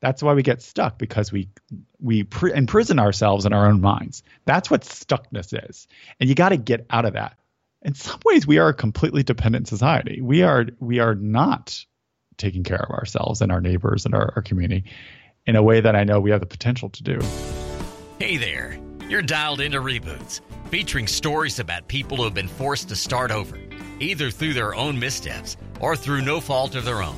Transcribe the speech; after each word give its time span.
That's 0.00 0.22
why 0.22 0.32
we 0.32 0.42
get 0.42 0.62
stuck 0.62 0.98
because 0.98 1.30
we 1.30 1.48
we 2.00 2.22
pre- 2.22 2.54
imprison 2.54 2.98
ourselves 2.98 3.44
in 3.44 3.52
our 3.52 3.66
own 3.66 3.80
minds. 3.80 4.22
That's 4.46 4.70
what 4.70 4.82
stuckness 4.82 5.68
is, 5.68 5.86
and 6.18 6.28
you 6.28 6.34
got 6.34 6.50
to 6.50 6.56
get 6.56 6.86
out 6.90 7.04
of 7.04 7.12
that. 7.14 7.36
In 7.82 7.94
some 7.94 8.20
ways, 8.24 8.46
we 8.46 8.58
are 8.58 8.68
a 8.68 8.74
completely 8.74 9.22
dependent 9.22 9.68
society. 9.68 10.20
We 10.22 10.42
are 10.42 10.66
we 10.78 11.00
are 11.00 11.14
not 11.14 11.84
taking 12.38 12.64
care 12.64 12.82
of 12.82 12.90
ourselves 12.90 13.42
and 13.42 13.52
our 13.52 13.60
neighbors 13.60 14.06
and 14.06 14.14
our, 14.14 14.32
our 14.36 14.42
community 14.42 14.90
in 15.46 15.56
a 15.56 15.62
way 15.62 15.80
that 15.80 15.94
I 15.94 16.04
know 16.04 16.20
we 16.20 16.30
have 16.30 16.40
the 16.40 16.46
potential 16.46 16.88
to 16.88 17.02
do. 17.02 17.20
Hey 18.18 18.38
there, 18.38 18.78
you're 19.08 19.20
dialed 19.20 19.60
into 19.60 19.80
reboots, 19.80 20.40
featuring 20.70 21.06
stories 21.06 21.58
about 21.58 21.88
people 21.88 22.16
who 22.16 22.24
have 22.24 22.34
been 22.34 22.48
forced 22.48 22.88
to 22.88 22.96
start 22.96 23.30
over, 23.30 23.58
either 23.98 24.30
through 24.30 24.54
their 24.54 24.74
own 24.74 24.98
missteps 24.98 25.58
or 25.78 25.94
through 25.94 26.22
no 26.22 26.40
fault 26.40 26.74
of 26.74 26.86
their 26.86 27.02
own. 27.02 27.16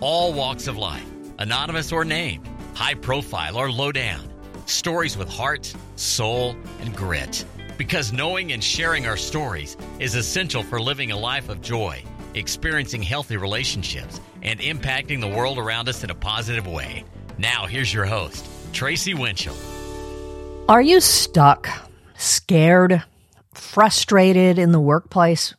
All 0.00 0.32
walks 0.32 0.66
of 0.66 0.76
life 0.76 1.13
anonymous 1.44 1.92
or 1.92 2.06
named, 2.06 2.48
high 2.72 2.94
profile 2.94 3.58
or 3.58 3.70
low 3.70 3.92
down. 3.92 4.26
Stories 4.64 5.14
with 5.14 5.28
heart, 5.28 5.70
soul, 5.96 6.56
and 6.80 6.96
grit. 6.96 7.44
Because 7.76 8.14
knowing 8.14 8.52
and 8.52 8.64
sharing 8.64 9.06
our 9.06 9.18
stories 9.18 9.76
is 9.98 10.14
essential 10.14 10.62
for 10.62 10.80
living 10.80 11.12
a 11.12 11.18
life 11.18 11.50
of 11.50 11.60
joy, 11.60 12.02
experiencing 12.32 13.02
healthy 13.02 13.36
relationships, 13.36 14.22
and 14.42 14.58
impacting 14.60 15.20
the 15.20 15.28
world 15.28 15.58
around 15.58 15.86
us 15.86 16.02
in 16.02 16.08
a 16.08 16.14
positive 16.14 16.66
way. 16.66 17.04
Now, 17.36 17.66
here's 17.66 17.92
your 17.92 18.06
host, 18.06 18.46
Tracy 18.72 19.12
Winchell. 19.12 19.56
Are 20.66 20.80
you 20.80 20.98
stuck, 21.02 21.68
scared, 22.16 23.02
frustrated 23.52 24.58
in 24.58 24.72
the 24.72 24.80
workplace? 24.80 25.54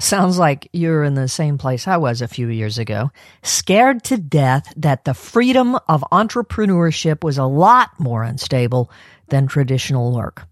Sounds 0.00 0.38
like 0.38 0.68
you're 0.72 1.02
in 1.02 1.14
the 1.14 1.26
same 1.26 1.58
place 1.58 1.88
I 1.88 1.96
was 1.96 2.22
a 2.22 2.28
few 2.28 2.46
years 2.48 2.78
ago, 2.78 3.10
scared 3.42 4.04
to 4.04 4.16
death 4.16 4.72
that 4.76 5.04
the 5.04 5.14
freedom 5.14 5.76
of 5.88 6.04
entrepreneurship 6.12 7.24
was 7.24 7.36
a 7.36 7.44
lot 7.44 7.90
more 7.98 8.22
unstable 8.22 8.92
than 9.28 9.48
traditional 9.48 10.14
work. 10.14 10.46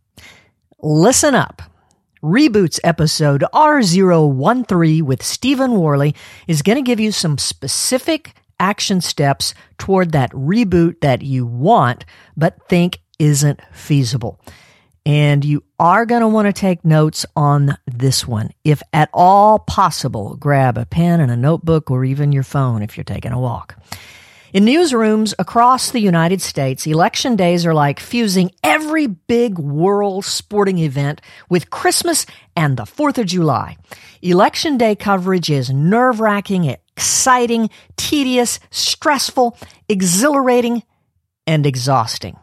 Listen 0.82 1.34
up. 1.34 1.62
Reboots 2.22 2.80
episode 2.82 3.44
R013 3.54 5.02
with 5.02 5.22
Stephen 5.22 5.76
Warley 5.76 6.16
is 6.48 6.62
going 6.62 6.76
to 6.76 6.82
give 6.82 6.98
you 6.98 7.12
some 7.12 7.38
specific 7.38 8.34
action 8.58 9.00
steps 9.00 9.54
toward 9.78 10.10
that 10.10 10.32
reboot 10.32 11.00
that 11.02 11.22
you 11.22 11.46
want, 11.46 12.04
but 12.36 12.68
think 12.68 12.98
isn't 13.20 13.60
feasible. 13.72 14.40
And 15.06 15.44
you 15.44 15.62
are 15.78 16.04
going 16.04 16.22
to 16.22 16.28
want 16.28 16.46
to 16.46 16.52
take 16.52 16.84
notes 16.84 17.24
on 17.36 17.78
this 17.86 18.26
one. 18.26 18.50
If 18.64 18.82
at 18.92 19.08
all 19.14 19.60
possible, 19.60 20.34
grab 20.34 20.76
a 20.76 20.84
pen 20.84 21.20
and 21.20 21.30
a 21.30 21.36
notebook 21.36 21.92
or 21.92 22.04
even 22.04 22.32
your 22.32 22.42
phone 22.42 22.82
if 22.82 22.96
you're 22.96 23.04
taking 23.04 23.30
a 23.30 23.38
walk. 23.38 23.76
In 24.52 24.64
newsrooms 24.64 25.32
across 25.38 25.90
the 25.90 26.00
United 26.00 26.40
States, 26.40 26.86
election 26.88 27.36
days 27.36 27.64
are 27.64 27.74
like 27.74 28.00
fusing 28.00 28.50
every 28.64 29.06
big 29.06 29.58
world 29.58 30.24
sporting 30.24 30.78
event 30.78 31.20
with 31.48 31.70
Christmas 31.70 32.26
and 32.56 32.76
the 32.76 32.84
4th 32.84 33.18
of 33.18 33.26
July. 33.26 33.76
Election 34.22 34.76
day 34.76 34.96
coverage 34.96 35.50
is 35.50 35.70
nerve 35.70 36.18
wracking, 36.18 36.64
exciting, 36.64 37.70
tedious, 37.96 38.58
stressful, 38.70 39.56
exhilarating, 39.88 40.82
and 41.46 41.64
exhausting. 41.64 42.36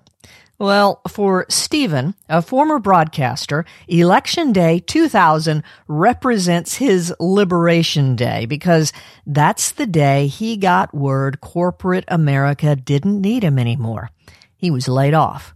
Well, 0.64 1.02
for 1.10 1.46
Stephen, 1.50 2.16
a 2.30 2.42
former 2.42 2.80
broadcaster, 2.80 3.66
Election 3.90 4.54
Day 4.54 4.80
2000 4.80 5.62
represents 5.90 6.76
his 6.76 7.14
Liberation 7.20 8.16
Day 8.16 8.46
because 8.46 8.94
that's 9.28 9.74
the 9.74 9.86
day 9.86 10.28
he 10.28 10.56
got 10.56 10.94
word 10.94 11.42
corporate 11.42 12.06
America 12.08 12.78
didn't 12.78 13.20
need 13.20 13.44
him 13.44 13.60
anymore. 13.60 14.10
He 14.56 14.72
was 14.72 14.88
laid 14.88 15.14
off. 15.14 15.54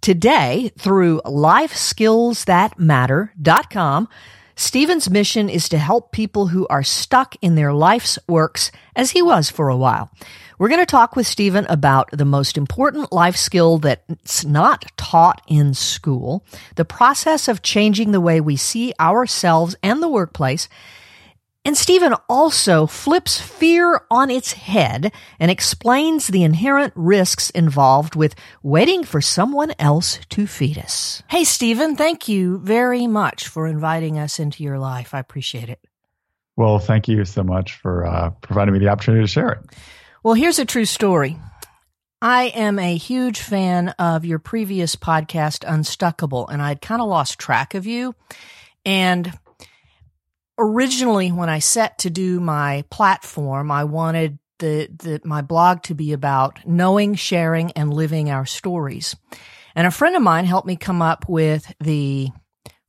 Today, 0.00 0.72
through 0.78 1.20
lifeskillsthatmatter.com, 1.26 4.08
Stephen's 4.56 5.10
mission 5.10 5.50
is 5.50 5.68
to 5.68 5.78
help 5.78 6.10
people 6.10 6.46
who 6.46 6.66
are 6.68 6.82
stuck 6.82 7.36
in 7.42 7.54
their 7.54 7.74
life's 7.74 8.18
works 8.26 8.72
as 8.96 9.10
he 9.10 9.20
was 9.20 9.50
for 9.50 9.68
a 9.68 9.76
while. 9.76 10.10
We're 10.58 10.68
going 10.68 10.80
to 10.80 10.86
talk 10.86 11.14
with 11.14 11.28
Stephen 11.28 11.66
about 11.68 12.10
the 12.10 12.24
most 12.24 12.58
important 12.58 13.12
life 13.12 13.36
skill 13.36 13.78
that's 13.78 14.44
not 14.44 14.86
taught 14.96 15.40
in 15.46 15.72
school, 15.72 16.44
the 16.74 16.84
process 16.84 17.46
of 17.46 17.62
changing 17.62 18.10
the 18.10 18.20
way 18.20 18.40
we 18.40 18.56
see 18.56 18.92
ourselves 18.98 19.76
and 19.84 20.02
the 20.02 20.08
workplace. 20.08 20.68
And 21.64 21.76
Stephen 21.76 22.14
also 22.28 22.86
flips 22.86 23.40
fear 23.40 24.00
on 24.10 24.30
its 24.30 24.52
head 24.52 25.12
and 25.38 25.48
explains 25.48 26.26
the 26.26 26.42
inherent 26.42 26.92
risks 26.96 27.50
involved 27.50 28.16
with 28.16 28.34
waiting 28.60 29.04
for 29.04 29.20
someone 29.20 29.72
else 29.78 30.18
to 30.30 30.48
feed 30.48 30.78
us. 30.78 31.22
Hey, 31.28 31.44
Stephen, 31.44 31.94
thank 31.94 32.26
you 32.26 32.58
very 32.58 33.06
much 33.06 33.46
for 33.46 33.68
inviting 33.68 34.18
us 34.18 34.40
into 34.40 34.64
your 34.64 34.80
life. 34.80 35.14
I 35.14 35.20
appreciate 35.20 35.68
it. 35.68 35.84
Well, 36.56 36.80
thank 36.80 37.06
you 37.06 37.24
so 37.24 37.44
much 37.44 37.74
for 37.74 38.04
uh, 38.04 38.30
providing 38.40 38.72
me 38.72 38.80
the 38.80 38.88
opportunity 38.88 39.22
to 39.22 39.28
share 39.28 39.50
it. 39.50 39.60
Well, 40.28 40.34
here's 40.34 40.58
a 40.58 40.66
true 40.66 40.84
story. 40.84 41.38
I 42.20 42.48
am 42.48 42.78
a 42.78 42.98
huge 42.98 43.40
fan 43.40 43.94
of 43.98 44.26
your 44.26 44.38
previous 44.38 44.94
podcast, 44.94 45.64
Unstuckable, 45.66 46.46
and 46.50 46.60
I'd 46.60 46.82
kind 46.82 47.00
of 47.00 47.08
lost 47.08 47.38
track 47.38 47.72
of 47.74 47.86
you. 47.86 48.14
And 48.84 49.32
originally, 50.58 51.32
when 51.32 51.48
I 51.48 51.60
set 51.60 52.00
to 52.00 52.10
do 52.10 52.40
my 52.40 52.84
platform, 52.90 53.70
I 53.70 53.84
wanted 53.84 54.38
the, 54.58 54.90
the 54.98 55.22
my 55.24 55.40
blog 55.40 55.82
to 55.84 55.94
be 55.94 56.12
about 56.12 56.58
knowing, 56.66 57.14
sharing, 57.14 57.72
and 57.72 57.94
living 57.94 58.28
our 58.28 58.44
stories. 58.44 59.16
And 59.74 59.86
a 59.86 59.90
friend 59.90 60.14
of 60.14 60.20
mine 60.20 60.44
helped 60.44 60.66
me 60.66 60.76
come 60.76 61.00
up 61.00 61.26
with 61.26 61.72
the 61.80 62.28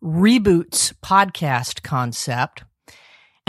reboots 0.04 0.94
podcast 1.02 1.84
concept. 1.84 2.66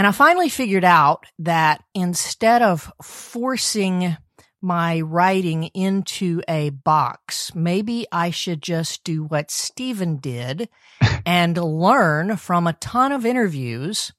And 0.00 0.06
I 0.06 0.12
finally 0.12 0.48
figured 0.48 0.82
out 0.82 1.26
that 1.40 1.84
instead 1.92 2.62
of 2.62 2.90
forcing 3.02 4.16
my 4.62 5.02
writing 5.02 5.64
into 5.74 6.40
a 6.48 6.70
box, 6.70 7.54
maybe 7.54 8.06
I 8.10 8.30
should 8.30 8.62
just 8.62 9.04
do 9.04 9.24
what 9.24 9.50
Stephen 9.50 10.16
did 10.16 10.70
and 11.26 11.54
learn 11.58 12.38
from 12.38 12.66
a 12.66 12.72
ton 12.72 13.12
of 13.12 13.26
interviews 13.26 14.10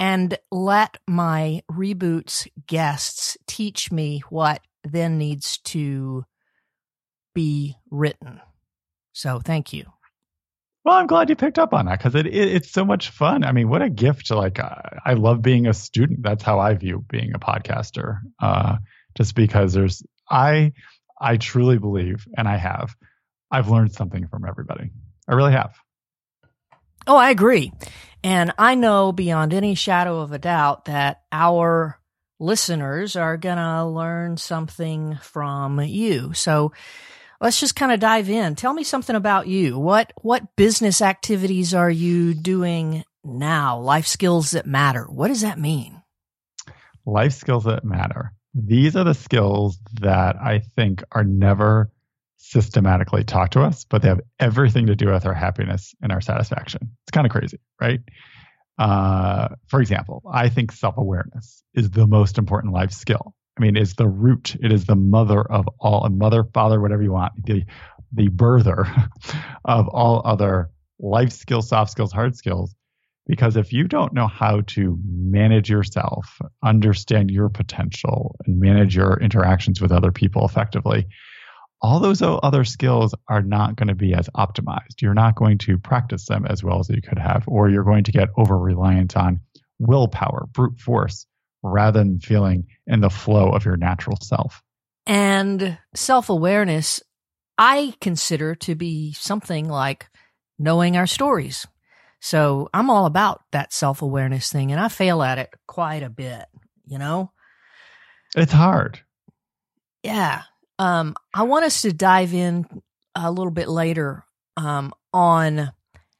and 0.00 0.36
let 0.50 0.96
my 1.06 1.62
reboots 1.70 2.48
guests 2.66 3.36
teach 3.46 3.92
me 3.92 4.24
what 4.30 4.60
then 4.82 5.16
needs 5.16 5.58
to 5.58 6.24
be 7.36 7.76
written. 7.88 8.40
So 9.12 9.38
thank 9.38 9.72
you. 9.72 9.92
Well, 10.84 10.96
I'm 10.96 11.06
glad 11.06 11.28
you 11.28 11.36
picked 11.36 11.58
up 11.58 11.74
on 11.74 11.86
that 11.86 11.98
because 11.98 12.14
it, 12.14 12.26
it, 12.26 12.34
it's 12.34 12.70
so 12.70 12.84
much 12.84 13.10
fun. 13.10 13.44
I 13.44 13.52
mean, 13.52 13.68
what 13.68 13.82
a 13.82 13.90
gift 13.90 14.30
like. 14.30 14.58
Uh, 14.58 14.76
I 15.04 15.12
love 15.14 15.42
being 15.42 15.66
a 15.66 15.74
student. 15.74 16.22
That's 16.22 16.42
how 16.42 16.58
I 16.58 16.74
view 16.74 17.04
being 17.08 17.32
a 17.34 17.38
podcaster. 17.38 18.20
Uh, 18.40 18.76
just 19.16 19.34
because 19.34 19.74
there's 19.74 20.02
I 20.28 20.72
I 21.20 21.36
truly 21.36 21.78
believe, 21.78 22.26
and 22.36 22.48
I 22.48 22.56
have, 22.56 22.94
I've 23.50 23.68
learned 23.68 23.92
something 23.92 24.26
from 24.28 24.46
everybody. 24.48 24.90
I 25.28 25.34
really 25.34 25.52
have. 25.52 25.74
Oh, 27.06 27.16
I 27.16 27.30
agree, 27.30 27.72
and 28.24 28.54
I 28.58 28.74
know 28.74 29.12
beyond 29.12 29.52
any 29.52 29.74
shadow 29.74 30.20
of 30.20 30.32
a 30.32 30.38
doubt 30.38 30.86
that 30.86 31.22
our 31.30 31.98
listeners 32.38 33.16
are 33.16 33.36
gonna 33.36 33.86
learn 33.86 34.38
something 34.38 35.18
from 35.20 35.80
you. 35.80 36.32
So 36.32 36.72
let's 37.40 37.60
just 37.60 37.76
kind 37.76 37.92
of 37.92 38.00
dive 38.00 38.28
in. 38.28 38.54
Tell 38.54 38.72
me 38.74 38.84
something 38.84 39.16
about 39.16 39.46
you. 39.46 39.78
What 39.78 40.12
what 40.22 40.56
business 40.56 41.00
activities 41.00 41.74
are 41.74 41.90
you 41.90 42.34
doing 42.34 43.04
now? 43.24 43.78
Life 43.80 44.06
skills 44.06 44.52
that 44.52 44.66
matter. 44.66 45.04
What 45.04 45.28
does 45.28 45.40
that 45.40 45.58
mean? 45.58 46.02
Life 47.06 47.32
skills 47.32 47.64
that 47.64 47.84
matter. 47.84 48.32
These 48.54 48.96
are 48.96 49.04
the 49.04 49.14
skills 49.14 49.78
that 50.00 50.36
I 50.36 50.60
think 50.76 51.02
are 51.12 51.24
never 51.24 51.90
systematically 52.36 53.22
taught 53.22 53.52
to 53.52 53.62
us, 53.62 53.84
but 53.84 54.02
they 54.02 54.08
have 54.08 54.20
everything 54.40 54.86
to 54.86 54.96
do 54.96 55.08
with 55.10 55.24
our 55.24 55.34
happiness 55.34 55.94
and 56.02 56.10
our 56.10 56.20
satisfaction. 56.20 56.90
It's 57.04 57.12
kind 57.12 57.26
of 57.26 57.30
crazy, 57.30 57.60
right? 57.80 58.00
Uh, 58.76 59.48
for 59.68 59.80
example, 59.80 60.22
I 60.30 60.48
think 60.48 60.72
self 60.72 60.96
awareness 60.96 61.62
is 61.74 61.90
the 61.90 62.06
most 62.06 62.38
important 62.38 62.72
life 62.72 62.92
skill. 62.92 63.34
I 63.58 63.62
mean, 63.62 63.76
is 63.76 63.94
the 63.94 64.08
root. 64.08 64.56
It 64.62 64.72
is 64.72 64.86
the 64.86 64.96
mother 64.96 65.40
of 65.40 65.68
all, 65.78 66.04
a 66.04 66.10
mother, 66.10 66.44
father, 66.54 66.80
whatever 66.80 67.02
you 67.02 67.12
want, 67.12 67.32
the 67.44 67.64
the 68.12 68.28
birther 68.28 69.08
of 69.64 69.88
all 69.88 70.22
other 70.24 70.70
life 70.98 71.32
skills, 71.32 71.68
soft 71.68 71.90
skills, 71.90 72.12
hard 72.12 72.36
skills. 72.36 72.74
Because 73.26 73.56
if 73.56 73.72
you 73.72 73.86
don't 73.86 74.12
know 74.12 74.26
how 74.26 74.62
to 74.68 74.98
manage 75.06 75.70
yourself, 75.70 76.40
understand 76.64 77.30
your 77.30 77.48
potential, 77.48 78.34
and 78.44 78.58
manage 78.58 78.96
your 78.96 79.20
interactions 79.20 79.80
with 79.80 79.92
other 79.92 80.10
people 80.10 80.44
effectively, 80.44 81.06
all 81.82 82.00
those 82.00 82.22
other 82.22 82.64
skills 82.64 83.14
are 83.28 83.42
not 83.42 83.76
going 83.76 83.88
to 83.88 83.94
be 83.94 84.14
as 84.14 84.28
optimized. 84.36 85.00
You're 85.00 85.14
not 85.14 85.36
going 85.36 85.58
to 85.58 85.78
practice 85.78 86.26
them 86.26 86.44
as 86.46 86.62
well 86.62 86.80
as 86.80 86.88
you 86.88 87.00
could 87.00 87.18
have, 87.18 87.44
or 87.46 87.70
you're 87.70 87.84
going 87.84 88.04
to 88.04 88.12
get 88.12 88.28
over 88.36 88.58
reliant 88.58 89.16
on 89.16 89.40
willpower, 89.78 90.46
brute 90.52 90.78
force, 90.78 91.26
rather 91.62 92.00
than 92.00 92.20
feeling 92.20 92.66
in 92.90 93.00
the 93.00 93.08
flow 93.08 93.50
of 93.50 93.64
your 93.64 93.76
natural 93.76 94.18
self. 94.20 94.62
And 95.06 95.78
self 95.94 96.28
awareness, 96.28 97.02
I 97.56 97.94
consider 98.00 98.54
to 98.56 98.74
be 98.74 99.12
something 99.12 99.68
like 99.68 100.08
knowing 100.58 100.96
our 100.96 101.06
stories. 101.06 101.66
So 102.20 102.68
I'm 102.74 102.90
all 102.90 103.06
about 103.06 103.40
that 103.52 103.72
self 103.72 104.02
awareness 104.02 104.52
thing, 104.52 104.72
and 104.72 104.80
I 104.80 104.88
fail 104.88 105.22
at 105.22 105.38
it 105.38 105.48
quite 105.66 106.02
a 106.02 106.10
bit, 106.10 106.44
you 106.86 106.98
know? 106.98 107.32
It's 108.36 108.52
hard. 108.52 109.00
Yeah. 110.02 110.42
Um, 110.78 111.14
I 111.32 111.44
want 111.44 111.64
us 111.64 111.82
to 111.82 111.92
dive 111.92 112.34
in 112.34 112.66
a 113.14 113.30
little 113.30 113.52
bit 113.52 113.68
later 113.68 114.24
um, 114.56 114.92
on 115.12 115.72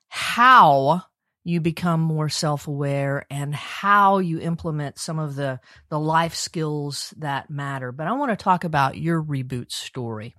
how 0.09 1.03
you 1.51 1.61
become 1.61 2.01
more 2.01 2.29
self-aware 2.29 3.27
and 3.29 3.55
how 3.55 4.19
you 4.19 4.41
implement 4.41 4.99
some 4.99 5.19
of 5.19 5.35
the 5.35 5.61
the 5.89 5.99
life 5.99 6.35
skills 6.35 7.13
that 7.19 7.51
matter. 7.51 7.93
But 7.93 8.07
I 8.07 8.13
want 8.13 8.31
to 8.31 8.43
talk 8.43 8.65
about 8.65 8.97
your 8.97 9.23
reboot 9.23 9.73
story. 9.73 10.35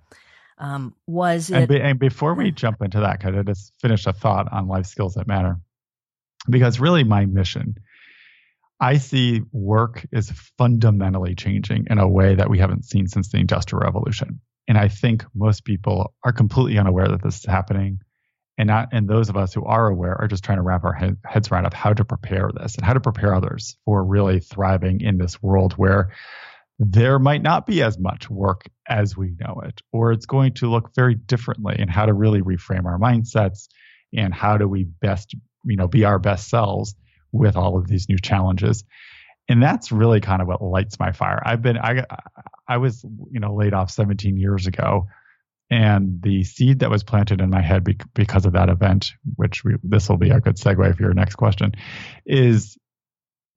Um, 0.58 0.94
was 1.06 1.50
it? 1.50 1.56
And, 1.56 1.68
be, 1.68 1.80
and 1.80 1.98
before 1.98 2.34
we 2.34 2.50
jump 2.50 2.82
into 2.82 3.00
that, 3.00 3.20
could 3.20 3.36
I 3.36 3.42
just 3.42 3.72
finish 3.80 4.06
a 4.06 4.12
thought 4.12 4.52
on 4.52 4.68
life 4.68 4.86
skills 4.86 5.14
that 5.14 5.26
matter? 5.26 5.58
Because 6.48 6.80
really, 6.80 7.04
my 7.04 7.26
mission, 7.26 7.76
I 8.80 8.98
see 8.98 9.42
work 9.52 10.06
is 10.12 10.32
fundamentally 10.58 11.34
changing 11.34 11.86
in 11.90 11.98
a 11.98 12.08
way 12.08 12.34
that 12.34 12.50
we 12.50 12.58
haven't 12.58 12.84
seen 12.84 13.06
since 13.06 13.28
the 13.28 13.38
Industrial 13.38 13.80
Revolution. 13.80 14.40
And 14.66 14.78
I 14.78 14.88
think 14.88 15.24
most 15.34 15.64
people 15.64 16.14
are 16.24 16.32
completely 16.32 16.78
unaware 16.78 17.08
that 17.08 17.22
this 17.22 17.38
is 17.38 17.44
happening 17.44 18.00
and 18.58 18.68
not 18.68 18.88
and 18.92 19.08
those 19.08 19.28
of 19.28 19.36
us 19.36 19.54
who 19.54 19.64
are 19.64 19.88
aware 19.88 20.16
are 20.20 20.28
just 20.28 20.44
trying 20.44 20.58
to 20.58 20.62
wrap 20.62 20.84
our 20.84 20.92
head, 20.92 21.16
heads 21.24 21.50
around 21.50 21.66
of 21.66 21.72
how 21.72 21.92
to 21.92 22.04
prepare 22.04 22.50
this 22.52 22.76
and 22.76 22.84
how 22.84 22.92
to 22.92 23.00
prepare 23.00 23.34
others 23.34 23.76
for 23.84 24.04
really 24.04 24.40
thriving 24.40 25.00
in 25.00 25.18
this 25.18 25.42
world 25.42 25.72
where 25.74 26.12
there 26.78 27.18
might 27.18 27.42
not 27.42 27.66
be 27.66 27.82
as 27.82 27.98
much 27.98 28.28
work 28.28 28.64
as 28.88 29.16
we 29.16 29.34
know 29.38 29.62
it 29.64 29.80
or 29.92 30.12
it's 30.12 30.26
going 30.26 30.52
to 30.54 30.70
look 30.70 30.94
very 30.94 31.14
differently 31.14 31.76
and 31.78 31.90
how 31.90 32.06
to 32.06 32.12
really 32.12 32.42
reframe 32.42 32.86
our 32.86 32.98
mindsets 32.98 33.68
and 34.14 34.34
how 34.34 34.56
do 34.58 34.68
we 34.68 34.84
best 34.84 35.34
you 35.64 35.76
know 35.76 35.88
be 35.88 36.04
our 36.04 36.18
best 36.18 36.48
selves 36.48 36.94
with 37.32 37.56
all 37.56 37.78
of 37.78 37.88
these 37.88 38.08
new 38.08 38.18
challenges. 38.18 38.84
And 39.48 39.62
that's 39.62 39.90
really 39.90 40.20
kind 40.20 40.40
of 40.40 40.48
what 40.48 40.62
lights 40.62 41.00
my 41.00 41.12
fire. 41.12 41.42
I've 41.44 41.62
been 41.62 41.78
i 41.78 42.04
i 42.68 42.76
was 42.76 43.04
you 43.30 43.40
know 43.40 43.54
laid 43.54 43.74
off 43.74 43.90
17 43.90 44.36
years 44.36 44.66
ago 44.66 45.06
and 45.72 46.20
the 46.20 46.44
seed 46.44 46.80
that 46.80 46.90
was 46.90 47.02
planted 47.02 47.40
in 47.40 47.48
my 47.48 47.62
head 47.62 47.82
because 48.12 48.44
of 48.44 48.52
that 48.52 48.68
event, 48.68 49.12
which 49.36 49.64
we, 49.64 49.76
this 49.82 50.06
will 50.06 50.18
be 50.18 50.28
a 50.28 50.38
good 50.38 50.56
segue 50.56 50.94
for 50.94 51.02
your 51.02 51.14
next 51.14 51.36
question, 51.36 51.72
is 52.26 52.76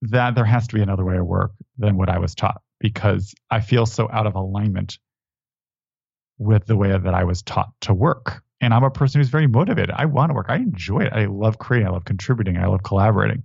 that 0.02 0.34
there 0.34 0.46
has 0.46 0.68
to 0.68 0.76
be 0.76 0.82
another 0.82 1.04
way 1.04 1.18
of 1.18 1.26
work 1.26 1.52
than 1.78 1.98
what 1.98 2.08
I 2.08 2.20
was 2.20 2.34
taught 2.34 2.62
because 2.80 3.36
I 3.52 3.60
feel 3.60 3.86
so 3.86 4.08
out 4.10 4.28
of 4.28 4.36
alignment 4.36 4.98
with 6.38 6.66
the 6.66 6.78
way 6.78 6.98
that 6.98 7.14
I 7.14 7.26
was 7.26 7.42
taught 7.42 7.72
to 7.82 7.94
work. 7.94 8.42
And 8.62 8.74
I'm 8.74 8.86
a 8.86 8.92
person 8.92 9.20
who's 9.20 9.28
very 9.28 9.48
motivated. 9.48 9.92
I 9.94 10.06
want 10.06 10.30
to 10.30 10.36
work. 10.36 10.46
I 10.48 10.56
enjoy 10.56 11.02
it. 11.02 11.12
I 11.12 11.26
love 11.26 11.58
creating. 11.58 11.90
I 11.90 11.92
love 11.92 12.06
contributing. 12.06 12.56
I 12.58 12.68
love 12.68 12.82
collaborating. 12.82 13.44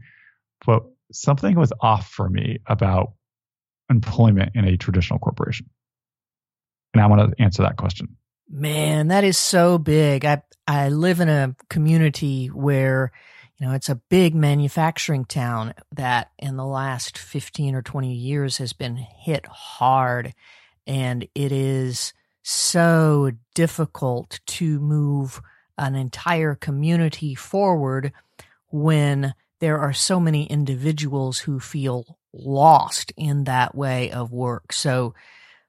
But 0.65 0.85
something 1.11 1.57
was 1.57 1.73
off 1.81 2.09
for 2.09 2.29
me 2.29 2.61
about 2.69 3.15
employment 3.91 4.53
in 4.55 4.65
a 4.65 4.77
traditional 4.77 5.19
corporation. 5.19 5.69
And 6.95 7.03
I 7.03 7.09
want 7.09 7.37
to 7.37 7.43
answer 7.43 7.65
that 7.65 7.77
question. 7.77 8.17
Man, 8.53 9.09
that 9.09 9.23
is 9.23 9.39
so 9.39 9.79
big. 9.79 10.25
I 10.25 10.43
I 10.67 10.89
live 10.89 11.21
in 11.21 11.29
a 11.29 11.55
community 11.69 12.49
where 12.49 13.13
you 13.57 13.67
know 13.67 13.75
it's 13.75 13.89
a 13.89 13.95
big 13.95 14.35
manufacturing 14.35 15.25
town 15.25 15.73
that 15.93 16.33
in 16.37 16.57
the 16.57 16.67
last 16.67 17.17
15 17.17 17.77
or 17.77 17.83
20 17.83 18.13
years 18.13 18.57
has 18.57 18.73
been 18.73 18.97
hit 18.97 19.47
hard 19.47 20.35
and 20.85 21.29
it 21.33 21.53
is 21.53 22.13
so 22.43 23.31
difficult 23.55 24.41
to 24.47 24.81
move 24.81 25.41
an 25.79 25.95
entire 25.95 26.57
community 26.57 27.37
forward 27.37 28.13
when 28.67 29.33
there 29.61 29.79
are 29.79 29.93
so 29.93 30.19
many 30.19 30.47
individuals 30.47 31.39
who 31.39 31.61
feel 31.61 32.19
lost 32.33 33.13
in 33.17 33.45
that 33.45 33.77
way 33.77 34.11
of 34.11 34.33
work. 34.33 34.73
So 34.73 35.15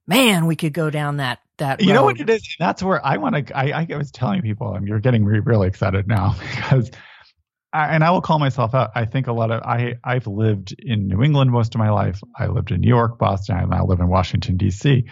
man, 0.08 0.48
we 0.48 0.56
could 0.56 0.74
go 0.74 0.90
down 0.90 1.18
that 1.18 1.40
that. 1.62 1.82
You 1.82 1.90
road. 1.90 1.94
know 1.94 2.04
what 2.04 2.20
it 2.20 2.30
is? 2.30 2.56
That's 2.60 2.84
where 2.84 3.04
I 3.04 3.18
want 3.18 3.48
to. 3.48 3.58
I, 3.58 3.88
I 3.90 3.98
was 3.98 4.12
telling 4.12 4.42
people, 4.42 4.74
and 4.76 4.88
you're 4.88 5.00
getting 5.00 5.26
me 5.26 5.40
really 5.40 5.68
excited 5.68 6.08
now 6.08 6.36
because, 6.40 6.92
I, 7.74 7.96
and 7.96 8.04
I 8.04 8.12
will 8.12 8.22
call 8.22 8.40
myself 8.40 8.76
out. 8.76 8.92
I 8.96 9.06
think 9.06 9.28
a 9.28 9.34
lot 9.34 9.52
of 9.52 9.62
I 9.64 9.96
I've 10.04 10.28
lived 10.28 10.76
in 10.78 11.08
New 11.08 11.24
England 11.24 11.52
most 11.52 11.74
of 11.74 11.80
my 11.80 11.90
life. 11.90 12.20
I 12.38 12.48
lived 12.48 12.72
in 12.72 12.82
New 12.82 12.90
York, 12.90 13.18
Boston. 13.18 13.58
and 13.58 13.74
I 13.74 13.82
live 13.82 14.00
in 14.00 14.08
Washington 14.08 14.58
D.C. 14.58 15.06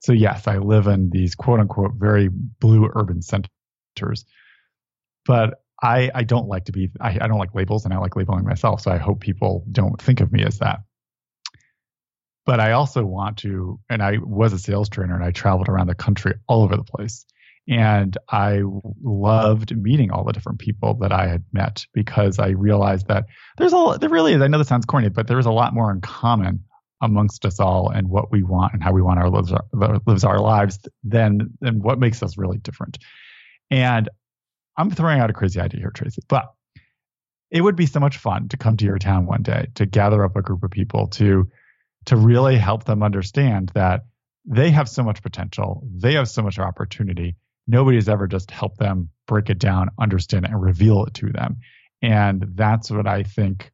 So 0.00 0.12
yes, 0.12 0.46
I 0.46 0.58
live 0.58 0.86
in 0.86 1.10
these 1.10 1.34
quote 1.34 1.60
unquote 1.60 1.92
very 1.96 2.28
blue 2.28 2.88
urban 2.94 3.20
centers, 3.20 4.24
but 5.26 5.62
I, 5.80 6.10
I 6.14 6.24
don't 6.24 6.48
like 6.48 6.64
to 6.66 6.72
be 6.72 6.90
I, 7.00 7.18
I 7.20 7.28
don't 7.28 7.38
like 7.38 7.54
labels 7.54 7.84
and 7.84 7.92
I 7.92 7.98
like 7.98 8.16
labeling 8.16 8.44
myself. 8.44 8.80
So 8.80 8.90
I 8.90 8.98
hope 8.98 9.20
people 9.20 9.64
don't 9.70 10.00
think 10.00 10.20
of 10.20 10.32
me 10.32 10.44
as 10.44 10.58
that 10.58 10.80
but 12.48 12.60
I 12.60 12.72
also 12.72 13.04
want 13.04 13.36
to, 13.40 13.78
and 13.90 14.02
I 14.02 14.16
was 14.22 14.54
a 14.54 14.58
sales 14.58 14.88
trainer 14.88 15.14
and 15.14 15.22
I 15.22 15.32
traveled 15.32 15.68
around 15.68 15.88
the 15.88 15.94
country 15.94 16.32
all 16.46 16.62
over 16.62 16.78
the 16.78 16.82
place. 16.82 17.26
And 17.68 18.16
I 18.30 18.62
loved 19.02 19.76
meeting 19.76 20.10
all 20.10 20.24
the 20.24 20.32
different 20.32 20.58
people 20.58 20.94
that 21.02 21.12
I 21.12 21.26
had 21.26 21.44
met 21.52 21.84
because 21.92 22.38
I 22.38 22.48
realized 22.48 23.08
that 23.08 23.26
there's 23.58 23.74
a, 23.74 23.98
there 24.00 24.08
really 24.08 24.32
is, 24.32 24.40
I 24.40 24.46
know 24.46 24.56
this 24.56 24.68
sounds 24.68 24.86
corny, 24.86 25.10
but 25.10 25.26
there 25.26 25.38
is 25.38 25.44
a 25.44 25.50
lot 25.50 25.74
more 25.74 25.92
in 25.92 26.00
common 26.00 26.64
amongst 27.02 27.44
us 27.44 27.60
all 27.60 27.90
and 27.90 28.08
what 28.08 28.32
we 28.32 28.42
want 28.42 28.72
and 28.72 28.82
how 28.82 28.92
we 28.92 29.02
want 29.02 29.20
our 29.20 29.28
lives, 29.28 29.52
our, 29.52 30.00
lives 30.06 30.24
our 30.24 30.38
lives 30.38 30.78
than, 31.04 31.50
than 31.60 31.82
what 31.82 31.98
makes 31.98 32.22
us 32.22 32.38
really 32.38 32.56
different. 32.56 32.96
And 33.70 34.08
I'm 34.78 34.90
throwing 34.90 35.20
out 35.20 35.28
a 35.28 35.34
crazy 35.34 35.60
idea 35.60 35.80
here, 35.80 35.90
Tracy, 35.90 36.22
but 36.28 36.50
it 37.50 37.60
would 37.60 37.76
be 37.76 37.84
so 37.84 38.00
much 38.00 38.16
fun 38.16 38.48
to 38.48 38.56
come 38.56 38.78
to 38.78 38.86
your 38.86 38.98
town 38.98 39.26
one 39.26 39.42
day 39.42 39.66
to 39.74 39.84
gather 39.84 40.24
up 40.24 40.34
a 40.34 40.40
group 40.40 40.62
of 40.62 40.70
people 40.70 41.08
to 41.08 41.46
to 42.08 42.16
really 42.16 42.56
help 42.56 42.84
them 42.84 43.02
understand 43.02 43.70
that 43.74 44.02
they 44.46 44.70
have 44.70 44.88
so 44.88 45.02
much 45.02 45.22
potential, 45.22 45.86
they 45.94 46.14
have 46.14 46.28
so 46.28 46.42
much 46.42 46.58
opportunity. 46.58 47.36
Nobody 47.66 47.98
has 47.98 48.08
ever 48.08 48.26
just 48.26 48.50
helped 48.50 48.78
them 48.78 49.10
break 49.26 49.50
it 49.50 49.58
down, 49.58 49.90
understand 50.00 50.46
it, 50.46 50.50
and 50.50 50.62
reveal 50.62 51.04
it 51.04 51.12
to 51.14 51.30
them. 51.30 51.58
And 52.00 52.46
that's 52.54 52.90
what 52.90 53.06
I 53.06 53.24
think 53.24 53.70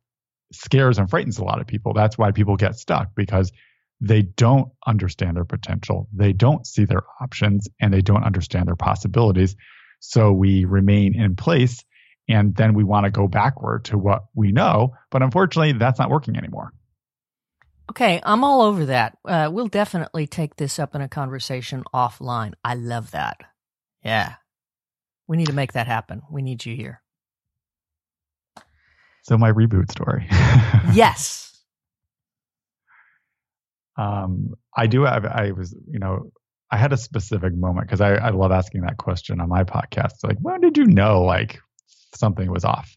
scares 0.52 0.98
and 0.98 1.08
frightens 1.08 1.38
a 1.38 1.44
lot 1.44 1.60
of 1.60 1.68
people. 1.68 1.94
That's 1.94 2.18
why 2.18 2.32
people 2.32 2.56
get 2.56 2.74
stuck 2.74 3.14
because 3.14 3.52
they 4.00 4.22
don't 4.22 4.68
understand 4.84 5.36
their 5.36 5.44
potential, 5.44 6.08
they 6.12 6.32
don't 6.32 6.66
see 6.66 6.86
their 6.86 7.04
options, 7.20 7.68
and 7.80 7.94
they 7.94 8.02
don't 8.02 8.24
understand 8.24 8.66
their 8.66 8.74
possibilities. 8.74 9.54
So 10.00 10.32
we 10.32 10.64
remain 10.64 11.18
in 11.18 11.36
place 11.36 11.84
and 12.28 12.56
then 12.56 12.74
we 12.74 12.82
want 12.82 13.04
to 13.04 13.10
go 13.10 13.28
backward 13.28 13.84
to 13.86 13.98
what 13.98 14.24
we 14.34 14.50
know. 14.50 14.94
But 15.10 15.22
unfortunately, 15.22 15.74
that's 15.74 16.00
not 16.00 16.10
working 16.10 16.36
anymore. 16.36 16.72
Okay, 17.90 18.20
I'm 18.24 18.44
all 18.44 18.62
over 18.62 18.86
that. 18.86 19.18
Uh, 19.24 19.50
we'll 19.52 19.68
definitely 19.68 20.26
take 20.26 20.56
this 20.56 20.78
up 20.78 20.94
in 20.94 21.02
a 21.02 21.08
conversation 21.08 21.84
offline. 21.94 22.54
I 22.64 22.74
love 22.74 23.10
that. 23.10 23.40
Yeah. 24.02 24.34
We 25.26 25.36
need 25.36 25.48
to 25.48 25.54
make 25.54 25.74
that 25.74 25.86
happen. 25.86 26.22
We 26.30 26.42
need 26.42 26.64
you 26.64 26.74
here. 26.74 27.02
So, 29.22 29.38
my 29.38 29.52
reboot 29.52 29.90
story. 29.90 30.26
yes. 30.92 31.40
Um, 33.96 34.54
I 34.76 34.88
do 34.88 35.02
have, 35.02 35.24
I 35.24 35.52
was, 35.52 35.72
you 35.88 36.00
know, 36.00 36.32
I 36.68 36.76
had 36.76 36.92
a 36.92 36.96
specific 36.96 37.54
moment 37.54 37.86
because 37.86 38.00
I, 38.00 38.14
I 38.14 38.30
love 38.30 38.50
asking 38.50 38.80
that 38.80 38.96
question 38.96 39.40
on 39.40 39.48
my 39.48 39.62
podcast. 39.62 40.24
Like, 40.24 40.38
when 40.40 40.60
did 40.60 40.76
you 40.76 40.84
know 40.84 41.22
like 41.22 41.60
something 42.16 42.50
was 42.50 42.64
off? 42.64 42.92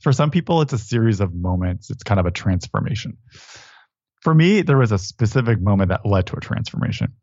For 0.00 0.14
some 0.14 0.30
people, 0.30 0.62
it's 0.62 0.72
a 0.72 0.78
series 0.78 1.20
of 1.20 1.34
moments, 1.34 1.90
it's 1.90 2.02
kind 2.02 2.18
of 2.18 2.24
a 2.24 2.30
transformation 2.30 3.18
for 4.20 4.34
me, 4.34 4.62
there 4.62 4.78
was 4.78 4.92
a 4.92 4.98
specific 4.98 5.60
moment 5.60 5.88
that 5.88 6.06
led 6.06 6.26
to 6.28 6.36
a 6.36 6.40
transformation. 6.40 7.14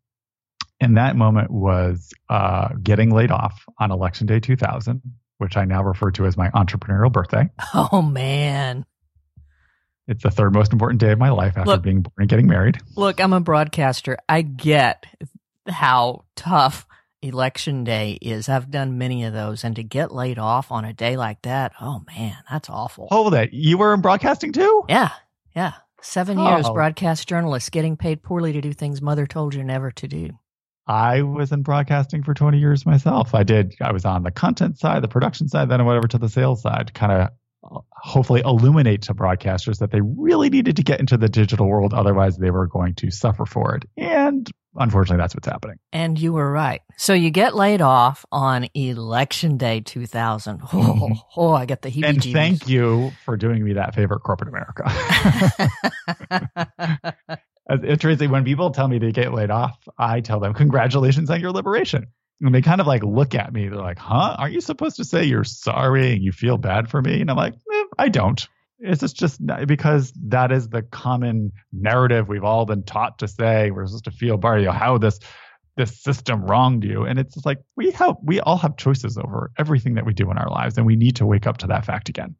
And 0.79 0.97
that 0.97 1.15
moment 1.15 1.49
was 1.49 2.13
uh, 2.29 2.69
getting 2.81 3.11
laid 3.11 3.31
off 3.31 3.65
on 3.79 3.91
election 3.91 4.27
day 4.27 4.39
2000, 4.39 5.01
which 5.39 5.57
I 5.57 5.65
now 5.65 5.83
refer 5.83 6.11
to 6.11 6.25
as 6.25 6.37
my 6.37 6.49
entrepreneurial 6.49 7.11
birthday. 7.11 7.49
Oh, 7.73 8.01
man. 8.01 8.85
It's 10.07 10.23
the 10.23 10.31
third 10.31 10.53
most 10.53 10.71
important 10.71 11.01
day 11.01 11.11
of 11.11 11.19
my 11.19 11.29
life 11.29 11.57
after 11.57 11.71
look, 11.71 11.81
being 11.81 12.01
born 12.01 12.13
and 12.19 12.29
getting 12.29 12.47
married. 12.47 12.79
Look, 12.95 13.19
I'm 13.19 13.33
a 13.33 13.41
broadcaster. 13.41 14.17
I 14.29 14.41
get 14.41 15.05
how 15.67 16.25
tough 16.35 16.87
election 17.21 17.83
day 17.83 18.17
is. 18.21 18.47
I've 18.47 18.71
done 18.71 18.97
many 18.97 19.25
of 19.25 19.33
those. 19.33 19.63
And 19.63 19.75
to 19.75 19.83
get 19.83 20.13
laid 20.13 20.39
off 20.39 20.71
on 20.71 20.85
a 20.85 20.93
day 20.93 21.17
like 21.17 21.41
that, 21.41 21.73
oh, 21.81 22.03
man, 22.07 22.37
that's 22.49 22.69
awful. 22.69 23.07
Hold 23.09 23.33
it. 23.33 23.51
You 23.51 23.77
were 23.77 23.93
in 23.93 24.01
broadcasting 24.01 24.53
too? 24.53 24.83
Yeah. 24.87 25.09
Yeah. 25.55 25.73
Seven 26.01 26.37
oh. 26.37 26.49
years, 26.49 26.69
broadcast 26.69 27.27
journalist, 27.27 27.71
getting 27.71 27.97
paid 27.97 28.21
poorly 28.21 28.53
to 28.53 28.61
do 28.61 28.73
things 28.73 29.01
mother 29.01 29.25
told 29.25 29.53
you 29.53 29.63
never 29.63 29.91
to 29.91 30.07
do. 30.07 30.29
I 30.87 31.21
was 31.21 31.51
in 31.51 31.63
broadcasting 31.63 32.23
for 32.23 32.33
20 32.33 32.59
years 32.59 32.85
myself. 32.85 33.35
I 33.35 33.43
did, 33.43 33.75
I 33.81 33.91
was 33.91 34.05
on 34.05 34.23
the 34.23 34.31
content 34.31 34.79
side, 34.79 35.03
the 35.03 35.09
production 35.09 35.49
side, 35.49 35.69
then 35.69 35.81
I 35.81 35.83
went 35.83 35.97
over 35.97 36.07
to 36.07 36.17
the 36.17 36.29
sales 36.29 36.61
side, 36.61 36.93
kind 36.93 37.11
of 37.11 37.29
uh, 37.69 37.79
hopefully 37.91 38.41
illuminate 38.45 39.01
to 39.03 39.13
broadcasters 39.13 39.79
that 39.79 39.91
they 39.91 39.99
really 40.01 40.49
needed 40.49 40.77
to 40.77 40.83
get 40.83 41.01
into 41.01 41.17
the 41.17 41.27
digital 41.27 41.67
world. 41.67 41.93
Otherwise, 41.93 42.37
they 42.37 42.51
were 42.51 42.67
going 42.67 42.95
to 42.95 43.11
suffer 43.11 43.45
for 43.45 43.75
it. 43.75 43.85
And 43.97 44.49
unfortunately, 44.77 45.21
that's 45.21 45.35
what's 45.35 45.47
happening. 45.47 45.77
And 45.91 46.19
you 46.19 46.33
were 46.33 46.51
right. 46.51 46.81
So 46.97 47.13
you 47.13 47.29
get 47.29 47.55
laid 47.55 47.81
off 47.81 48.25
on 48.31 48.67
election 48.73 49.57
day 49.57 49.81
2000. 49.81 50.61
Oh, 50.73 50.77
mm-hmm. 50.77 51.13
oh 51.37 51.53
I 51.53 51.65
get 51.65 51.81
the 51.81 51.89
heebie 51.89 52.03
And 52.03 52.23
thank 52.23 52.67
you 52.67 53.11
for 53.25 53.35
doing 53.35 53.63
me 53.63 53.73
that 53.73 53.95
favor, 53.95 54.19
corporate 54.19 54.49
America. 54.49 54.83
Tracy, 57.99 58.27
when 58.27 58.43
people 58.43 58.71
tell 58.71 58.87
me 58.87 58.99
they 58.99 59.11
get 59.11 59.33
laid 59.33 59.49
off, 59.49 59.77
I 59.97 60.21
tell 60.21 60.39
them, 60.39 60.53
congratulations 60.53 61.29
on 61.29 61.41
your 61.41 61.51
liberation. 61.51 62.07
And 62.41 62.53
they 62.53 62.61
kind 62.61 62.79
of 62.79 62.85
like 62.85 63.03
look 63.03 63.33
at 63.33 63.51
me. 63.51 63.67
They're 63.69 63.79
like, 63.79 63.97
huh? 63.97 64.35
Aren't 64.37 64.53
you 64.53 64.61
supposed 64.61 64.97
to 64.97 65.05
say 65.05 65.23
you're 65.23 65.43
sorry 65.43 66.13
and 66.13 66.21
you 66.21 66.31
feel 66.31 66.57
bad 66.57 66.89
for 66.89 67.01
me? 67.01 67.21
And 67.21 67.31
I'm 67.31 67.37
like, 67.37 67.53
eh, 67.53 67.83
I 67.97 68.09
don't. 68.09 68.47
It's 68.79 69.01
just, 69.01 69.15
just 69.15 69.41
because 69.65 70.13
that 70.27 70.51
is 70.51 70.69
the 70.69 70.83
common 70.83 71.51
narrative 71.71 72.27
we've 72.27 72.43
all 72.43 72.65
been 72.65 72.83
taught 72.83 73.19
to 73.19 73.27
say. 73.27 73.71
We're 73.71 73.87
supposed 73.87 74.05
to 74.05 74.11
feel 74.11 74.37
bad, 74.37 74.59
you 74.59 74.65
know, 74.67 74.71
how 74.71 74.97
this 74.97 75.19
this 75.77 76.01
system 76.01 76.43
wronged 76.43 76.83
you. 76.83 77.03
And 77.03 77.19
it's 77.19 77.45
like 77.45 77.59
we 77.75 77.91
have 77.91 78.17
we 78.23 78.39
all 78.39 78.57
have 78.57 78.77
choices 78.77 79.17
over 79.17 79.51
everything 79.57 79.95
that 79.95 80.05
we 80.05 80.13
do 80.13 80.29
in 80.29 80.37
our 80.37 80.49
lives, 80.49 80.77
and 80.77 80.85
we 80.85 80.95
need 80.95 81.17
to 81.17 81.25
wake 81.25 81.47
up 81.47 81.57
to 81.59 81.67
that 81.67 81.85
fact 81.85 82.09
again. 82.09 82.35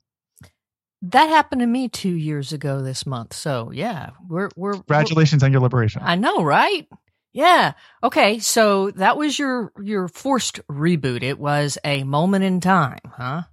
That 1.04 1.30
happened 1.30 1.62
to 1.62 1.68
me 1.68 1.90
two 1.90 2.16
years 2.16 2.52
ago 2.54 2.82
this 2.82 3.06
month. 3.06 3.34
So 3.34 3.72
yeah, 3.72 4.12
we're 4.28 4.50
we're 4.56 4.74
congratulations 4.74 5.44
we're, 5.44 5.48
on 5.48 5.52
your 5.54 5.62
liberation. 5.62 6.02
I 6.04 6.16
know, 6.16 6.44
right? 6.44 6.88
Yeah. 7.34 7.74
Okay. 8.04 8.40
So 8.40 8.92
that 8.92 9.18
was 9.18 9.38
your 9.38 9.72
your 9.82 10.08
forced 10.08 10.60
reboot. 10.68 11.22
It 11.22 11.38
was 11.40 11.78
a 11.84 12.04
moment 12.04 12.44
in 12.44 12.60
time, 12.60 13.00
huh? 13.06 13.44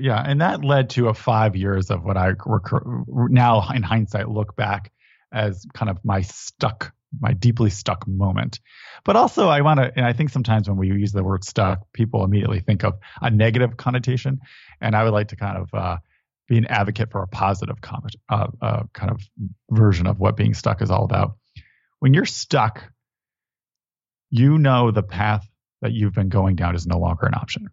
Yeah, 0.00 0.22
and 0.24 0.40
that 0.40 0.64
led 0.64 0.90
to 0.90 1.08
a 1.08 1.14
five 1.14 1.54
years 1.54 1.90
of 1.90 2.02
what 2.02 2.16
I 2.16 2.32
rec- 2.46 2.86
now, 3.06 3.68
in 3.74 3.82
hindsight, 3.82 4.28
look 4.28 4.56
back 4.56 4.90
as 5.32 5.66
kind 5.74 5.90
of 5.90 5.98
my 6.02 6.22
stuck, 6.22 6.94
my 7.20 7.34
deeply 7.34 7.68
stuck 7.68 8.06
moment. 8.08 8.60
But 9.04 9.16
also, 9.16 9.48
I 9.48 9.60
want 9.60 9.80
to, 9.80 9.92
and 9.94 10.06
I 10.06 10.14
think 10.14 10.30
sometimes 10.30 10.68
when 10.68 10.78
we 10.78 10.88
use 10.88 11.12
the 11.12 11.22
word 11.22 11.44
stuck, 11.44 11.80
people 11.92 12.24
immediately 12.24 12.60
think 12.60 12.84
of 12.84 12.94
a 13.20 13.30
negative 13.30 13.76
connotation, 13.76 14.40
and 14.80 14.96
I 14.96 15.04
would 15.04 15.12
like 15.12 15.28
to 15.28 15.36
kind 15.36 15.58
of 15.58 15.68
uh, 15.74 15.98
be 16.48 16.56
an 16.56 16.66
advocate 16.66 17.10
for 17.10 17.22
a 17.22 17.28
positive 17.28 17.80
comment, 17.82 18.16
uh, 18.30 18.46
uh, 18.62 18.82
kind 18.94 19.10
of 19.10 19.20
version 19.70 20.06
of 20.06 20.18
what 20.18 20.36
being 20.36 20.54
stuck 20.54 20.80
is 20.80 20.90
all 20.90 21.04
about. 21.04 21.36
When 21.98 22.14
you're 22.14 22.24
stuck, 22.24 22.82
you 24.30 24.56
know 24.56 24.90
the 24.90 25.02
path 25.02 25.46
that 25.82 25.92
you've 25.92 26.14
been 26.14 26.30
going 26.30 26.56
down 26.56 26.74
is 26.74 26.86
no 26.86 26.98
longer 26.98 27.26
an 27.26 27.34
option 27.34 27.68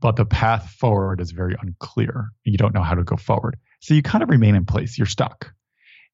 but 0.00 0.16
the 0.16 0.24
path 0.24 0.70
forward 0.78 1.20
is 1.20 1.30
very 1.32 1.56
unclear. 1.60 2.28
You 2.44 2.58
don't 2.58 2.74
know 2.74 2.82
how 2.82 2.94
to 2.94 3.04
go 3.04 3.16
forward. 3.16 3.56
So 3.80 3.94
you 3.94 4.02
kind 4.02 4.22
of 4.22 4.30
remain 4.30 4.54
in 4.54 4.64
place. 4.64 4.98
You're 4.98 5.06
stuck. 5.06 5.52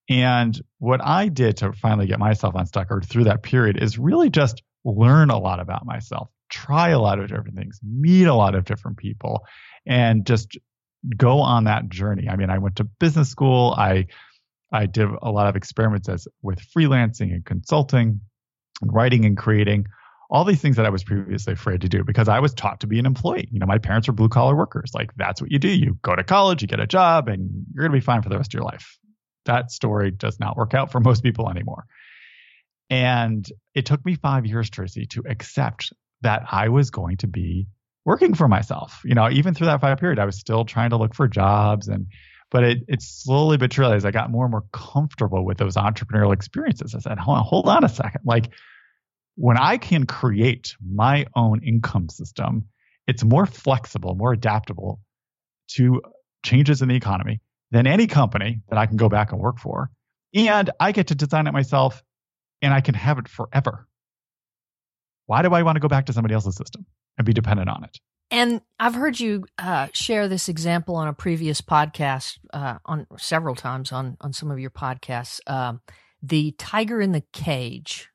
And 0.09 0.61
what 0.79 1.00
I 1.03 1.29
did 1.29 1.59
to 1.59 1.73
finally 1.73 2.07
get 2.07 2.19
myself 2.19 2.55
unstuck 2.55 2.88
or 2.91 3.00
through 3.00 3.25
that 3.25 3.43
period 3.43 3.83
is 3.83 3.99
really 3.99 4.31
just 4.31 4.62
learn 4.85 5.31
a 5.31 5.38
lot 5.38 5.61
about 5.61 5.87
myself, 5.87 6.29
try 6.50 6.91
a 6.91 6.99
lot 6.99 7.19
of 7.19 7.29
different 7.29 7.57
things, 7.57 7.81
meet 7.83 8.26
a 8.26 8.35
lot 8.35 8.55
of 8.55 8.64
different 8.64 8.99
people, 8.99 9.45
and 9.87 10.26
just 10.26 10.59
go 11.17 11.41
on 11.41 11.64
that 11.64 11.88
journey. 11.88 12.29
I 12.29 12.37
mean, 12.37 12.50
I 12.50 12.59
went 12.59 12.76
to 12.76 12.85
business 12.85 13.31
school. 13.31 13.75
I 13.76 14.07
I 14.73 14.87
did 14.87 15.09
a 15.23 15.31
lot 15.31 15.47
of 15.47 15.57
experiments 15.57 16.09
as 16.09 16.26
with 16.43 16.59
freelancing 16.76 17.33
and 17.33 17.45
consulting 17.45 18.21
and 18.83 18.93
writing 18.93 19.25
and 19.25 19.37
creating 19.37 19.87
all 20.31 20.45
these 20.45 20.61
things 20.61 20.76
that 20.76 20.87
I 20.87 20.90
was 20.90 21.04
previously 21.04 21.52
afraid 21.52 21.83
to 21.83 21.88
do 21.88 22.02
because 22.04 22.28
I 22.28 22.40
was 22.40 22.54
taught 22.54 22.81
to 22.81 22.87
be 22.87 22.99
an 22.99 23.07
employee. 23.07 23.49
You 23.50 23.59
know, 23.59 23.66
my 23.66 23.78
parents 23.78 24.09
were 24.09 24.14
blue 24.14 24.28
collar 24.28 24.57
workers. 24.57 24.93
Like 24.95 25.11
that's 25.16 25.40
what 25.40 25.50
you 25.50 25.59
do. 25.59 25.69
You 25.69 25.99
go 26.02 26.16
to 26.16 26.25
college, 26.25 26.62
you 26.62 26.69
get 26.69 26.81
a 26.81 26.87
job, 26.87 27.28
and 27.28 27.66
you're 27.75 27.83
going 27.83 27.93
to 27.93 27.97
be 27.97 28.04
fine 28.04 28.23
for 28.23 28.28
the 28.28 28.37
rest 28.37 28.50
of 28.50 28.54
your 28.54 28.64
life. 28.64 28.99
That 29.45 29.71
story 29.71 30.11
does 30.11 30.40
not 30.40 30.57
work 30.57 30.75
out 30.75 30.90
for 30.90 31.00
most 31.00 31.23
people 31.23 31.50
anymore. 31.50 31.85
And 32.90 33.47
it 33.75 33.87
took 33.87 34.04
me 34.04 34.16
five 34.16 34.47
years, 34.47 34.71
Tracy, 34.71 35.07
to 35.07 35.23
accept 35.28 35.93
that 36.23 36.45
I 36.50 36.69
was 36.69 36.90
going 36.90 37.19
to 37.19 37.26
be 37.26 37.66
working 38.04 38.35
for 38.35 38.49
myself. 38.49 39.00
You 39.04 39.14
know, 39.14 39.31
even 39.31 39.54
through 39.54 39.66
that 39.66 39.81
five 39.81 39.99
period, 39.99 40.19
I 40.19 40.25
was 40.25 40.38
still 40.38 40.64
trying 40.64 40.90
to 40.90 40.97
look 40.97 41.14
for 41.14 41.28
jobs 41.28 41.88
and 41.88 42.07
but 42.50 42.62
it, 42.62 42.78
it 42.87 43.02
slowly 43.02 43.57
but 43.57 43.73
surely 43.73 43.97
as 43.97 44.04
I 44.04 44.12
got 44.12 44.31
more 44.31 44.45
and 44.45 44.52
more 44.52 44.64
comfortable 44.73 45.45
with 45.45 45.59
those 45.59 45.75
entrepreneurial 45.75 46.33
experiences, 46.33 46.95
I 46.95 47.00
said, 47.00 47.19
hold 47.19 47.38
on, 47.38 47.45
hold 47.45 47.69
on 47.69 47.85
a 47.85 47.88
second. 47.88 48.21
Like 48.25 48.52
when 49.37 49.57
I 49.57 49.79
can 49.79 50.07
create 50.07 50.76
my 50.85 51.26
own 51.35 51.62
income 51.62 52.09
system, 52.09 52.69
it's 53.07 53.25
more 53.25 53.47
flexible, 53.47 54.14
more 54.14 54.33
adaptable 54.33 55.00
to 55.73 56.03
changes 56.45 56.83
in 56.83 56.88
the 56.88 56.95
economy 56.95 57.41
than 57.71 57.87
any 57.87 58.07
company 58.07 58.61
that 58.69 58.79
I 58.79 58.87
can 58.87 58.97
go 58.97 59.09
back 59.09 59.33
and 59.33 59.41
work 59.41 59.59
for. 59.59 59.91
And 60.35 60.71
I 60.81 60.93
get 60.93 61.09
to 61.09 61.14
design 61.14 61.47
it 61.47 61.53
myself 61.53 62.03
and 62.62 62.73
I 62.73 62.81
can 62.81 62.95
have 62.95 63.19
it 63.19 63.29
forever. 63.29 63.87
Why 65.26 65.43
do 65.43 65.53
I 65.53 65.62
want 65.62 65.76
to 65.76 65.81
go 65.81 65.88
back 65.88 66.07
to 66.07 66.12
somebody 66.12 66.35
else's 66.35 66.57
system 66.57 66.87
and 67.17 67.25
be 67.25 67.33
dependent 67.33 67.69
on 67.69 67.85
it? 67.85 67.99
And 68.31 68.62
I've 68.79 68.95
heard 68.95 69.21
you 69.21 69.45
uh, 69.59 69.88
share 69.93 70.29
this 70.29 70.49
example 70.49 70.97
on 70.97 71.09
a 71.09 71.12
previous 71.12 71.61
podcast, 71.61 72.38
uh, 72.53 72.79
on 72.85 73.07
several 73.19 73.55
times 73.55 73.93
on 73.93 74.17
on 74.21 74.33
some 74.33 74.50
of 74.50 74.59
your 74.59 74.71
podcasts. 74.71 75.41
Um, 75.47 75.81
the 76.23 76.53
tiger 76.53 77.00
in 77.00 77.12
the 77.12 77.23
cage 77.33 78.09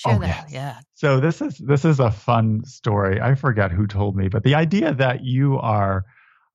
Share 0.00 0.16
oh, 0.16 0.18
that. 0.20 0.46
Yes. 0.48 0.52
Yeah. 0.52 0.80
So 0.94 1.20
this 1.20 1.42
is 1.42 1.58
this 1.58 1.84
is 1.84 2.00
a 2.00 2.10
fun 2.10 2.64
story. 2.64 3.20
I 3.20 3.34
forget 3.34 3.70
who 3.70 3.86
told 3.86 4.16
me, 4.16 4.28
but 4.28 4.42
the 4.44 4.54
idea 4.54 4.94
that 4.94 5.22
you 5.24 5.58
are 5.58 6.06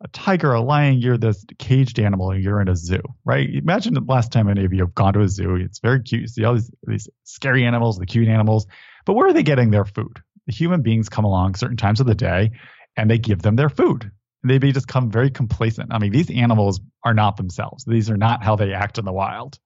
a 0.04 0.08
tiger, 0.08 0.52
a 0.54 0.62
lion, 0.62 0.98
you're 1.00 1.18
this 1.18 1.46
caged 1.60 2.00
animal, 2.00 2.32
and 2.32 2.44
you're 2.44 2.60
in 2.60 2.68
a 2.68 2.76
zoo, 2.76 3.02
right? 3.24 3.48
Imagine 3.48 3.94
the 3.94 4.02
last 4.02 4.32
time 4.32 4.50
any 4.50 4.66
of 4.66 4.74
you 4.74 4.80
have 4.80 4.96
gone 4.96 5.14
to 5.14 5.22
a 5.22 5.30
zoo. 5.30 5.56
It's 5.56 5.78
very 5.78 6.02
cute. 6.02 6.22
You 6.22 6.28
see 6.28 6.44
all 6.44 6.56
these, 6.56 6.72
these 6.88 7.10
scary 7.24 7.66
animals, 7.66 8.00
the 8.00 8.08
cute 8.08 8.28
animals, 8.28 8.66
but 9.06 9.14
where 9.14 9.28
are 9.28 9.34
they 9.34 9.44
getting 9.44 9.70
their 9.70 9.86
food? 9.86 10.24
The 10.48 10.54
human 10.54 10.82
beings 10.82 11.08
come 11.08 11.26
along 11.26 11.54
certain 11.54 11.78
times 11.78 12.00
of 12.00 12.08
the 12.08 12.16
day, 12.16 12.52
and 12.98 13.12
they 13.12 13.20
give 13.20 13.44
them 13.44 13.56
their 13.56 13.70
food. 13.70 14.12
They 14.44 14.58
just 14.72 14.88
come 14.88 15.12
very 15.12 15.30
complacent. 15.30 15.94
I 15.94 16.00
mean, 16.00 16.12
these 16.12 16.32
animals 16.32 16.82
are 17.04 17.14
not 17.14 17.38
themselves. 17.38 17.86
These 17.86 18.10
are 18.10 18.18
not 18.18 18.44
how 18.44 18.56
they 18.56 18.74
act 18.74 18.98
in 18.98 19.06
the 19.06 19.14
wild. 19.14 19.60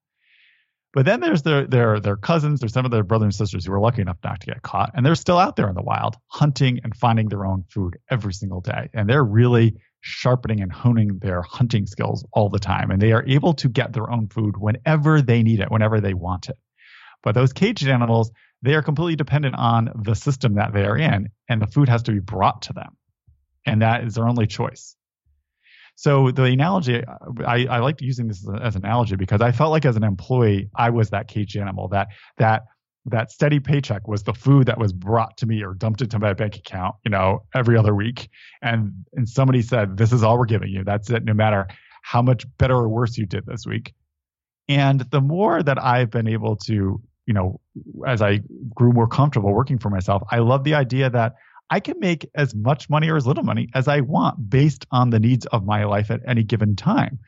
But 0.92 1.06
then 1.06 1.20
there's 1.20 1.44
their 1.44 1.68
their 1.68 2.00
their 2.00 2.16
cousins, 2.18 2.60
there's 2.60 2.74
some 2.74 2.86
of 2.86 2.92
their 2.92 3.04
brothers 3.04 3.26
and 3.26 3.36
sisters 3.36 3.66
who 3.66 3.74
are 3.74 3.80
lucky 3.80 4.02
enough 4.02 4.18
not 4.24 4.42
to 4.42 4.48
get 4.48 4.62
caught, 4.64 4.92
and 4.96 5.06
they're 5.06 5.16
still 5.16 5.38
out 5.38 5.56
there 5.56 5.70
in 5.70 5.76
the 5.76 5.84
wild, 5.84 6.16
hunting 6.28 6.80
and 6.84 6.96
finding 6.96 7.30
their 7.30 7.46
own 7.46 7.64
food 7.70 7.98
every 8.10 8.34
single 8.34 8.62
day. 8.62 8.90
And 8.94 9.08
they're 9.08 9.24
really 9.24 9.76
sharpening 10.02 10.62
and 10.62 10.72
honing 10.72 11.20
their 11.20 11.42
hunting 11.42 11.86
skills 11.86 12.26
all 12.32 12.50
the 12.50 12.60
time. 12.60 12.90
And 12.90 13.02
they 13.02 13.12
are 13.12 13.26
able 13.28 13.54
to 13.56 13.70
get 13.70 13.94
their 13.94 14.10
own 14.10 14.30
food 14.30 14.56
whenever 14.58 15.22
they 15.22 15.44
need 15.44 15.60
it, 15.60 15.70
whenever 15.70 16.02
they 16.02 16.14
want 16.14 16.50
it. 16.50 16.58
But 17.22 17.36
those 17.36 17.54
caged 17.54 17.88
animals, 17.88 18.32
they 18.62 18.76
are 18.76 18.82
completely 18.82 19.16
dependent 19.16 19.56
on 19.56 19.92
the 20.04 20.16
system 20.16 20.56
that 20.56 20.74
they 20.74 20.86
are 20.86 20.98
in, 20.98 21.30
and 21.48 21.62
the 21.62 21.68
food 21.68 21.90
has 21.90 22.04
to 22.04 22.12
be 22.12 22.20
brought 22.20 22.64
to 22.64 22.74
them. 22.74 22.98
And 23.66 23.82
that 23.82 24.04
is 24.04 24.16
their 24.16 24.28
only 24.28 24.48
choice. 24.48 24.96
So 26.00 26.32
the 26.32 26.46
analogy, 26.46 27.04
uh, 27.04 27.16
I, 27.46 27.66
I 27.66 27.80
liked 27.80 28.02
using 28.02 28.30
this 28.30 28.42
as, 28.48 28.48
a, 28.48 28.64
as, 28.64 28.76
an 28.78 28.86
analogy 28.86 29.18
because 29.18 29.42
I 29.42 29.52
felt 29.52 29.72
like 29.72 29.84
as 29.84 29.98
an 29.98 30.06
employee, 30.06 30.70
I 30.74 30.92
was 30.92 31.10
that 31.10 31.28
caged 31.28 31.58
animal. 31.58 31.90
That 31.90 32.08
that 32.38 32.64
that 33.08 33.32
steady 33.32 33.60
paycheck 33.60 34.08
was 34.08 34.24
the 34.24 34.34
food 34.34 34.68
that 34.68 34.78
was 34.78 34.94
brought 34.94 35.36
to 35.40 35.46
me 35.46 35.62
or 35.62 35.74
dumped 35.74 36.02
into 36.02 36.18
my 36.18 36.32
bank 36.32 36.56
account, 36.56 36.96
you 37.04 37.12
know, 37.12 37.44
every 37.54 37.78
other 37.78 37.94
week. 37.94 38.30
And 38.62 38.94
and 39.12 39.28
somebody 39.28 39.62
said, 39.62 39.98
"This 39.98 40.14
is 40.14 40.24
all 40.24 40.40
we're 40.40 40.46
giving 40.46 40.70
you. 40.70 40.86
That's 40.86 41.10
it. 41.10 41.26
No 41.26 41.34
matter 41.34 41.68
how 42.02 42.22
much 42.22 42.46
better 42.58 42.78
or 42.78 42.88
worse 42.88 43.18
you 43.18 43.26
did 43.26 43.46
this 43.46 43.66
week." 43.68 43.94
And 44.70 45.02
the 45.12 45.20
more 45.20 45.62
that 45.62 45.84
I've 45.84 46.12
been 46.12 46.30
able 46.30 46.56
to, 46.68 47.02
you 47.26 47.34
know, 47.34 47.60
as 48.08 48.22
I 48.22 48.40
grew 48.74 48.94
more 48.94 49.08
comfortable 49.10 49.54
working 49.54 49.80
for 49.80 49.90
myself, 49.90 50.24
I 50.32 50.40
love 50.40 50.64
the 50.64 50.76
idea 50.76 51.10
that 51.10 51.34
I 51.70 51.80
can 51.80 52.00
make 52.00 52.30
as 52.36 52.56
much 52.56 52.90
money 52.90 53.10
or 53.10 53.16
as 53.16 53.28
little 53.28 53.44
money 53.44 53.70
as 53.74 53.88
I 53.88 54.02
want 54.02 54.50
based 54.50 54.86
on 54.92 55.10
the 55.10 55.20
needs 55.20 55.46
of 55.48 55.66
my 55.66 55.84
life 55.86 56.10
at 56.10 56.22
any 56.28 56.44
given 56.44 56.76
time. 56.76 57.20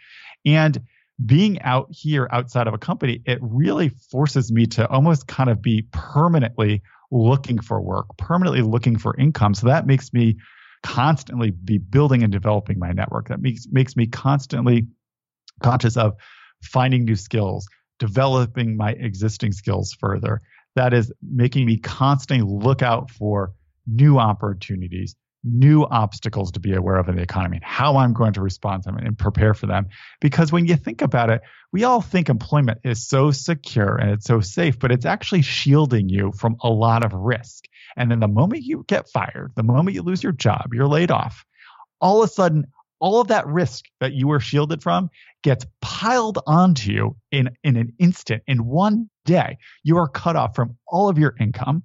And 0.45 0.81
being 1.25 1.61
out 1.61 1.87
here 1.91 2.27
outside 2.31 2.67
of 2.67 2.73
a 2.73 2.79
company, 2.79 3.21
it 3.25 3.37
really 3.41 3.89
forces 3.89 4.51
me 4.51 4.65
to 4.67 4.87
almost 4.89 5.27
kind 5.27 5.49
of 5.49 5.61
be 5.61 5.87
permanently 5.91 6.81
looking 7.11 7.59
for 7.59 7.79
work, 7.81 8.05
permanently 8.17 8.61
looking 8.61 8.97
for 8.97 9.15
income. 9.17 9.53
So 9.53 9.67
that 9.67 9.85
makes 9.85 10.13
me 10.13 10.37
constantly 10.83 11.51
be 11.51 11.77
building 11.77 12.23
and 12.23 12.31
developing 12.31 12.79
my 12.79 12.91
network. 12.91 13.27
That 13.27 13.41
makes 13.41 13.67
makes 13.71 13.95
me 13.95 14.07
constantly 14.07 14.87
conscious 15.61 15.97
of 15.97 16.13
finding 16.63 17.05
new 17.05 17.15
skills, 17.15 17.67
developing 17.99 18.77
my 18.77 18.91
existing 18.93 19.51
skills 19.51 19.93
further. 19.99 20.41
That 20.75 20.93
is 20.93 21.11
making 21.21 21.65
me 21.65 21.77
constantly 21.77 22.47
look 22.47 22.81
out 22.81 23.11
for 23.11 23.53
new 23.87 24.19
opportunities, 24.19 25.15
new 25.43 25.83
obstacles 25.85 26.51
to 26.51 26.59
be 26.59 26.73
aware 26.73 26.97
of 26.97 27.09
in 27.09 27.15
the 27.15 27.21
economy 27.21 27.57
and 27.57 27.65
how 27.65 27.97
I'm 27.97 28.13
going 28.13 28.33
to 28.33 28.41
respond 28.41 28.83
to 28.83 28.91
them 28.91 28.97
and 28.97 29.17
prepare 29.17 29.53
for 29.53 29.65
them. 29.65 29.87
Because 30.19 30.51
when 30.51 30.67
you 30.67 30.75
think 30.75 31.01
about 31.01 31.29
it, 31.29 31.41
we 31.71 31.83
all 31.83 32.01
think 32.01 32.29
employment 32.29 32.79
is 32.83 33.07
so 33.07 33.31
secure 33.31 33.95
and 33.95 34.11
it's 34.11 34.25
so 34.25 34.39
safe, 34.39 34.77
but 34.77 34.91
it's 34.91 35.05
actually 35.05 35.41
shielding 35.41 36.09
you 36.09 36.31
from 36.31 36.57
a 36.61 36.69
lot 36.69 37.03
of 37.03 37.13
risk. 37.13 37.65
And 37.97 38.11
then 38.11 38.19
the 38.19 38.27
moment 38.27 38.63
you 38.63 38.85
get 38.87 39.09
fired, 39.09 39.51
the 39.55 39.63
moment 39.63 39.95
you 39.95 40.03
lose 40.03 40.23
your 40.23 40.31
job, 40.31 40.73
you're 40.73 40.87
laid 40.87 41.11
off, 41.11 41.43
all 41.99 42.23
of 42.23 42.29
a 42.29 42.33
sudden, 42.33 42.67
all 42.99 43.19
of 43.19 43.29
that 43.29 43.47
risk 43.47 43.85
that 43.99 44.13
you 44.13 44.27
were 44.27 44.39
shielded 44.39 44.83
from 44.83 45.09
gets 45.43 45.65
piled 45.81 46.37
onto 46.45 46.91
you 46.91 47.15
in, 47.31 47.49
in 47.63 47.75
an 47.75 47.93
instant, 47.97 48.43
in 48.45 48.63
one 48.63 49.09
day. 49.25 49.57
You 49.83 49.97
are 49.97 50.07
cut 50.07 50.35
off 50.35 50.55
from 50.55 50.77
all 50.87 51.09
of 51.09 51.17
your 51.17 51.33
income. 51.39 51.83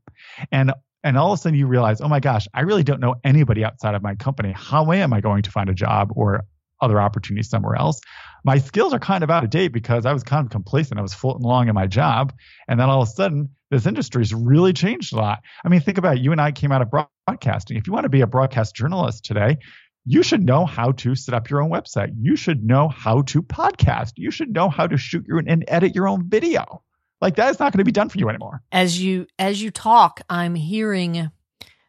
And 0.52 0.72
and 1.06 1.16
all 1.16 1.32
of 1.32 1.38
a 1.38 1.40
sudden 1.40 1.56
you 1.56 1.68
realize, 1.68 2.00
oh 2.00 2.08
my 2.08 2.18
gosh, 2.18 2.48
I 2.52 2.62
really 2.62 2.82
don't 2.82 2.98
know 2.98 3.14
anybody 3.22 3.64
outside 3.64 3.94
of 3.94 4.02
my 4.02 4.16
company. 4.16 4.52
How 4.56 4.90
am 4.90 5.12
I 5.12 5.20
going 5.20 5.44
to 5.44 5.52
find 5.52 5.70
a 5.70 5.74
job 5.74 6.10
or 6.16 6.44
other 6.80 7.00
opportunities 7.00 7.48
somewhere 7.48 7.76
else? 7.76 8.00
My 8.44 8.58
skills 8.58 8.92
are 8.92 8.98
kind 8.98 9.22
of 9.22 9.30
out 9.30 9.44
of 9.44 9.50
date 9.50 9.68
because 9.68 10.04
I 10.04 10.12
was 10.12 10.24
kind 10.24 10.44
of 10.44 10.50
complacent. 10.50 10.98
I 10.98 11.02
was 11.02 11.14
floating 11.14 11.44
along 11.44 11.68
in 11.68 11.74
my 11.76 11.86
job. 11.86 12.32
And 12.66 12.80
then 12.80 12.90
all 12.90 13.02
of 13.02 13.08
a 13.08 13.10
sudden, 13.12 13.50
this 13.70 13.86
industry's 13.86 14.34
really 14.34 14.72
changed 14.72 15.12
a 15.12 15.16
lot. 15.16 15.44
I 15.64 15.68
mean, 15.68 15.78
think 15.78 15.96
about 15.96 16.16
it. 16.16 16.22
You 16.22 16.32
and 16.32 16.40
I 16.40 16.50
came 16.50 16.72
out 16.72 16.82
of 16.82 16.90
broadcasting. 16.90 17.76
If 17.76 17.86
you 17.86 17.92
want 17.92 18.02
to 18.02 18.10
be 18.10 18.22
a 18.22 18.26
broadcast 18.26 18.74
journalist 18.74 19.24
today, 19.24 19.58
you 20.06 20.24
should 20.24 20.44
know 20.44 20.66
how 20.66 20.90
to 20.90 21.14
set 21.14 21.34
up 21.34 21.48
your 21.50 21.62
own 21.62 21.70
website. 21.70 22.10
You 22.20 22.34
should 22.34 22.64
know 22.64 22.88
how 22.88 23.22
to 23.22 23.42
podcast. 23.42 24.14
You 24.16 24.32
should 24.32 24.52
know 24.52 24.70
how 24.70 24.88
to 24.88 24.96
shoot 24.96 25.24
your 25.28 25.38
and 25.38 25.64
edit 25.68 25.94
your 25.94 26.08
own 26.08 26.28
video. 26.28 26.82
Like 27.20 27.36
that 27.36 27.50
is 27.50 27.58
not 27.58 27.72
going 27.72 27.78
to 27.78 27.84
be 27.84 27.92
done 27.92 28.08
for 28.08 28.18
you 28.18 28.28
anymore. 28.28 28.62
As 28.70 29.02
you 29.02 29.26
as 29.38 29.62
you 29.62 29.70
talk, 29.70 30.20
I'm 30.28 30.54
hearing 30.54 31.30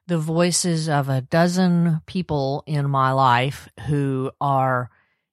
the 0.07 0.17
voices 0.17 0.87
of 0.87 1.09
a 1.09 1.21
dozen 1.21 2.01
people 2.05 2.63
in 2.65 2.89
my 2.89 3.11
life 3.11 3.67
who 3.87 4.31
are 4.39 4.89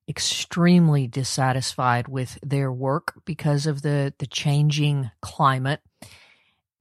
extremely 0.08 1.06
dissatisfied 1.06 2.08
with 2.08 2.38
their 2.42 2.72
work 2.72 3.14
because 3.24 3.66
of 3.66 3.82
the 3.82 4.12
the 4.18 4.26
changing 4.26 5.10
climate. 5.22 5.80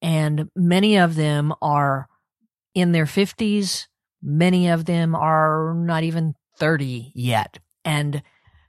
And 0.01 0.49
many 0.55 0.97
of 0.97 1.15
them 1.15 1.53
are 1.61 2.09
in 2.73 2.91
their 2.91 3.05
50s 3.05 3.87
many 4.23 4.69
of 4.69 4.85
them 4.85 5.13
are 5.13 5.73
not 5.75 6.03
even 6.03 6.33
30 6.57 7.11
yet. 7.13 7.59
And 7.83 8.23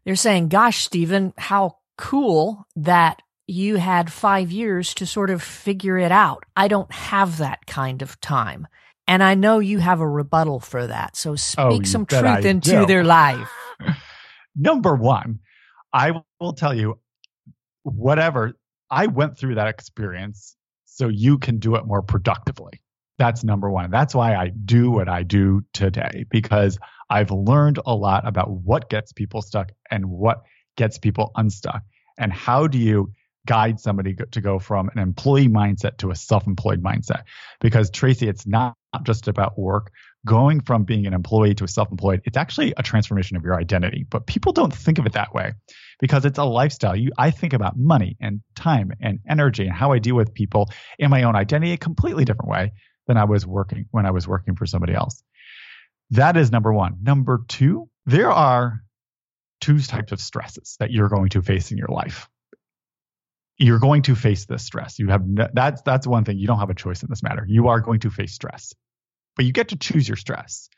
they're 0.05 0.17
saying 0.17 0.49
gosh 0.49 0.85
Stephen 0.85 1.33
how 1.39 1.79
cool 1.97 2.67
that 2.75 3.23
you 3.47 3.77
had 3.77 4.13
five 4.13 4.51
years 4.51 4.95
to 4.95 5.07
sort 5.07 5.31
of 5.31 5.43
figure 5.43 5.99
it 5.99 6.13
out. 6.13 6.45
I 6.57 6.69
don't 6.69 6.91
have 6.93 7.39
that 7.39 7.67
kind 7.67 8.03
of 8.03 8.21
time. 8.21 8.67
And 9.07 9.23
I 9.23 9.35
know 9.35 9.59
you 9.59 9.79
have 9.81 10.01
a 10.01 10.09
rebuttal 10.09 10.61
for 10.61 10.87
that. 10.87 11.17
So 11.17 11.33
oh, 11.33 11.37
speak 11.37 11.83
oh, 11.83 11.85
some 11.85 12.07
truth 12.07 12.25
I 12.25 12.39
into 12.41 12.71
do. 12.71 12.87
their 12.87 13.05
life. 13.05 13.51
Number 14.57 14.95
one, 14.95 15.41
I 15.93 16.13
will 16.41 16.55
tell 16.55 16.75
you, 16.75 16.99
whatever, 17.83 18.55
I 18.91 19.07
went 19.07 19.37
through 19.39 19.57
that 19.57 19.69
experience 19.69 20.57
so 20.85 21.09
you 21.09 21.39
can 21.39 21.59
do 21.59 21.75
it 21.75 21.85
more 21.85 22.03
productively. 22.03 22.81
That's 23.19 23.45
number 23.45 23.71
one. 23.71 23.91
That's 23.91 24.15
why 24.15 24.35
I 24.35 24.49
do 24.49 24.91
what 24.91 25.09
I 25.09 25.23
do 25.23 25.63
today 25.73 26.25
because 26.31 26.79
I've 27.09 27.31
learned 27.31 27.79
a 27.87 27.95
lot 27.95 28.27
about 28.27 28.51
what 28.51 28.91
gets 28.91 29.13
people 29.13 29.41
stuck 29.41 29.71
and 29.91 30.07
what 30.07 30.43
gets 30.77 30.99
people 30.99 31.31
unstuck. 31.37 31.83
And 32.19 32.33
how 32.33 32.67
do 32.67 32.79
you 32.79 33.13
guide 33.47 33.79
somebody 33.79 34.17
to 34.31 34.41
go 34.41 34.59
from 34.59 34.89
an 34.89 34.99
employee 34.99 35.49
mindset 35.49 35.99
to 35.99 36.11
a 36.11 36.17
self-employed 36.17 36.83
mindset. 36.83 37.25
Because 37.61 37.91
tracy 37.91 38.29
it's 38.29 38.47
not 38.47 38.77
just 39.03 39.29
about 39.29 39.59
work. 39.59 39.93
Going 40.27 40.61
from 40.61 40.85
being 40.85 41.07
an 41.07 41.13
employee 41.13 41.55
to 41.57 41.65
a 41.65 41.69
self-employed 41.69 42.23
it's 42.25 42.37
actually 42.37 42.73
a 42.77 42.83
transformation 42.83 43.37
of 43.37 43.45
your 43.45 43.55
identity. 43.55 44.07
But 44.09 44.27
people 44.27 44.53
don't 44.53 44.75
think 44.75 44.99
of 44.99 45.07
it 45.07 45.13
that 45.13 45.35
way 45.35 45.53
because 46.01 46.25
it's 46.25 46.39
a 46.39 46.45
lifestyle. 46.45 46.97
You 46.97 47.13
i 47.19 47.31
think 47.31 47.53
about 47.53 47.77
money 47.77 48.17
and 48.21 48.41
time 48.55 48.93
and 49.01 49.21
energy 49.29 49.67
and 49.67 49.73
how 49.73 49.93
i 49.93 49.99
deal 49.99 50.17
with 50.17 50.33
people 50.33 50.71
in 50.99 51.11
my 51.11 51.25
own 51.25 51.37
identity 51.37 51.73
a 51.73 51.77
completely 51.77 52.25
different 52.25 52.51
way 52.51 52.73
than 53.07 53.19
i 53.19 53.25
was 53.25 53.47
working 53.47 53.87
when 53.91 54.07
i 54.07 54.11
was 54.11 54.27
working 54.27 54.57
for 54.57 54.67
somebody 54.67 54.95
else. 54.95 55.23
That 56.11 56.37
is 56.37 56.51
number 56.51 56.73
one. 56.73 56.99
Number 57.03 57.45
two 57.47 57.91
there 58.07 58.31
are 58.31 58.81
two 59.61 59.81
types 59.81 60.13
of 60.13 60.21
stresses 60.21 60.77
that 60.79 60.91
you're 60.91 61.09
going 61.09 61.31
to 61.31 61.43
face 61.43 61.71
in 61.71 61.79
your 61.79 61.89
life 61.89 62.29
you're 63.57 63.79
going 63.79 64.03
to 64.03 64.15
face 64.15 64.47
this 64.47 64.65
stress. 64.65 64.99
You 64.99 65.09
have 65.09 65.27
no, 65.27 65.49
that's 65.53 65.83
that's 65.83 66.07
one 66.07 66.25
thing. 66.25 66.39
You 66.39 66.47
don't 66.47 66.59
have 66.59 66.71
a 66.71 66.75
choice 66.75 67.03
in 67.03 67.09
this 67.09 67.23
matter. 67.23 67.45
You 67.49 67.69
are 67.69 67.81
going 67.81 68.01
to 68.01 68.11
face 68.11 68.33
stress, 68.33 68.75
but 69.37 69.45
you 69.45 69.53
get 69.53 69.69
to 69.69 69.77
choose 69.77 70.09
your 70.09 70.17
stress. 70.17 70.69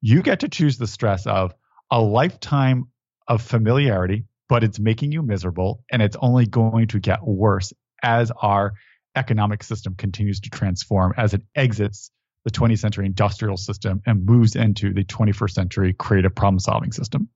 You 0.00 0.22
get 0.22 0.40
to 0.40 0.48
choose 0.48 0.78
the 0.78 0.86
stress 0.86 1.26
of 1.26 1.54
a 1.90 2.00
lifetime 2.00 2.88
of 3.26 3.42
familiarity, 3.42 4.24
but 4.48 4.64
it's 4.64 4.78
making 4.78 5.12
you 5.12 5.22
miserable, 5.22 5.84
and 5.90 6.00
it's 6.00 6.16
only 6.20 6.46
going 6.46 6.88
to 6.88 7.00
get 7.00 7.22
worse 7.22 7.72
as 8.02 8.30
our 8.30 8.74
economic 9.16 9.62
system 9.62 9.94
continues 9.96 10.40
to 10.40 10.50
transform 10.50 11.12
as 11.16 11.34
it 11.34 11.42
exits 11.54 12.10
the 12.44 12.50
20th 12.50 12.78
century 12.78 13.04
industrial 13.04 13.56
system 13.56 14.00
and 14.06 14.24
moves 14.24 14.54
into 14.54 14.94
the 14.94 15.04
21st 15.04 15.50
century 15.50 15.92
creative 15.92 16.34
problem 16.34 16.60
solving 16.60 16.92
system. 16.92 17.28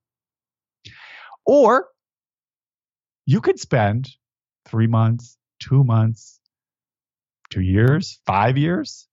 Or 1.45 1.89
you 3.27 3.41
could 3.41 3.59
spend 3.59 4.09
three 4.67 4.87
months, 4.87 5.37
two 5.61 5.85
months, 5.85 6.41
two 7.51 7.61
years, 7.61 8.21
five 8.27 8.57
years, 8.57 9.07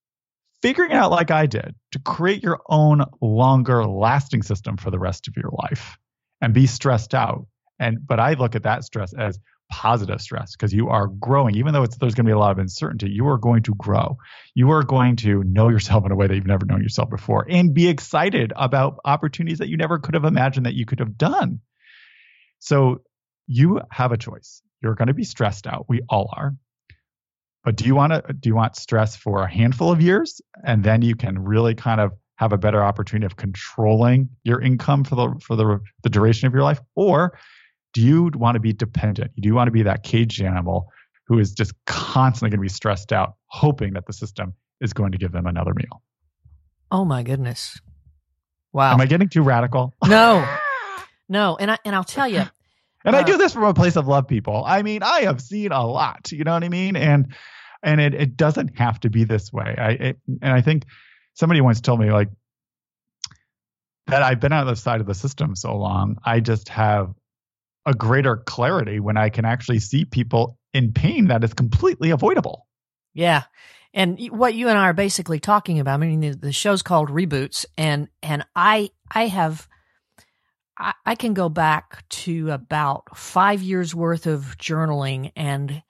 figuring 0.62 0.90
it 0.90 0.96
out 0.96 1.10
like 1.10 1.30
I 1.30 1.46
did 1.46 1.74
to 1.92 1.98
create 1.98 2.42
your 2.42 2.60
own 2.68 3.04
longer 3.20 3.84
lasting 3.84 4.42
system 4.42 4.76
for 4.76 4.90
the 4.90 4.98
rest 4.98 5.28
of 5.28 5.36
your 5.36 5.50
life 5.62 5.96
and 6.40 6.54
be 6.54 6.66
stressed 6.66 7.14
out. 7.14 7.46
And 7.78 7.98
but 8.06 8.20
I 8.20 8.34
look 8.34 8.54
at 8.54 8.64
that 8.64 8.84
stress 8.84 9.12
as 9.14 9.38
positive 9.70 10.20
stress 10.20 10.56
because 10.56 10.74
you 10.74 10.88
are 10.88 11.06
growing. 11.06 11.54
Even 11.54 11.72
though 11.72 11.86
there's 11.86 12.14
going 12.14 12.26
to 12.26 12.30
be 12.30 12.32
a 12.32 12.38
lot 12.38 12.50
of 12.50 12.58
uncertainty 12.58 13.08
you 13.10 13.26
are 13.28 13.38
going 13.38 13.62
to 13.62 13.74
grow. 13.76 14.18
You 14.54 14.70
are 14.72 14.82
going 14.82 15.16
to 15.16 15.44
know 15.44 15.68
yourself 15.68 16.04
in 16.04 16.12
a 16.12 16.16
way 16.16 16.26
that 16.26 16.34
you've 16.34 16.46
never 16.46 16.66
known 16.66 16.82
yourself 16.82 17.08
before 17.08 17.46
and 17.48 17.72
be 17.72 17.88
excited 17.88 18.52
about 18.56 18.98
opportunities 19.04 19.58
that 19.58 19.68
you 19.68 19.76
never 19.76 19.98
could 19.98 20.14
have 20.14 20.24
imagined 20.24 20.66
that 20.66 20.74
you 20.74 20.86
could 20.86 20.98
have 20.98 21.16
done. 21.16 21.60
So 22.58 23.02
you 23.46 23.80
have 23.90 24.12
a 24.12 24.16
choice 24.16 24.62
you're 24.82 24.94
going 24.94 25.08
to 25.08 25.14
be 25.14 25.24
stressed 25.24 25.66
out. 25.66 25.86
We 25.88 26.02
all 26.08 26.32
are. 26.36 26.54
But 27.64 27.76
do 27.76 27.84
you 27.84 27.94
want 27.94 28.12
to 28.12 28.32
do 28.32 28.48
you 28.48 28.54
want 28.54 28.76
stress 28.76 29.16
for 29.16 29.42
a 29.42 29.50
handful 29.50 29.92
of 29.92 30.00
years 30.00 30.40
and 30.64 30.82
then 30.82 31.02
you 31.02 31.14
can 31.14 31.38
really 31.38 31.74
kind 31.74 32.00
of 32.00 32.12
have 32.36 32.54
a 32.54 32.58
better 32.58 32.82
opportunity 32.82 33.26
of 33.26 33.36
controlling 33.36 34.30
your 34.44 34.62
income 34.62 35.04
for 35.04 35.14
the 35.14 35.40
for 35.44 35.56
the 35.56 35.80
the 36.02 36.08
duration 36.08 36.46
of 36.46 36.54
your 36.54 36.62
life 36.62 36.80
or 36.94 37.38
do 37.92 38.00
you 38.00 38.30
want 38.34 38.54
to 38.54 38.60
be 38.60 38.72
dependent? 38.72 39.32
Do 39.38 39.46
you 39.46 39.54
want 39.54 39.66
to 39.66 39.72
be 39.72 39.82
that 39.82 40.04
caged 40.04 40.40
animal 40.40 40.90
who 41.26 41.38
is 41.38 41.52
just 41.52 41.74
constantly 41.86 42.50
going 42.50 42.60
to 42.60 42.62
be 42.62 42.68
stressed 42.68 43.12
out 43.12 43.34
hoping 43.48 43.92
that 43.94 44.06
the 44.06 44.12
system 44.12 44.54
is 44.80 44.92
going 44.94 45.12
to 45.12 45.18
give 45.18 45.32
them 45.32 45.46
another 45.46 45.74
meal? 45.74 46.02
Oh 46.90 47.04
my 47.04 47.22
goodness. 47.22 47.78
Wow. 48.72 48.94
Am 48.94 49.00
I 49.00 49.06
getting 49.06 49.28
too 49.28 49.42
radical? 49.42 49.92
No. 50.06 50.46
No, 51.30 51.56
and 51.56 51.70
I 51.70 51.78
and 51.84 51.94
I'll 51.94 52.02
tell 52.02 52.26
you, 52.26 52.42
and 53.04 53.16
uh, 53.16 53.20
I 53.20 53.22
do 53.22 53.36
this 53.36 53.52
from 53.52 53.64
a 53.64 53.74
place 53.74 53.96
of 53.96 54.06
love, 54.06 54.28
people. 54.28 54.62
I 54.66 54.82
mean, 54.82 55.02
I 55.02 55.22
have 55.22 55.40
seen 55.40 55.72
a 55.72 55.86
lot. 55.86 56.32
You 56.32 56.44
know 56.44 56.52
what 56.52 56.64
I 56.64 56.68
mean? 56.68 56.96
And 56.96 57.34
and 57.82 58.00
it 58.00 58.14
it 58.14 58.36
doesn't 58.36 58.78
have 58.78 59.00
to 59.00 59.10
be 59.10 59.24
this 59.24 59.52
way. 59.52 59.74
I 59.76 59.90
it, 59.90 60.18
and 60.42 60.52
I 60.52 60.60
think 60.60 60.84
somebody 61.34 61.60
once 61.60 61.80
told 61.80 62.00
me 62.00 62.10
like 62.10 62.28
that 64.06 64.22
I've 64.22 64.40
been 64.40 64.52
on 64.52 64.66
the 64.66 64.76
side 64.76 65.00
of 65.00 65.06
the 65.06 65.14
system 65.14 65.56
so 65.56 65.76
long. 65.76 66.16
I 66.24 66.40
just 66.40 66.68
have 66.70 67.14
a 67.86 67.94
greater 67.94 68.36
clarity 68.36 69.00
when 69.00 69.16
I 69.16 69.30
can 69.30 69.44
actually 69.44 69.78
see 69.78 70.04
people 70.04 70.58
in 70.74 70.92
pain 70.92 71.28
that 71.28 71.42
is 71.44 71.54
completely 71.54 72.10
avoidable. 72.10 72.66
Yeah. 73.14 73.44
And 73.92 74.20
what 74.30 74.54
you 74.54 74.68
and 74.68 74.78
I 74.78 74.82
are 74.82 74.92
basically 74.92 75.40
talking 75.40 75.80
about, 75.80 75.94
I 75.94 76.06
mean, 76.06 76.20
the, 76.20 76.30
the 76.30 76.52
show's 76.52 76.82
called 76.82 77.08
Reboots, 77.08 77.64
and 77.76 78.08
and 78.22 78.44
I 78.54 78.90
I 79.10 79.26
have 79.26 79.66
I, 80.80 80.94
I 81.04 81.14
can 81.14 81.34
go 81.34 81.48
back 81.48 82.08
to 82.08 82.50
about 82.50 83.16
five 83.16 83.62
years 83.62 83.94
worth 83.94 84.26
of 84.26 84.56
journaling 84.58 85.32
and 85.36 85.82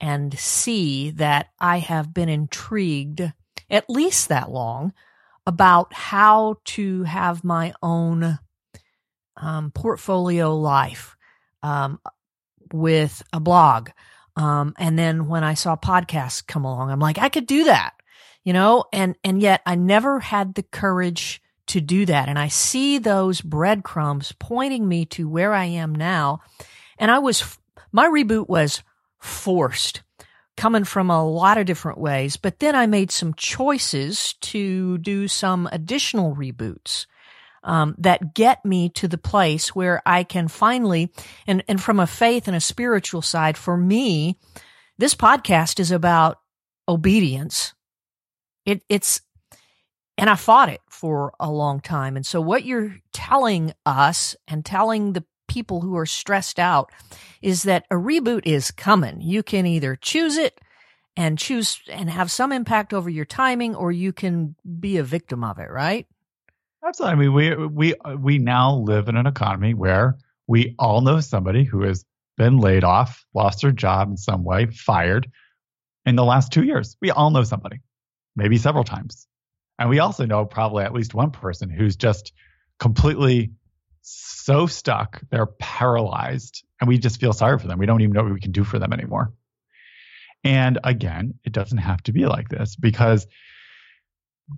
and 0.00 0.36
see 0.36 1.10
that 1.10 1.50
I 1.60 1.78
have 1.78 2.12
been 2.12 2.28
intrigued 2.28 3.32
at 3.70 3.88
least 3.88 4.30
that 4.30 4.50
long 4.50 4.92
about 5.46 5.92
how 5.92 6.56
to 6.64 7.04
have 7.04 7.44
my 7.44 7.72
own 7.82 8.38
um, 9.36 9.70
portfolio 9.70 10.56
life 10.56 11.16
um, 11.62 12.00
with 12.72 13.22
a 13.32 13.38
blog. 13.38 13.90
Um, 14.34 14.74
and 14.76 14.98
then 14.98 15.28
when 15.28 15.44
I 15.44 15.54
saw 15.54 15.76
podcasts 15.76 16.44
come 16.44 16.64
along, 16.64 16.90
I'm 16.90 17.00
like, 17.00 17.18
I 17.18 17.28
could 17.28 17.46
do 17.46 17.64
that, 17.64 17.92
you 18.44 18.52
know, 18.52 18.84
and, 18.92 19.16
and 19.22 19.40
yet 19.40 19.62
I 19.66 19.76
never 19.76 20.20
had 20.20 20.54
the 20.54 20.62
courage 20.62 21.42
to 21.72 21.80
do 21.80 22.06
that. 22.06 22.28
And 22.28 22.38
I 22.38 22.48
see 22.48 22.98
those 22.98 23.40
breadcrumbs 23.40 24.32
pointing 24.38 24.86
me 24.86 25.06
to 25.06 25.28
where 25.28 25.52
I 25.54 25.64
am 25.64 25.94
now. 25.94 26.40
And 26.98 27.10
I 27.10 27.18
was, 27.18 27.58
my 27.90 28.06
reboot 28.06 28.48
was 28.48 28.82
forced 29.20 30.02
coming 30.56 30.84
from 30.84 31.10
a 31.10 31.24
lot 31.26 31.56
of 31.56 31.64
different 31.64 31.98
ways, 31.98 32.36
but 32.36 32.60
then 32.60 32.76
I 32.76 32.86
made 32.86 33.10
some 33.10 33.32
choices 33.34 34.34
to 34.34 34.98
do 34.98 35.26
some 35.28 35.68
additional 35.72 36.36
reboots. 36.36 37.06
Um, 37.64 37.94
that 37.98 38.34
get 38.34 38.64
me 38.64 38.88
to 38.88 39.06
the 39.06 39.16
place 39.16 39.72
where 39.72 40.02
I 40.04 40.24
can 40.24 40.48
finally, 40.48 41.12
and, 41.46 41.62
and 41.68 41.80
from 41.80 42.00
a 42.00 42.08
faith 42.08 42.48
and 42.48 42.56
a 42.56 42.60
spiritual 42.60 43.22
side, 43.22 43.56
for 43.56 43.76
me, 43.76 44.36
this 44.98 45.14
podcast 45.14 45.78
is 45.78 45.92
about 45.92 46.40
obedience. 46.88 47.72
It, 48.66 48.82
it's, 48.88 49.20
and 50.18 50.28
I 50.28 50.34
fought 50.34 50.68
it 50.68 50.80
for 50.88 51.32
a 51.40 51.50
long 51.50 51.80
time. 51.80 52.16
And 52.16 52.26
so, 52.26 52.40
what 52.40 52.64
you're 52.64 52.96
telling 53.12 53.72
us 53.86 54.36
and 54.46 54.64
telling 54.64 55.12
the 55.12 55.24
people 55.48 55.80
who 55.80 55.96
are 55.96 56.06
stressed 56.06 56.58
out 56.58 56.90
is 57.40 57.64
that 57.64 57.84
a 57.90 57.94
reboot 57.94 58.46
is 58.46 58.70
coming. 58.70 59.20
You 59.20 59.42
can 59.42 59.66
either 59.66 59.96
choose 59.96 60.36
it 60.36 60.60
and 61.16 61.38
choose 61.38 61.80
and 61.90 62.08
have 62.08 62.30
some 62.30 62.52
impact 62.52 62.94
over 62.94 63.10
your 63.10 63.24
timing, 63.24 63.74
or 63.74 63.92
you 63.92 64.12
can 64.12 64.56
be 64.80 64.96
a 64.96 65.02
victim 65.02 65.44
of 65.44 65.58
it, 65.58 65.70
right? 65.70 66.06
Absolutely. 66.84 67.12
I 67.12 67.16
mean, 67.16 67.32
we 67.32 67.66
we 67.66 67.94
we 68.18 68.38
now 68.38 68.76
live 68.76 69.08
in 69.08 69.16
an 69.16 69.26
economy 69.26 69.74
where 69.74 70.16
we 70.46 70.74
all 70.78 71.00
know 71.00 71.20
somebody 71.20 71.64
who 71.64 71.82
has 71.82 72.04
been 72.36 72.58
laid 72.58 72.82
off, 72.82 73.24
lost 73.34 73.62
their 73.62 73.72
job 73.72 74.10
in 74.10 74.16
some 74.16 74.42
way, 74.42 74.66
fired 74.66 75.30
in 76.04 76.16
the 76.16 76.24
last 76.24 76.52
two 76.52 76.64
years. 76.64 76.96
We 77.00 77.10
all 77.10 77.30
know 77.30 77.44
somebody, 77.44 77.80
maybe 78.34 78.56
several 78.56 78.84
times. 78.84 79.26
And 79.78 79.88
we 79.88 79.98
also 79.98 80.26
know 80.26 80.44
probably 80.44 80.84
at 80.84 80.92
least 80.92 81.14
one 81.14 81.30
person 81.30 81.70
who's 81.70 81.96
just 81.96 82.32
completely 82.78 83.52
so 84.02 84.66
stuck, 84.66 85.20
they're 85.30 85.46
paralyzed, 85.46 86.64
and 86.80 86.88
we 86.88 86.98
just 86.98 87.20
feel 87.20 87.32
sorry 87.32 87.58
for 87.58 87.68
them. 87.68 87.78
We 87.78 87.86
don't 87.86 88.00
even 88.00 88.12
know 88.12 88.24
what 88.24 88.32
we 88.32 88.40
can 88.40 88.52
do 88.52 88.64
for 88.64 88.78
them 88.78 88.92
anymore. 88.92 89.32
And 90.44 90.78
again, 90.82 91.34
it 91.44 91.52
doesn't 91.52 91.78
have 91.78 92.02
to 92.04 92.12
be 92.12 92.26
like 92.26 92.48
this 92.48 92.74
because 92.76 93.26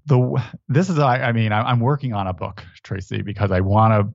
the 0.07 0.43
this 0.69 0.89
is 0.89 0.99
I, 0.99 1.19
I 1.19 1.33
mean 1.33 1.53
I, 1.53 1.63
I'm 1.63 1.81
working 1.81 2.15
on 2.15 2.27
a 2.27 2.33
book, 2.33 2.65
Tracy, 2.83 3.23
because 3.23 3.51
I 3.53 3.61
want 3.61 3.93
to 3.93 4.15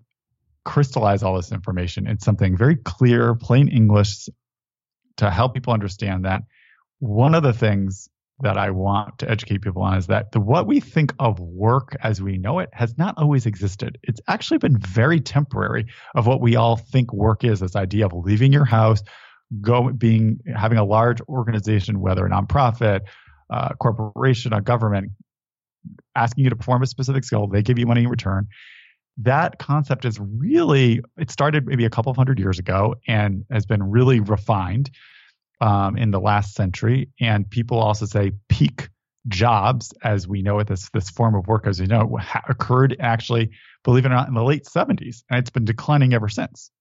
crystallize 0.66 1.24
all 1.24 1.36
this 1.36 1.52
information 1.52 2.08
in 2.08 2.20
something 2.20 2.58
very 2.58 2.76
clear, 2.76 3.36
plain 3.36 3.68
English 3.70 4.28
to 5.18 5.30
help 5.30 5.54
people 5.54 5.74
understand 5.74 6.26
that 6.26 6.44
one 7.00 7.36
of 7.36 7.44
the 7.44 7.54
things 7.54 8.10
that 8.41 8.58
I 8.58 8.71
want 8.71 9.19
to 9.19 9.30
educate 9.30 9.62
people 9.62 9.82
on 9.82 9.97
is 9.97 10.08
that 10.08 10.32
the 10.32 10.39
what 10.39 10.65
we 10.65 10.80
think 10.80 11.13
of 11.19 11.39
work 11.39 11.95
as 12.02 12.21
we 12.21 12.38
know 12.38 12.60
it 12.60 12.69
has 12.73 12.97
not 12.97 13.17
always 13.17 13.45
existed. 13.45 13.97
It's 14.04 14.21
actually 14.28 14.60
been 14.60 14.78
very 14.78 15.19
temporary 15.19 15.88
of 16.15 16.25
what 16.25 16.39
we 16.39 16.56
all 16.56 16.78
think 16.78 17.12
work 17.13 17.43
is, 17.43 17.60
this 17.60 17.75
idea 17.75 18.06
of 18.06 18.13
leaving 18.13 18.54
your 18.54 18.65
house, 18.65 19.02
go 19.62 19.91
being 19.91 20.39
having 20.56 20.78
a 20.78 20.86
large 20.86 21.21
organization, 21.21 21.99
whether 21.99 22.25
a 22.25 22.30
nonprofit, 22.30 23.02
corporation, 23.80 24.54
a 24.54 24.62
government, 24.62 25.12
asking 26.15 26.43
you 26.45 26.49
to 26.49 26.56
perform 26.56 26.84
a 26.84 26.88
specific 26.88 27.23
skill, 27.23 27.47
they 27.47 27.62
give 27.62 27.80
you 27.80 27.86
money 27.86 28.04
in 28.04 28.10
return. 28.10 28.47
That 29.17 29.60
concept 29.60 30.06
is 30.06 30.17
really 30.19 31.02
it 31.17 31.30
started 31.30 31.65
maybe 31.65 31.84
a 31.84 31.89
couple 31.89 32.10
of 32.10 32.15
hundred 32.15 32.39
years 32.39 32.60
ago 32.60 32.95
and 33.08 33.43
has 33.52 33.65
been 33.65 33.84
really 33.84 34.21
refined 34.21 34.91
um, 35.62 35.98
in 35.98 36.12
the 36.12 36.19
last 36.19 36.56
century. 36.56 37.10
And 37.19 37.50
people 37.50 37.80
also 37.80 38.06
say 38.06 38.32
peak 38.48 38.89
jobs, 39.28 39.93
as 40.04 40.28
we 40.28 40.41
know 40.41 40.60
it, 40.60 40.67
this 40.67 40.89
this 40.93 41.10
form 41.10 41.36
of 41.36 41.48
work, 41.48 41.67
as 41.67 41.80
you 41.80 41.88
know, 41.88 42.17
ha- 42.19 42.43
occurred 42.48 42.95
actually, 43.00 43.52
believe 43.84 44.06
it 44.06 44.12
or 44.12 44.15
not, 44.15 44.28
in 44.28 44.34
the 44.34 44.43
late 44.43 44.65
70s, 44.65 45.24
and 45.30 45.39
it's 45.39 45.50
been 45.50 45.65
declining 45.65 46.13
ever 46.13 46.30
since. 46.30 46.72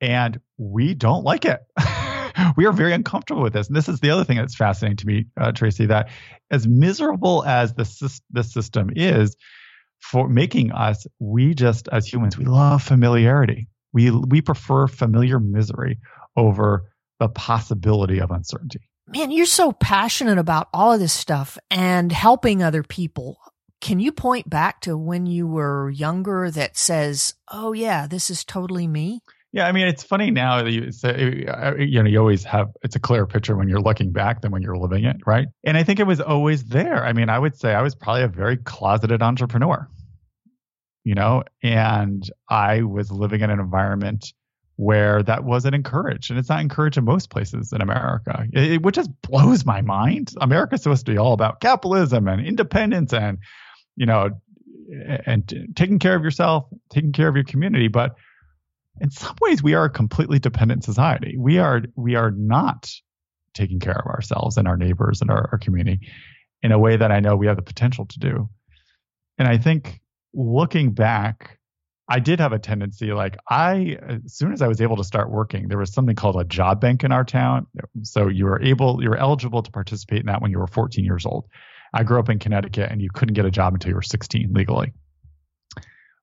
And 0.00 0.40
we 0.58 0.94
don't 0.94 1.24
like 1.24 1.44
it. 1.44 1.60
we 2.56 2.66
are 2.66 2.72
very 2.72 2.92
uncomfortable 2.92 3.42
with 3.42 3.52
this. 3.52 3.68
And 3.68 3.76
this 3.76 3.88
is 3.88 4.00
the 4.00 4.10
other 4.10 4.24
thing 4.24 4.36
that's 4.36 4.56
fascinating 4.56 4.96
to 4.98 5.06
me, 5.06 5.26
uh, 5.40 5.52
Tracy, 5.52 5.86
that 5.86 6.10
as 6.50 6.66
miserable 6.66 7.44
as 7.44 7.74
the 7.74 8.20
this 8.30 8.52
system 8.52 8.90
is 8.94 9.36
for 10.00 10.28
making 10.28 10.72
us, 10.72 11.06
we 11.18 11.54
just 11.54 11.88
as 11.88 12.06
humans, 12.06 12.36
we 12.36 12.44
love 12.44 12.82
familiarity. 12.82 13.68
We 13.92 14.10
we 14.10 14.40
prefer 14.42 14.88
familiar 14.88 15.38
misery 15.38 16.00
over 16.36 16.90
the 17.20 17.28
possibility 17.28 18.20
of 18.20 18.30
uncertainty. 18.30 18.80
Man, 19.06 19.30
you're 19.30 19.46
so 19.46 19.72
passionate 19.72 20.38
about 20.38 20.68
all 20.72 20.92
of 20.92 21.00
this 21.00 21.12
stuff 21.12 21.58
and 21.70 22.10
helping 22.10 22.62
other 22.62 22.82
people. 22.82 23.38
Can 23.80 24.00
you 24.00 24.12
point 24.12 24.48
back 24.48 24.80
to 24.82 24.96
when 24.96 25.26
you 25.26 25.46
were 25.46 25.90
younger 25.90 26.50
that 26.50 26.76
says, 26.76 27.34
"Oh 27.52 27.74
yeah, 27.74 28.06
this 28.06 28.30
is 28.30 28.44
totally 28.44 28.86
me"? 28.86 29.20
Yeah, 29.54 29.68
I 29.68 29.72
mean, 29.72 29.86
it's 29.86 30.02
funny 30.02 30.32
now 30.32 30.64
that 30.64 30.72
you 30.72 30.90
say, 30.90 31.44
you 31.78 32.02
know, 32.02 32.08
you 32.08 32.18
always 32.18 32.42
have, 32.42 32.70
it's 32.82 32.96
a 32.96 32.98
clearer 32.98 33.24
picture 33.24 33.56
when 33.56 33.68
you're 33.68 33.80
looking 33.80 34.10
back 34.10 34.40
than 34.40 34.50
when 34.50 34.62
you're 34.62 34.76
living 34.76 35.04
it, 35.04 35.18
right? 35.26 35.46
And 35.62 35.76
I 35.76 35.84
think 35.84 36.00
it 36.00 36.08
was 36.08 36.20
always 36.20 36.64
there. 36.64 37.04
I 37.04 37.12
mean, 37.12 37.28
I 37.28 37.38
would 37.38 37.56
say 37.56 37.72
I 37.72 37.80
was 37.80 37.94
probably 37.94 38.24
a 38.24 38.28
very 38.28 38.56
closeted 38.56 39.22
entrepreneur, 39.22 39.88
you 41.04 41.14
know, 41.14 41.44
and 41.62 42.28
I 42.48 42.82
was 42.82 43.12
living 43.12 43.42
in 43.42 43.50
an 43.50 43.60
environment 43.60 44.32
where 44.76 45.22
that 45.22 45.44
wasn't 45.44 45.74
encouraged. 45.74 46.30
And 46.30 46.38
it's 46.38 46.48
not 46.48 46.60
encouraged 46.60 46.98
in 46.98 47.04
most 47.04 47.30
places 47.30 47.72
in 47.72 47.80
America, 47.80 48.46
it, 48.52 48.72
it, 48.72 48.82
which 48.82 48.96
just 48.96 49.10
blows 49.22 49.64
my 49.64 49.80
mind. 49.80 50.32
America's 50.40 50.82
supposed 50.82 51.06
to 51.06 51.12
be 51.12 51.18
all 51.18 51.32
about 51.32 51.60
capitalism 51.60 52.26
and 52.26 52.44
independence 52.44 53.12
and, 53.12 53.38
you 53.96 54.06
know, 54.06 54.30
and 55.26 55.72
taking 55.76 55.98
care 55.98 56.14
of 56.14 56.24
yourself, 56.24 56.66
taking 56.90 57.12
care 57.12 57.28
of 57.28 57.36
your 57.36 57.44
community. 57.44 57.88
But 57.88 58.16
in 59.00 59.10
some 59.10 59.36
ways, 59.40 59.62
we 59.62 59.74
are 59.74 59.84
a 59.84 59.90
completely 59.90 60.38
dependent 60.38 60.84
society. 60.84 61.36
We 61.38 61.58
are 61.58 61.82
we 61.96 62.16
are 62.16 62.30
not 62.30 62.90
taking 63.54 63.80
care 63.80 63.98
of 63.98 64.06
ourselves 64.06 64.56
and 64.56 64.68
our 64.68 64.76
neighbors 64.76 65.20
and 65.20 65.30
our, 65.30 65.48
our 65.52 65.58
community 65.58 66.00
in 66.62 66.72
a 66.72 66.78
way 66.78 66.96
that 66.96 67.12
I 67.12 67.20
know 67.20 67.36
we 67.36 67.46
have 67.46 67.56
the 67.56 67.62
potential 67.62 68.06
to 68.06 68.18
do. 68.18 68.48
And 69.38 69.48
I 69.48 69.58
think 69.58 70.00
looking 70.32 70.92
back, 70.92 71.58
I 72.08 72.20
did 72.20 72.40
have 72.40 72.52
a 72.52 72.58
tendency, 72.58 73.12
like 73.12 73.38
I, 73.48 73.96
as 74.08 74.34
soon 74.34 74.52
as 74.52 74.60
I 74.60 74.68
was 74.68 74.80
able 74.82 74.96
to 74.96 75.04
start 75.04 75.30
working, 75.30 75.68
there 75.68 75.78
was 75.78 75.92
something 75.92 76.14
called 76.14 76.36
a 76.36 76.44
job 76.44 76.80
bank 76.80 77.02
in 77.02 77.12
our 77.12 77.24
town. 77.24 77.66
So 78.02 78.28
you 78.28 78.44
were 78.44 78.60
able, 78.62 79.02
you 79.02 79.08
were 79.08 79.16
eligible 79.16 79.62
to 79.62 79.70
participate 79.70 80.20
in 80.20 80.26
that 80.26 80.42
when 80.42 80.50
you 80.50 80.58
were 80.58 80.66
14 80.66 81.02
years 81.02 81.24
old. 81.24 81.46
I 81.94 82.02
grew 82.02 82.18
up 82.18 82.28
in 82.28 82.40
Connecticut, 82.40 82.90
and 82.90 83.00
you 83.00 83.08
couldn't 83.12 83.34
get 83.34 83.46
a 83.46 83.50
job 83.50 83.72
until 83.72 83.90
you 83.90 83.94
were 83.94 84.02
16 84.02 84.52
legally, 84.52 84.92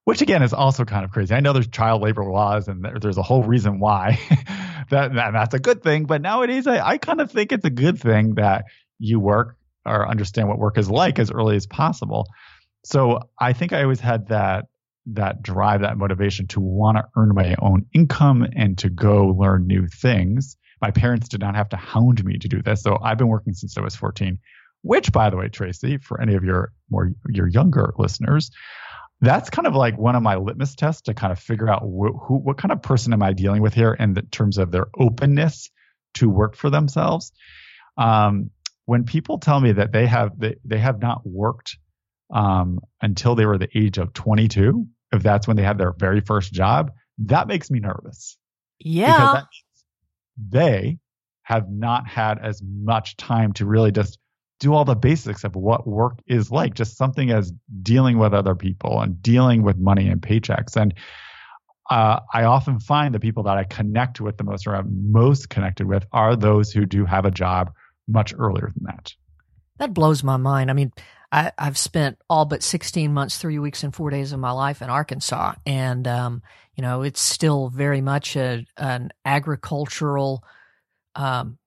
which 0.03 0.21
again 0.21 0.43
is 0.43 0.53
also 0.53 0.83
kind 0.83 1.05
of 1.05 1.11
crazy. 1.11 1.33
I 1.33 1.39
know 1.39 1.53
there's 1.53 1.69
child 1.69 2.01
labor 2.01 2.25
laws, 2.25 2.67
and 2.67 2.85
there's 2.99 3.17
a 3.17 3.23
whole 3.23 3.43
reason 3.43 3.79
why 3.79 4.19
that, 4.89 5.13
that, 5.15 5.31
that's 5.31 5.53
a 5.55 5.59
good 5.59 5.81
thing. 5.81 6.05
But 6.05 6.21
nowadays, 6.21 6.67
I, 6.67 6.85
I 6.85 6.97
kind 6.97 7.21
of 7.21 7.31
think 7.31 7.53
it's 7.53 7.65
a 7.65 7.69
good 7.71 7.99
thing 7.99 8.35
that 8.35 8.65
you 8.99 9.19
work 9.19 9.57
or 9.85 10.07
understand 10.07 10.47
what 10.47 10.59
work 10.59 10.77
is 10.77 10.91
like 10.91 11.17
as 11.17 11.31
early 11.31 11.55
as 11.55 11.65
possible. 11.65 12.27
So 12.83 13.29
I 13.39 13.53
think 13.53 13.73
I 13.73 13.83
always 13.83 13.99
had 13.99 14.27
that 14.27 14.65
that 15.07 15.41
drive, 15.41 15.81
that 15.81 15.97
motivation 15.97 16.47
to 16.47 16.59
want 16.59 16.97
to 16.97 17.03
earn 17.15 17.33
my 17.33 17.55
own 17.59 17.85
income 17.93 18.45
and 18.55 18.77
to 18.79 18.89
go 18.89 19.27
learn 19.27 19.67
new 19.67 19.87
things. 19.87 20.57
My 20.81 20.91
parents 20.91 21.29
did 21.29 21.41
not 21.41 21.55
have 21.55 21.69
to 21.69 21.77
hound 21.77 22.23
me 22.23 22.37
to 22.37 22.47
do 22.47 22.61
this. 22.61 22.81
So 22.81 22.97
I've 23.01 23.17
been 23.17 23.27
working 23.27 23.53
since 23.53 23.77
I 23.77 23.81
was 23.81 23.95
14, 23.95 24.37
which 24.81 25.11
by 25.11 25.29
the 25.29 25.37
way, 25.37 25.49
Tracy, 25.49 25.97
for 25.97 26.21
any 26.21 26.35
of 26.35 26.43
your 26.43 26.71
more 26.89 27.11
your 27.27 27.47
younger 27.47 27.93
listeners, 27.97 28.51
that's 29.21 29.49
kind 29.49 29.67
of 29.67 29.75
like 29.75 29.97
one 29.97 30.15
of 30.15 30.23
my 30.23 30.35
litmus 30.35 30.75
tests 30.75 31.03
to 31.03 31.13
kind 31.13 31.31
of 31.31 31.39
figure 31.39 31.69
out 31.69 31.81
wh- 31.81 32.17
who, 32.25 32.37
what 32.37 32.57
kind 32.57 32.71
of 32.71 32.81
person 32.81 33.13
am 33.13 33.21
I 33.21 33.33
dealing 33.33 33.61
with 33.61 33.73
here 33.73 33.93
in 33.93 34.15
terms 34.31 34.57
of 34.57 34.71
their 34.71 34.87
openness 34.97 35.69
to 36.15 36.29
work 36.29 36.55
for 36.55 36.69
themselves. 36.69 37.31
Um, 37.97 38.49
when 38.85 39.03
people 39.05 39.37
tell 39.37 39.59
me 39.59 39.73
that 39.73 39.91
they 39.91 40.07
have 40.07 40.39
they, 40.39 40.55
they 40.65 40.79
have 40.79 40.99
not 40.99 41.21
worked 41.25 41.77
um, 42.31 42.79
until 43.01 43.35
they 43.35 43.45
were 43.45 43.57
the 43.57 43.69
age 43.77 43.97
of 43.97 44.13
22, 44.13 44.87
if 45.11 45.23
that's 45.23 45.47
when 45.47 45.57
they 45.57 45.63
had 45.63 45.77
their 45.77 45.93
very 45.93 46.21
first 46.21 46.53
job, 46.53 46.91
that 47.19 47.47
makes 47.47 47.69
me 47.69 47.79
nervous. 47.79 48.37
Yeah. 48.79 49.11
Because 49.11 49.33
that 49.33 49.43
means 49.43 50.51
they 50.51 50.99
have 51.43 51.69
not 51.69 52.07
had 52.07 52.39
as 52.39 52.61
much 52.63 53.17
time 53.17 53.53
to 53.53 53.65
really 53.65 53.91
just 53.91 54.17
do 54.59 54.73
all 54.73 54.85
the 54.85 54.95
basics 54.95 55.43
of 55.43 55.55
what 55.55 55.87
work 55.87 56.19
is 56.27 56.51
like, 56.51 56.75
just 56.75 56.95
something 56.95 57.31
as 57.31 57.51
dealing 57.81 58.17
with 58.17 58.33
other 58.33 58.55
people 58.55 59.01
and 59.01 59.21
dealing 59.21 59.63
with 59.63 59.77
money 59.77 60.07
and 60.07 60.21
paychecks. 60.21 60.75
And 60.75 60.93
uh, 61.89 62.19
I 62.31 62.43
often 62.43 62.79
find 62.79 63.13
the 63.13 63.19
people 63.19 63.43
that 63.43 63.57
I 63.57 63.63
connect 63.63 64.21
with 64.21 64.37
the 64.37 64.43
most 64.43 64.67
or 64.67 64.75
I'm 64.75 65.11
most 65.11 65.49
connected 65.49 65.87
with 65.87 66.05
are 66.13 66.35
those 66.35 66.71
who 66.71 66.85
do 66.85 67.05
have 67.05 67.25
a 67.25 67.31
job 67.31 67.71
much 68.07 68.33
earlier 68.37 68.69
than 68.73 68.83
that. 68.85 69.13
That 69.79 69.93
blows 69.93 70.23
my 70.23 70.37
mind. 70.37 70.69
I 70.69 70.73
mean, 70.73 70.93
I, 71.31 71.51
have 71.57 71.77
spent 71.77 72.17
all 72.29 72.45
but 72.45 72.63
16 72.63 73.13
months, 73.13 73.37
three 73.37 73.59
weeks, 73.59 73.83
and 73.83 73.95
four 73.95 74.09
days 74.09 74.33
of 74.33 74.39
my 74.39 74.51
life 74.51 74.81
in 74.81 74.89
Arkansas. 74.89 75.53
And, 75.65 76.07
um, 76.07 76.41
you 76.75 76.81
know, 76.81 77.03
it's 77.03 77.21
still 77.21 77.69
very 77.69 78.01
much 78.01 78.35
a, 78.35 78.65
an 78.77 79.11
agricultural 79.23 80.43
um, 81.15 81.57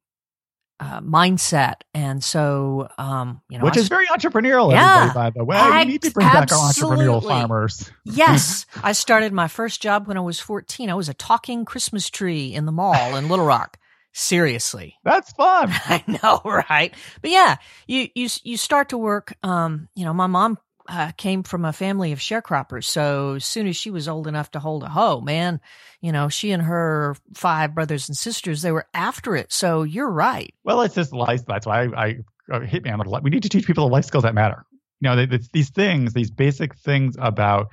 uh, 0.81 1.01
mindset. 1.01 1.77
And 1.95 2.23
so, 2.23 2.89
um, 2.99 3.41
you 3.49 3.59
know, 3.59 3.65
which 3.65 3.77
I, 3.77 3.81
is 3.81 3.89
very 3.89 4.07
entrepreneurial, 4.07 4.73
yeah, 4.73 5.13
by 5.15 5.31
the 5.31 5.45
way. 5.45 5.61
We 5.71 5.85
need 5.85 6.03
to 6.03 6.11
bring 6.11 6.27
back 6.27 6.53
our 6.53 6.59
entrepreneurial 6.59 7.23
farmers. 7.23 7.91
yes. 8.05 8.67
I 8.83 8.93
started 8.93 9.33
my 9.33 9.49
first 9.49 9.81
job 9.81 10.07
when 10.07 10.17
I 10.17 10.21
was 10.21 10.41
14. 10.41 10.91
I 10.91 10.95
was 10.95 11.09
a 11.09 11.15
talking 11.15 11.65
Christmas 11.65 12.11
tree 12.11 12.53
in 12.53 12.67
the 12.67 12.73
mall 12.73 13.17
in 13.17 13.29
Little 13.29 13.47
Rock. 13.47 13.79
Seriously. 14.15 14.97
That's 15.03 15.33
fun. 15.33 15.69
I 15.73 16.05
know, 16.07 16.41
right? 16.45 16.95
But 17.21 17.31
yeah, 17.31 17.57
you 17.87 18.09
you 18.15 18.29
you 18.45 18.57
start 18.57 18.91
to 18.91 18.99
work 18.99 19.35
um, 19.43 19.89
you 19.95 20.05
know, 20.05 20.15
my 20.15 20.29
mom 20.29 20.59
uh, 20.89 21.13
came 21.17 21.43
from 21.43 21.65
a 21.65 21.73
family 21.73 22.13
of 22.13 22.19
sharecroppers. 22.19 22.85
So 22.85 23.35
as 23.35 23.45
soon 23.45 23.67
as 23.67 23.77
she 23.77 23.91
was 23.91 24.09
old 24.09 24.27
enough 24.27 24.51
to 24.53 24.61
hold 24.61 24.83
a 24.85 24.89
hoe, 24.89 25.21
man, 25.21 25.61
you 26.01 26.13
know, 26.13 26.29
she 26.29 26.53
and 26.53 26.63
her 26.63 27.17
five 27.35 27.75
brothers 27.75 28.09
and 28.09 28.17
sisters, 28.17 28.63
they 28.63 28.71
were 28.73 28.87
after 28.95 29.35
it. 29.35 29.53
So 29.53 29.83
you're 29.83 30.11
right. 30.11 30.55
Well, 30.63 30.83
it's 30.83 30.95
just 30.95 31.13
life. 31.13 31.45
That's 31.47 31.67
why 31.67 31.85
I, 31.85 32.17
I 32.53 32.61
hit 32.65 32.85
me 32.85 32.91
on 32.91 32.99
the 32.99 33.09
lot. 33.09 33.23
We 33.23 33.31
need 33.31 33.43
to 33.45 33.49
teach 33.49 33.67
people 33.67 33.89
the 33.89 33.93
life 33.93 34.05
skills 34.05 34.25
that 34.25 34.35
matter. 34.35 34.65
You 35.01 35.11
know, 35.11 35.27
they, 35.27 35.39
these 35.53 35.71
things, 35.71 36.13
these 36.13 36.31
basic 36.31 36.75
things 36.77 37.17
about 37.19 37.69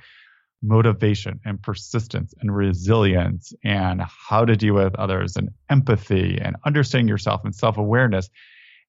motivation 0.62 1.40
and 1.44 1.60
persistence 1.60 2.34
and 2.40 2.54
resilience 2.54 3.52
and 3.64 4.00
how 4.02 4.44
to 4.44 4.56
deal 4.56 4.74
with 4.74 4.94
others 4.94 5.36
and 5.36 5.50
empathy 5.68 6.38
and 6.40 6.56
understanding 6.64 7.08
yourself 7.08 7.42
and 7.44 7.54
self 7.54 7.78
awareness. 7.78 8.30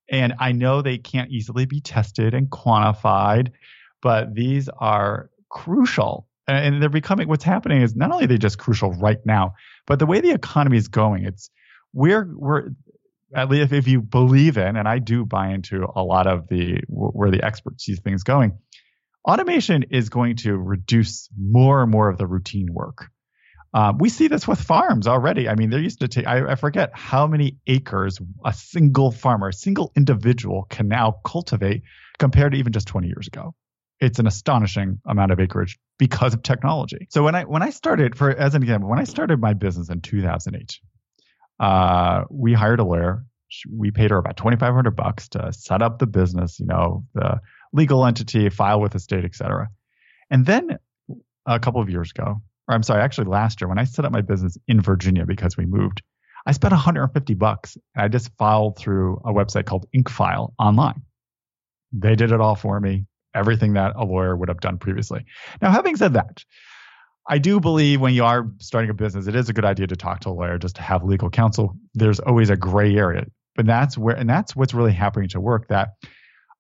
And 0.10 0.34
I 0.40 0.52
know 0.52 0.82
they 0.82 0.98
can't 0.98 1.32
easily 1.32 1.66
be 1.66 1.82
tested 1.82 2.34
and 2.34 2.50
quantified, 2.50 3.52
but 4.02 4.34
these 4.36 4.70
are 4.70 5.30
crucial. 5.50 6.28
And 6.48 6.82
they're 6.82 6.90
becoming 6.90 7.30
what's 7.30 7.44
happening 7.44 7.82
is 7.82 7.96
not 7.96 8.12
only 8.12 8.26
are 8.26 8.28
they 8.28 8.38
just 8.38 8.58
crucial 8.58 8.92
right 8.92 9.26
now, 9.26 9.54
but 9.88 10.00
the 10.00 10.06
way 10.06 10.20
the 10.20 10.32
economy 10.32 10.78
is 10.78 10.90
going, 10.90 11.24
it's 11.24 11.50
we're 11.94 12.30
we're 12.36 12.70
at 13.34 13.50
least 13.50 13.72
if 13.72 13.88
you 13.88 14.02
believe 14.02 14.58
in, 14.58 14.76
and 14.76 14.88
I 14.88 15.00
do 15.00 15.26
buy 15.26 15.50
into 15.50 15.88
a 15.96 16.04
lot 16.04 16.28
of 16.28 16.48
the 16.50 16.82
where 16.88 17.32
the 17.32 17.44
experts 17.44 17.86
see 17.86 17.96
things 17.96 18.24
going, 18.24 18.58
automation 19.26 19.84
is 19.92 20.10
going 20.10 20.38
to 20.38 20.56
reduce 20.56 21.30
more 21.38 21.82
and 21.82 21.92
more 21.92 22.10
of 22.10 22.18
the 22.18 22.28
routine 22.28 22.68
work. 22.72 23.10
Um, 23.74 23.98
we 23.98 24.10
see 24.10 24.28
this 24.28 24.48
with 24.48 24.62
farms 24.62 25.08
already. 25.08 25.50
I 25.50 25.56
mean, 25.56 25.72
they 25.72 25.80
used 25.80 26.02
to 26.02 26.08
take, 26.08 26.28
I, 26.28 26.52
I, 26.52 26.56
forget 26.56 26.92
how 26.94 27.26
many 27.26 27.58
acres 27.66 28.20
a 28.46 28.54
single 28.54 29.10
farmer, 29.10 29.48
a 29.48 29.54
single 29.54 29.92
individual 29.96 30.68
can 30.70 30.88
now 30.88 31.16
cultivate 31.26 31.82
compared 32.20 32.52
to 32.52 32.60
even 32.60 32.72
just 32.72 32.88
20 32.88 33.08
years 33.08 33.28
ago. 33.28 33.56
It's 34.00 34.20
an 34.20 34.28
astonishing 34.28 35.00
amount 35.08 35.32
of 35.32 35.40
acreage 35.40 35.80
because 35.98 36.36
of 36.36 36.44
technology. 36.44 37.08
So 37.10 37.24
when 37.24 37.34
I 37.34 37.46
when 37.46 37.64
I 37.64 37.72
started, 37.72 38.16
for 38.16 38.30
as 38.30 38.54
an 38.54 38.62
example, 38.62 38.90
when 38.90 39.00
I 39.00 39.06
started 39.06 39.40
my 39.40 39.54
business 39.54 39.90
in 39.90 40.02
2008, 40.02 40.80
uh, 41.60 42.26
we 42.30 42.54
hired 42.54 42.80
a 42.80 42.84
lawyer. 42.84 43.26
We 43.72 43.92
paid 43.92 44.12
her 44.12 44.18
about 44.18 44.38
2,500 44.38 44.92
bucks 44.92 45.30
to 45.30 45.54
set 45.54 45.82
up 45.82 46.00
the 46.00 46.08
business, 46.08 46.60
you 46.60 46.66
know, 46.66 47.06
the 47.14 47.40
legal 47.74 48.06
entity, 48.06 48.50
file 48.50 48.80
with 48.80 48.94
the 48.94 49.00
state, 49.00 49.26
et 49.26 49.36
cetera. 49.36 49.68
And 50.30 50.46
then 50.46 50.78
a 51.46 51.60
couple 51.60 51.82
of 51.82 51.90
years 51.90 52.12
ago, 52.12 52.42
or 52.68 52.76
I'm 52.76 52.84
sorry, 52.84 53.02
actually 53.02 53.28
last 53.28 53.60
year, 53.60 53.68
when 53.68 53.80
I 53.80 53.84
set 53.84 54.06
up 54.06 54.12
my 54.12 54.22
business 54.22 54.58
in 54.68 54.80
Virginia 54.80 55.26
because 55.26 55.58
we 55.58 55.66
moved, 55.66 56.02
I 56.46 56.52
spent 56.52 56.72
150 56.72 57.34
bucks. 57.34 57.78
And 57.96 58.04
I 58.04 58.08
just 58.08 58.32
filed 58.38 58.78
through 58.78 59.22
a 59.26 59.34
website 59.34 59.66
called 59.66 59.86
Incfile 59.96 60.54
online. 60.58 61.02
They 61.92 62.16
did 62.16 62.32
it 62.32 62.40
all 62.40 62.56
for 62.56 62.80
me, 62.80 63.06
everything 63.36 63.74
that 63.74 63.94
a 63.96 64.06
lawyer 64.06 64.36
would 64.36 64.50
have 64.50 64.62
done 64.62 64.78
previously. 64.78 65.26
Now, 65.62 65.72
having 65.72 65.96
said 65.96 66.14
that, 66.14 66.44
I 67.28 67.38
do 67.38 67.60
believe 67.60 68.02
when 68.02 68.14
you 68.14 68.26
are 68.26 68.48
starting 68.60 68.90
a 68.90 68.94
business, 68.94 69.28
it 69.28 69.36
is 69.36 69.50
a 69.50 69.54
good 69.54 69.66
idea 69.66 69.88
to 69.88 69.96
talk 69.96 70.22
to 70.22 70.30
a 70.30 70.32
lawyer 70.32 70.58
just 70.58 70.76
to 70.76 70.82
have 70.82 71.04
legal 71.04 71.30
counsel. 71.30 71.78
There's 71.94 72.20
always 72.20 72.50
a 72.50 72.58
gray 72.58 72.96
area, 72.96 73.26
but 73.56 73.66
that's 73.66 73.98
where, 73.98 74.16
and 74.16 74.30
that's 74.30 74.56
what's 74.56 74.74
really 74.74 74.92
happening 74.92 75.30
to 75.30 75.40
work 75.40 75.68
that 75.70 75.90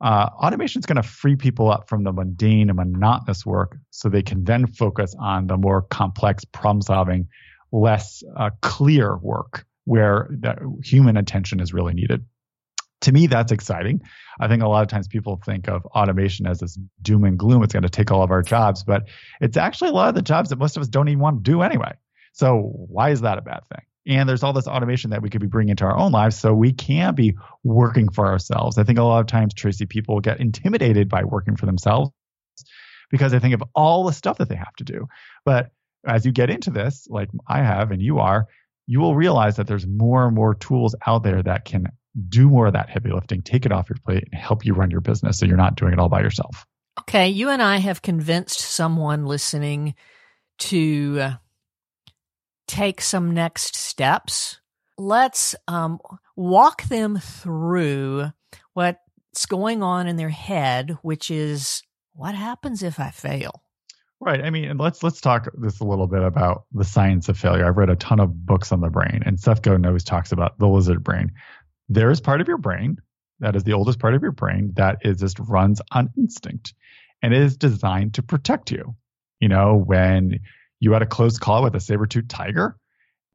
uh, 0.02 0.30
automation 0.34 0.80
is 0.80 0.86
going 0.86 1.02
to 1.02 1.04
free 1.04 1.36
people 1.36 1.72
up 1.72 1.88
from 1.88 2.04
the 2.04 2.12
mundane 2.12 2.70
and 2.70 2.78
monotonous 2.78 3.46
work 3.46 3.78
so 3.90 4.10
they 4.10 4.24
can 4.24 4.44
then 4.44 4.68
focus 4.68 5.16
on 5.20 5.48
the 5.48 5.58
more 5.58 5.82
complex 5.82 6.44
problem 6.46 6.82
solving 6.82 7.28
less 7.72 8.24
uh, 8.36 8.50
clear 8.62 9.18
work 9.18 9.66
where 9.86 10.30
human 10.84 11.18
attention 11.18 11.60
is 11.60 11.74
really 11.74 11.94
needed. 11.94 12.26
To 13.02 13.12
me 13.12 13.28
that's 13.28 13.52
exciting. 13.52 14.02
I 14.40 14.48
think 14.48 14.64
a 14.64 14.68
lot 14.68 14.82
of 14.82 14.88
times 14.88 15.08
people 15.08 15.42
think 15.46 15.68
of 15.68 15.86
automation 15.88 16.48
as 16.48 16.60
this 16.60 16.78
doom 17.02 17.26
and 17.26 17.38
gloom 17.38 17.64
it's 17.64 17.74
going 17.74 17.84
to 17.84 17.90
take 17.90 18.12
all 18.12 18.24
of 18.24 18.32
our 18.32 18.42
jobs 18.42 18.84
but 18.84 19.08
it's 19.42 19.58
actually 19.58 19.90
a 19.90 19.94
lot 19.94 20.10
of 20.10 20.16
the 20.16 20.22
jobs 20.22 20.50
that 20.50 20.58
most 20.58 20.78
of 20.78 20.82
us 20.82 20.88
don't 20.88 21.10
even 21.10 21.20
want 21.20 21.44
to 21.44 21.52
do 21.52 21.62
anyway. 21.62 21.94
So 22.32 22.72
why 22.88 23.10
is 23.10 23.22
that 23.22 23.38
a 23.38 23.42
bad 23.42 23.62
thing 23.68 23.84
and 24.06 24.28
there's 24.28 24.44
all 24.44 24.54
this 24.54 24.68
automation 24.68 25.12
that 25.12 25.22
we 25.22 25.30
could 25.30 25.42
be 25.42 25.48
bringing 25.48 25.72
into 25.72 25.86
our 25.86 25.98
own 25.98 26.12
lives 26.12 26.38
so 26.38 26.54
we 26.54 26.74
can 26.74 27.16
be 27.16 27.36
working 27.64 28.10
for 28.10 28.26
ourselves. 28.28 28.78
I 28.78 28.84
think 28.84 29.00
a 29.00 29.04
lot 29.04 29.22
of 29.22 29.28
times 29.28 29.54
tracy 29.54 29.86
people 29.86 30.20
get 30.20 30.40
intimidated 30.40 31.10
by 31.10 31.24
working 31.24 31.56
for 31.56 31.66
themselves 31.66 32.12
because 33.10 33.32
they 33.32 33.40
think 33.40 33.54
of 33.54 33.64
all 33.74 34.04
the 34.04 34.14
stuff 34.14 34.40
that 34.40 34.50
they 34.50 34.56
have 34.56 34.76
to 34.78 34.84
do. 34.84 35.08
But 35.46 35.72
as 36.06 36.26
you 36.26 36.32
get 36.32 36.50
into 36.50 36.70
this 36.70 37.08
like 37.10 37.30
i 37.48 37.60
have 37.60 37.92
and 37.92 38.02
you 38.02 38.20
are 38.20 38.48
you 38.88 39.00
will 39.00 39.16
realize 39.16 39.56
that 39.56 39.68
there's 39.68 39.88
more 39.88 40.26
and 40.26 40.36
more 40.36 40.56
tools 40.56 40.96
out 41.08 41.24
there 41.24 41.42
that 41.42 41.64
can 41.66 41.88
do 42.28 42.50
more 42.50 42.68
of 42.68 42.74
that 42.74 42.90
heavy 42.90 43.12
lifting 43.12 43.42
take 43.42 43.66
it 43.66 43.72
off 43.72 43.90
your 43.90 43.98
plate 44.04 44.28
and 44.32 44.40
help 44.40 44.66
you 44.66 44.74
run 44.74 44.92
your 44.92 45.02
business 45.02 45.40
so 45.40 45.46
you're 45.46 45.58
not 45.58 45.76
doing 45.76 45.94
it 45.94 46.00
all 46.00 46.10
by 46.10 46.22
yourself. 46.22 46.66
Okay 47.02 47.30
you 47.30 47.50
and 47.50 47.62
i 47.62 47.78
have 47.78 48.02
convinced 48.02 48.60
someone 48.60 49.26
listening 49.26 49.96
to 50.60 51.32
take 52.74 53.02
some 53.02 53.36
next 53.36 53.76
steps. 53.76 54.60
Let's 54.98 55.56
um, 55.68 56.00
walk 56.36 56.84
them 56.84 57.20
through 57.20 58.32
what's 58.74 59.46
going 59.48 59.84
on 59.84 60.08
in 60.08 60.16
their 60.16 60.30
head, 60.30 60.98
which 61.04 61.30
is 61.30 61.84
what 62.14 62.34
happens 62.34 62.82
if 62.82 63.00
I 63.00 63.12
fail? 63.12 63.64
Right. 64.20 64.42
I 64.42 64.50
mean, 64.50 64.78
let's 64.78 65.04
let's 65.04 65.22
talk 65.22 65.50
this 65.56 65.82
a 65.82 65.84
little 65.84 66.08
bit 66.08 66.24
about 66.24 66.64
the 66.72 66.86
science 66.86 67.30
of 67.30 67.38
failure. 67.38 67.68
I've 67.68 67.78
read 67.78 67.90
a 67.90 67.96
ton 67.96 68.20
of 68.20 68.46
books 68.46 68.72
on 68.72 68.82
the 68.82 68.90
brain, 68.90 69.22
and 69.26 69.40
Seth 69.40 69.62
Godin 69.62 69.86
always 69.86 70.04
talks 70.04 70.32
about 70.32 70.58
the 70.58 70.68
lizard 70.68 71.04
brain. 71.04 71.32
There 71.90 72.10
is 72.10 72.22
part 72.22 72.42
of 72.42 72.48
your 72.48 72.58
brain 72.58 72.98
that 73.40 73.56
is 73.56 73.66
the 73.66 73.74
oldest 73.74 74.00
part 74.00 74.16
of 74.16 74.22
your 74.22 74.32
brain 74.32 74.72
that 74.78 75.00
is 75.02 75.20
just 75.20 75.38
runs 75.40 75.82
on 75.92 76.10
instinct, 76.18 76.74
and 77.22 77.34
it 77.34 77.42
is 77.42 77.58
designed 77.58 78.16
to 78.16 78.24
protect 78.24 78.72
you. 78.72 78.96
You 79.42 79.50
know, 79.50 79.76
when 79.76 80.40
you 80.84 80.92
had 80.92 81.02
a 81.02 81.06
close 81.06 81.38
call 81.40 81.64
with 81.64 81.76
a 81.76 81.80
saber-tooth 81.80 82.28
tiger, 82.28 82.76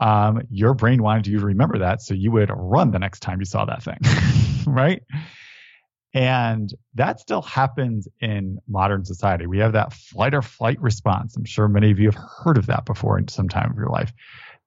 um, 0.01 0.43
your 0.51 0.75
brain 0.75 1.03
wanted 1.03 1.27
you 1.27 1.41
to 1.41 1.47
remember 1.47 1.79
that 1.79 2.03
so 2.03 2.13
you 2.13 2.31
would 2.31 2.51
run 2.55 2.91
the 2.91 2.99
next 2.99 3.21
time 3.21 3.41
you 3.41 3.47
saw 3.47 3.65
that 3.65 3.83
thing, 3.83 3.99
right? 4.67 5.03
And 6.13 6.73
that 6.95 7.21
still 7.21 7.41
happens 7.41 8.07
in 8.21 8.59
modern 8.69 9.05
society. 9.07 9.47
We 9.47 9.59
have 9.59 9.73
that 9.73 9.95
flight 9.95 10.35
or 10.35 10.43
flight 10.43 10.81
response. 10.81 11.37
I'm 11.37 11.45
sure 11.47 11.69
many 11.69 11.91
of 11.91 11.99
you 11.99 12.11
have 12.11 12.23
heard 12.45 12.59
of 12.59 12.67
that 12.67 12.85
before 12.85 13.19
in 13.19 13.29
some 13.29 13.49
time 13.49 13.71
of 13.71 13.77
your 13.77 13.89
life, 13.89 14.13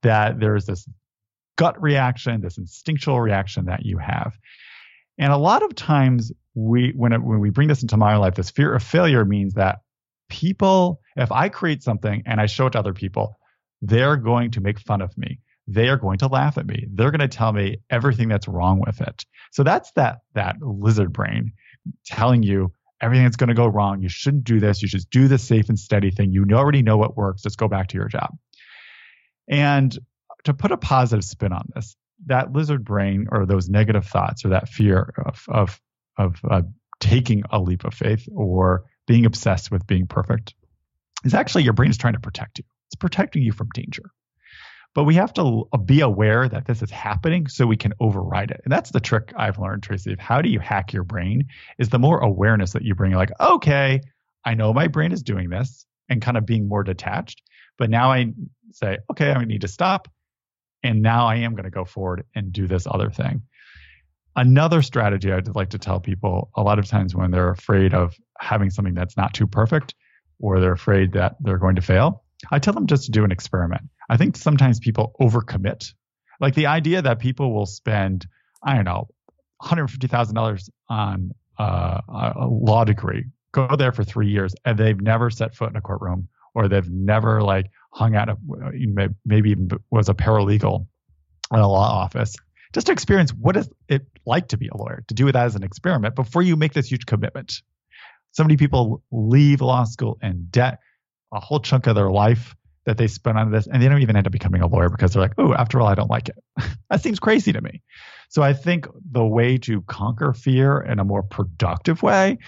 that 0.02 0.40
there's 0.40 0.66
this 0.66 0.88
gut 1.58 1.80
reaction, 1.80 2.42
this 2.42 2.58
instinctual 2.58 3.22
reaction 3.22 3.66
that 3.66 3.86
you 3.86 4.00
have. 4.00 4.36
And 5.20 5.32
a 5.32 5.38
lot 5.38 5.62
of 5.62 5.76
times 5.76 6.32
we 6.56 6.94
when 6.96 7.14
it, 7.14 7.22
when 7.22 7.40
we 7.40 7.52
bring 7.52 7.68
this 7.68 7.84
into 7.84 7.98
my 7.98 8.18
life, 8.18 8.34
this 8.34 8.50
fear 8.50 8.74
of 8.74 8.82
failure 8.82 9.24
means 9.24 9.54
that 9.54 9.80
people, 10.32 11.02
if 11.18 11.32
I 11.32 11.50
create 11.50 11.84
something 11.84 12.24
and 12.26 12.40
I 12.40 12.46
show 12.46 12.68
it 12.68 12.72
to 12.72 12.80
other 12.80 12.94
people, 12.94 13.38
they're 13.82 14.16
going 14.16 14.52
to 14.52 14.62
make 14.62 14.80
fun 14.80 15.02
of 15.02 15.16
me. 15.18 15.40
They 15.68 15.90
are 15.90 15.98
going 15.98 16.18
to 16.20 16.28
laugh 16.28 16.58
at 16.58 16.66
me. 16.66 16.88
They're 16.92 17.12
going 17.12 17.20
to 17.20 17.28
tell 17.28 17.52
me 17.54 17.78
everything 17.90 18.30
that's 18.30 18.48
wrong 18.48 18.82
with 18.86 19.02
it. 19.02 19.26
So 19.52 19.64
that's 19.64 19.92
that 19.94 20.20
that 20.34 20.56
lizard 20.62 21.14
brain 21.14 21.52
telling 22.06 22.44
you 22.44 22.74
everything 23.02 23.26
that's 23.26 23.36
going 23.36 23.50
to 23.50 23.54
go 23.54 23.68
wrong. 23.68 24.02
You 24.02 24.10
shouldn't 24.10 24.44
do 24.44 24.60
this. 24.60 24.82
You 24.82 24.88
should 24.88 25.10
do 25.10 25.28
the 25.28 25.38
safe 25.38 25.70
and 25.70 25.78
steady 25.78 26.12
thing. 26.12 26.32
You 26.32 26.46
already 26.54 26.82
know 26.82 26.98
what 26.98 27.18
works. 27.18 27.44
Let's 27.44 27.56
go 27.56 27.68
back 27.68 27.90
to 27.90 27.98
your 27.98 28.08
job. 28.08 28.38
And 29.50 29.98
to 30.46 30.54
put 30.54 30.72
a 30.72 30.78
positive 30.78 31.26
spin 31.26 31.52
on 31.52 31.68
this, 31.76 31.96
that 32.28 32.54
lizard 32.54 32.86
brain 32.86 33.28
or 33.32 33.46
those 33.46 33.70
negative 33.70 34.06
thoughts 34.06 34.46
or 34.46 34.50
that 34.50 34.70
fear 34.70 35.14
of 35.26 35.44
of 35.48 35.82
of 36.18 36.40
uh, 36.50 36.62
taking 37.00 37.44
a 37.52 37.60
leap 37.60 37.84
of 37.84 37.94
faith 37.94 38.28
or 38.34 38.86
being 39.08 39.26
obsessed 39.26 39.72
with 39.72 39.88
being 39.88 40.08
perfect 40.08 40.54
is 41.24 41.34
actually 41.34 41.64
your 41.64 41.74
brain 41.74 41.90
is 41.90 41.98
trying 41.98 42.14
to 42.14 42.20
protect 42.20 42.60
you. 42.60 42.66
It's 42.88 42.96
protecting 42.96 43.44
you 43.44 43.52
from 43.52 43.70
danger. 43.74 44.12
But 44.94 45.06
we 45.06 45.16
have 45.16 45.34
to 45.34 45.68
uh, 45.72 45.78
be 45.78 46.02
aware 46.02 46.50
that 46.50 46.66
this 46.66 46.82
is 46.82 46.92
happening 46.92 47.48
so 47.48 47.66
we 47.66 47.78
can 47.78 47.94
override 48.00 48.52
it. 48.52 48.62
And 48.66 48.72
that's 48.72 48.92
the 48.92 49.00
trick 49.00 49.32
I've 49.36 49.58
learned, 49.58 49.84
Tracy, 49.84 50.12
of 50.12 50.20
how 50.20 50.42
do 50.42 50.50
you 50.50 50.60
hack 50.60 50.92
your 50.92 51.06
brain 51.06 51.48
is 51.78 51.90
the 51.90 52.00
more 52.00 52.20
awareness 52.20 52.74
that 52.74 52.84
you 52.84 52.94
bring, 52.94 53.14
like, 53.14 53.32
okay, 53.40 54.02
I 54.44 54.56
know 54.56 54.74
my 54.74 54.88
brain 54.88 55.14
is 55.14 55.24
doing 55.24 55.50
this 55.50 55.86
and 56.10 56.22
kind 56.22 56.36
of 56.36 56.46
being 56.46 56.68
more 56.68 56.84
detached. 56.84 57.42
But 57.78 57.90
now 57.90 58.12
I 58.12 58.34
say, 58.74 58.98
okay, 59.10 59.32
I 59.32 59.46
need 59.46 59.62
to 59.62 59.70
stop. 59.70 60.10
And 60.84 61.02
now 61.02 61.28
I 61.28 61.36
am 61.38 61.54
going 61.54 61.66
to 61.66 61.72
go 61.72 61.86
forward 61.86 62.26
and 62.36 62.52
do 62.52 62.68
this 62.68 62.86
other 62.90 63.10
thing. 63.10 63.44
Another 64.36 64.82
strategy 64.82 65.32
I'd 65.32 65.54
like 65.56 65.72
to 65.72 65.78
tell 65.78 66.00
people 66.00 66.52
a 66.56 66.62
lot 66.62 66.80
of 66.80 66.88
times 66.88 67.14
when 67.14 67.32
they're 67.32 67.52
afraid 67.52 67.94
of 67.94 68.16
having 68.40 68.70
something 68.70 68.94
that's 68.94 69.18
not 69.18 69.34
too 69.34 69.46
perfect 69.46 69.94
or 70.40 70.60
they're 70.60 70.72
afraid 70.72 71.14
that 71.14 71.36
they're 71.42 71.58
going 71.58 71.76
to 71.76 71.82
fail, 71.82 72.24
I 72.50 72.60
tell 72.60 72.74
them 72.74 72.88
just 72.88 73.06
to 73.06 73.12
do 73.12 73.26
an 73.26 73.32
experiment. 73.32 73.84
I 74.10 74.18
think 74.18 74.38
sometimes 74.38 74.80
people 74.80 75.14
overcommit. 75.20 75.94
Like 76.40 76.56
the 76.56 76.68
idea 76.68 77.02
that 77.02 77.20
people 77.20 77.54
will 77.54 77.66
spend, 77.66 78.26
I 78.64 78.76
don't 78.76 78.86
know, 78.86 79.10
$150,000 79.62 80.70
on 80.90 81.32
uh, 81.60 82.02
a 82.10 82.48
law 82.48 82.86
degree, 82.86 83.26
go 83.52 83.76
there 83.76 83.92
for 83.92 84.04
three 84.04 84.30
years, 84.30 84.56
and 84.66 84.78
they've 84.78 85.00
never 85.00 85.30
set 85.30 85.56
foot 85.56 85.70
in 85.70 85.76
a 85.76 85.82
courtroom 85.82 86.30
or 86.56 86.68
they've 86.68 86.90
never 86.90 87.44
like 87.44 87.70
hung 87.92 88.16
out, 88.16 88.30
a, 88.30 88.38
maybe 89.26 89.52
even 89.52 89.70
was 89.92 90.10
a 90.10 90.14
paralegal 90.14 90.88
in 91.54 91.60
a 91.60 91.68
law 91.68 92.02
office 92.02 92.36
just 92.74 92.88
to 92.88 92.94
experience 92.94 93.32
what 93.32 93.58
is 93.58 93.70
it 93.88 94.04
like 94.26 94.50
to 94.50 94.58
be 94.58 94.70
a 94.70 94.78
lawyer, 94.78 95.04
to 95.08 95.14
do 95.14 95.28
it 95.28 95.36
as 95.36 95.56
an 95.56 95.64
experiment 95.64 96.16
before 96.16 96.42
you 96.42 96.56
make 96.56 96.74
this 96.74 96.90
huge 96.90 97.06
commitment. 97.06 97.62
So 98.32 98.44
many 98.44 98.58
people 98.58 99.04
leave 99.12 99.62
law 99.62 99.84
school 99.84 100.18
in 100.22 100.48
debt 100.50 100.80
a 101.34 101.40
whole 101.40 101.60
chunk 101.60 101.88
of 101.88 101.96
their 101.96 102.10
life 102.10 102.56
that 102.86 102.98
they 102.98 103.08
spend 103.08 103.38
on 103.38 103.52
this, 103.52 103.68
and 103.68 103.82
they 103.82 103.88
don't 103.88 104.02
even 104.02 104.16
end 104.16 104.26
up 104.26 104.34
becoming 104.34 104.62
a 104.62 104.68
lawyer 104.68 104.90
because 104.90 105.14
they're 105.14 105.22
like, 105.22 105.36
oh, 105.38 105.54
after 105.54 105.80
all, 105.80 105.88
I 105.88 105.96
don't 105.96 106.10
like 106.10 106.30
it. 106.30 106.36
that 106.90 107.02
seems 107.02 107.20
crazy 107.20 107.54
to 107.54 107.62
me. 107.62 107.82
So 108.30 108.42
I 108.42 108.54
think 108.54 108.88
the 109.12 109.26
way 109.26 109.58
to 109.60 109.82
conquer 109.82 110.34
fear 110.34 110.80
in 110.80 111.00
a 111.00 111.04
more 111.04 111.22
productive 111.22 112.02
way 112.02 112.40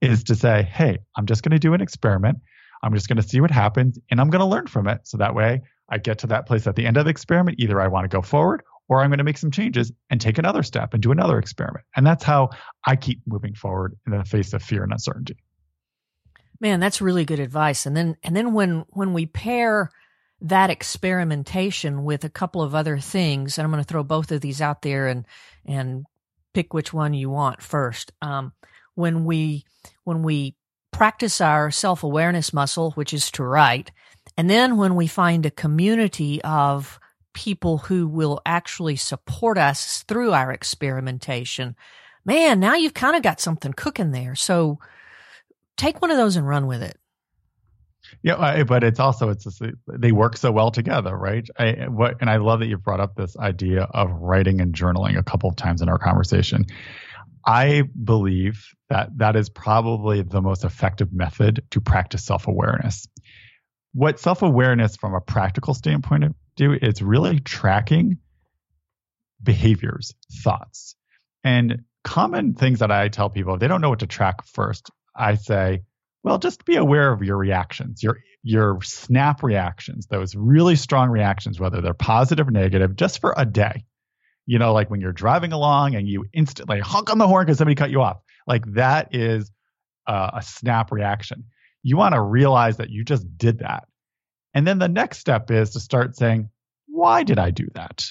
is 0.00 0.24
to 0.24 0.34
say, 0.34 0.62
hey, 0.62 0.98
I'm 1.16 1.26
just 1.26 1.42
going 1.42 1.52
to 1.52 1.58
do 1.58 1.74
an 1.74 1.80
experiment. 1.80 2.38
I'm 2.82 2.94
just 2.94 3.08
going 3.08 3.16
to 3.16 3.28
see 3.28 3.40
what 3.40 3.50
happens 3.50 3.98
and 4.10 4.20
I'm 4.20 4.30
going 4.30 4.40
to 4.40 4.46
learn 4.46 4.66
from 4.66 4.88
it. 4.88 5.00
So 5.04 5.18
that 5.18 5.34
way 5.34 5.62
I 5.88 5.98
get 5.98 6.18
to 6.20 6.28
that 6.28 6.46
place 6.46 6.66
at 6.66 6.74
the 6.74 6.86
end 6.86 6.96
of 6.96 7.04
the 7.04 7.10
experiment. 7.10 7.60
Either 7.60 7.80
I 7.80 7.88
want 7.88 8.04
to 8.04 8.08
go 8.08 8.22
forward 8.22 8.62
or 8.92 9.02
I'm 9.02 9.08
going 9.08 9.18
to 9.18 9.24
make 9.24 9.38
some 9.38 9.50
changes 9.50 9.90
and 10.10 10.20
take 10.20 10.36
another 10.36 10.62
step 10.62 10.92
and 10.92 11.02
do 11.02 11.12
another 11.12 11.38
experiment. 11.38 11.86
And 11.96 12.06
that's 12.06 12.22
how 12.22 12.50
I 12.86 12.96
keep 12.96 13.22
moving 13.26 13.54
forward 13.54 13.96
in 14.06 14.12
the 14.12 14.24
face 14.24 14.52
of 14.52 14.62
fear 14.62 14.82
and 14.82 14.92
uncertainty. 14.92 15.36
Man, 16.60 16.78
that's 16.78 17.00
really 17.00 17.24
good 17.24 17.40
advice. 17.40 17.86
And 17.86 17.96
then 17.96 18.16
and 18.22 18.36
then 18.36 18.52
when 18.52 18.84
when 18.90 19.14
we 19.14 19.26
pair 19.26 19.90
that 20.42 20.70
experimentation 20.70 22.04
with 22.04 22.24
a 22.24 22.28
couple 22.28 22.60
of 22.60 22.74
other 22.74 22.98
things, 22.98 23.56
and 23.56 23.64
I'm 23.64 23.70
going 23.70 23.82
to 23.82 23.88
throw 23.88 24.02
both 24.02 24.30
of 24.30 24.42
these 24.42 24.60
out 24.60 24.82
there 24.82 25.08
and 25.08 25.24
and 25.64 26.04
pick 26.52 26.74
which 26.74 26.92
one 26.92 27.14
you 27.14 27.30
want 27.30 27.62
first. 27.62 28.12
Um, 28.20 28.52
when 28.94 29.24
we 29.24 29.64
when 30.04 30.22
we 30.22 30.54
practice 30.92 31.40
our 31.40 31.70
self 31.70 32.02
awareness 32.02 32.52
muscle, 32.52 32.90
which 32.92 33.14
is 33.14 33.30
to 33.32 33.42
write, 33.42 33.90
and 34.36 34.50
then 34.50 34.76
when 34.76 34.94
we 34.94 35.06
find 35.06 35.46
a 35.46 35.50
community 35.50 36.42
of 36.42 37.00
people 37.32 37.78
who 37.78 38.06
will 38.06 38.40
actually 38.44 38.96
support 38.96 39.58
us 39.58 40.04
through 40.08 40.32
our 40.32 40.52
experimentation, 40.52 41.76
man, 42.24 42.60
now 42.60 42.74
you've 42.74 42.94
kind 42.94 43.16
of 43.16 43.22
got 43.22 43.40
something 43.40 43.72
cooking 43.72 44.10
there. 44.10 44.34
So 44.34 44.78
take 45.76 46.00
one 46.00 46.10
of 46.10 46.16
those 46.16 46.36
and 46.36 46.46
run 46.46 46.66
with 46.66 46.82
it. 46.82 46.96
Yeah, 48.22 48.64
but 48.64 48.84
it's 48.84 49.00
also 49.00 49.30
it's 49.30 49.44
just, 49.44 49.62
they 49.88 50.12
work 50.12 50.36
so 50.36 50.52
well 50.52 50.70
together, 50.70 51.16
right? 51.16 51.48
I 51.58 51.86
what 51.88 52.16
and 52.20 52.28
I 52.28 52.36
love 52.36 52.60
that 52.60 52.66
you 52.66 52.76
brought 52.76 53.00
up 53.00 53.14
this 53.14 53.36
idea 53.36 53.84
of 53.84 54.10
writing 54.12 54.60
and 54.60 54.74
journaling 54.74 55.16
a 55.18 55.22
couple 55.22 55.48
of 55.48 55.56
times 55.56 55.80
in 55.82 55.88
our 55.88 55.98
conversation. 55.98 56.66
I 57.46 57.84
believe 58.04 58.64
that 58.90 59.16
that 59.16 59.34
is 59.34 59.48
probably 59.48 60.22
the 60.22 60.42
most 60.42 60.64
effective 60.64 61.12
method 61.12 61.64
to 61.70 61.80
practice 61.80 62.24
self-awareness. 62.24 63.08
What 63.94 64.20
self-awareness 64.20 64.96
from 64.96 65.14
a 65.14 65.20
practical 65.20 65.74
standpoint 65.74 66.36
do 66.62 66.78
is 66.80 67.02
really 67.02 67.40
tracking 67.40 68.18
behaviors, 69.42 70.14
thoughts. 70.42 70.96
And 71.44 71.84
common 72.04 72.54
things 72.54 72.80
that 72.80 72.90
I 72.90 73.08
tell 73.08 73.30
people, 73.30 73.54
if 73.54 73.60
they 73.60 73.68
don't 73.68 73.80
know 73.80 73.90
what 73.90 74.00
to 74.00 74.06
track 74.06 74.44
first, 74.46 74.90
I 75.14 75.34
say, 75.34 75.82
well, 76.22 76.38
just 76.38 76.64
be 76.64 76.76
aware 76.76 77.12
of 77.12 77.22
your 77.22 77.36
reactions, 77.36 78.02
your 78.02 78.18
your 78.44 78.80
snap 78.82 79.42
reactions, 79.42 80.06
those 80.06 80.34
really 80.34 80.76
strong 80.76 81.10
reactions, 81.10 81.60
whether 81.60 81.80
they're 81.80 81.94
positive 81.94 82.48
or 82.48 82.50
negative, 82.50 82.96
just 82.96 83.20
for 83.20 83.34
a 83.36 83.44
day. 83.44 83.84
You 84.46 84.58
know, 84.58 84.72
like 84.72 84.90
when 84.90 85.00
you're 85.00 85.12
driving 85.12 85.52
along 85.52 85.94
and 85.94 86.08
you 86.08 86.24
instantly 86.32 86.80
honk 86.80 87.10
on 87.10 87.18
the 87.18 87.28
horn 87.28 87.44
because 87.44 87.58
somebody 87.58 87.76
cut 87.76 87.90
you 87.90 88.02
off. 88.02 88.18
Like 88.46 88.64
that 88.74 89.14
is 89.14 89.50
uh, 90.06 90.30
a 90.34 90.42
snap 90.42 90.90
reaction. 90.90 91.44
You 91.82 91.96
want 91.96 92.14
to 92.14 92.20
realize 92.20 92.78
that 92.78 92.90
you 92.90 93.04
just 93.04 93.26
did 93.36 93.60
that. 93.60 93.84
And 94.54 94.66
then 94.66 94.78
the 94.78 94.88
next 94.88 95.18
step 95.18 95.50
is 95.50 95.70
to 95.70 95.80
start 95.80 96.16
saying, 96.16 96.50
why 96.92 97.22
did 97.22 97.38
I 97.38 97.50
do 97.50 97.66
that? 97.74 98.04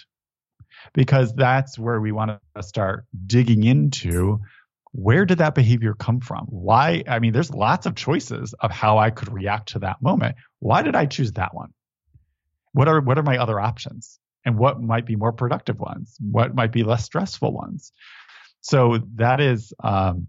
Because 0.94 1.34
that's 1.34 1.78
where 1.78 2.02
we 2.02 2.12
want 2.12 2.32
to 2.56 2.64
start 2.64 3.06
digging 3.28 3.64
into 3.64 4.40
where 4.94 5.26
did 5.26 5.38
that 5.38 5.56
behavior 5.56 5.94
come 5.94 6.20
from? 6.20 6.48
Why? 6.48 7.04
I 7.08 7.20
mean, 7.20 7.32
there's 7.32 7.52
lots 7.52 7.86
of 7.86 7.96
choices 7.96 8.54
of 8.60 8.72
how 8.72 8.98
I 8.98 9.10
could 9.10 9.32
react 9.32 9.70
to 9.70 9.80
that 9.80 10.02
moment. 10.02 10.36
Why 10.60 10.82
did 10.82 10.96
I 10.96 11.06
choose 11.06 11.32
that 11.34 11.54
one? 11.54 11.70
What 12.74 12.88
are 12.88 13.00
what 13.00 13.18
are 13.18 13.24
my 13.24 13.38
other 13.38 13.60
options? 13.60 14.20
And 14.44 14.58
what 14.58 14.82
might 14.82 15.06
be 15.06 15.16
more 15.16 15.32
productive 15.32 15.80
ones? 15.80 16.18
What 16.20 16.56
might 16.56 16.72
be 16.72 16.84
less 16.84 17.06
stressful 17.06 17.54
ones? 17.54 17.94
So 18.62 19.00
that 19.16 19.40
is 19.40 19.72
um, 19.84 20.28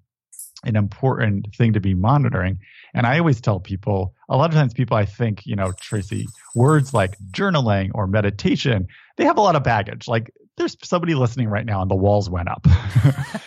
an 0.65 0.77
important 0.77 1.55
thing 1.57 1.73
to 1.73 1.81
be 1.81 1.95
monitoring. 1.95 2.59
And 2.95 3.07
I 3.07 3.19
always 3.19 3.41
tell 3.41 3.61
people, 3.61 4.15
a 4.29 4.37
lot 4.37 4.51
of 4.51 4.55
times 4.55 4.75
people 4.75 4.97
I 4.97 5.05
think, 5.05 5.45
you 5.47 5.57
know, 5.57 5.73
Tracy, 5.81 6.27
words 6.55 6.95
like 6.95 7.17
journaling 7.33 7.91
or 7.95 8.07
meditation, 8.07 8.87
they 9.17 9.25
have 9.25 9.39
a 9.39 9.41
lot 9.41 9.57
of 9.57 9.63
baggage. 9.63 10.09
Like 10.09 10.33
there's 10.57 10.77
somebody 10.83 11.15
listening 11.15 11.49
right 11.49 11.67
now 11.67 11.83
and 11.83 11.91
the 11.91 11.97
walls 11.97 12.31
went 12.31 12.49
up. 12.49 12.67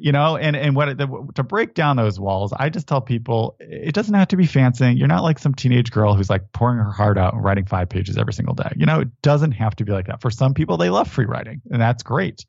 you 0.00 0.12
know 0.12 0.36
and 0.36 0.56
and 0.56 0.74
what 0.74 0.96
the, 0.96 1.28
to 1.34 1.42
break 1.42 1.74
down 1.74 1.96
those 1.96 2.18
walls 2.18 2.54
i 2.56 2.70
just 2.70 2.86
tell 2.86 3.00
people 3.02 3.56
it 3.60 3.94
doesn't 3.94 4.14
have 4.14 4.28
to 4.28 4.36
be 4.36 4.46
fancy 4.46 4.92
you're 4.92 5.06
not 5.06 5.22
like 5.22 5.38
some 5.38 5.54
teenage 5.54 5.90
girl 5.90 6.14
who's 6.14 6.30
like 6.30 6.52
pouring 6.52 6.78
her 6.78 6.90
heart 6.90 7.18
out 7.18 7.34
and 7.34 7.44
writing 7.44 7.66
five 7.66 7.88
pages 7.88 8.16
every 8.16 8.32
single 8.32 8.54
day 8.54 8.70
you 8.76 8.86
know 8.86 9.00
it 9.00 9.08
doesn't 9.22 9.52
have 9.52 9.76
to 9.76 9.84
be 9.84 9.92
like 9.92 10.06
that 10.06 10.22
for 10.22 10.30
some 10.30 10.54
people 10.54 10.78
they 10.78 10.88
love 10.88 11.06
free 11.06 11.26
writing 11.26 11.60
and 11.70 11.82
that's 11.82 12.02
great 12.02 12.46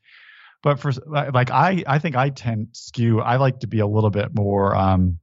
but 0.63 0.79
for 0.79 0.91
like 1.07 1.51
i 1.51 1.83
i 1.87 1.99
think 1.99 2.15
i 2.15 2.29
tend 2.29 2.67
skew 2.71 3.19
i 3.21 3.37
like 3.37 3.59
to 3.59 3.67
be 3.67 3.79
a 3.79 3.87
little 3.87 4.09
bit 4.09 4.33
more 4.33 4.75
um 4.75 5.19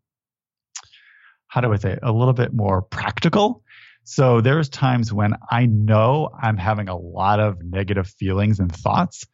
how 1.47 1.61
do 1.61 1.73
i 1.73 1.77
say 1.77 1.99
a 2.03 2.13
little 2.13 2.35
bit 2.35 2.53
more 2.53 2.83
practical 2.83 3.63
so 4.05 4.41
there's 4.41 4.69
times 4.69 5.13
when 5.13 5.35
i 5.51 5.67
know 5.67 6.31
i'm 6.41 6.57
having 6.57 6.89
a 6.89 6.97
lot 6.97 7.41
of 7.41 7.63
negative 7.63 8.09
feelings 8.09 8.61
and 8.61 8.75
thoughts 8.75 9.27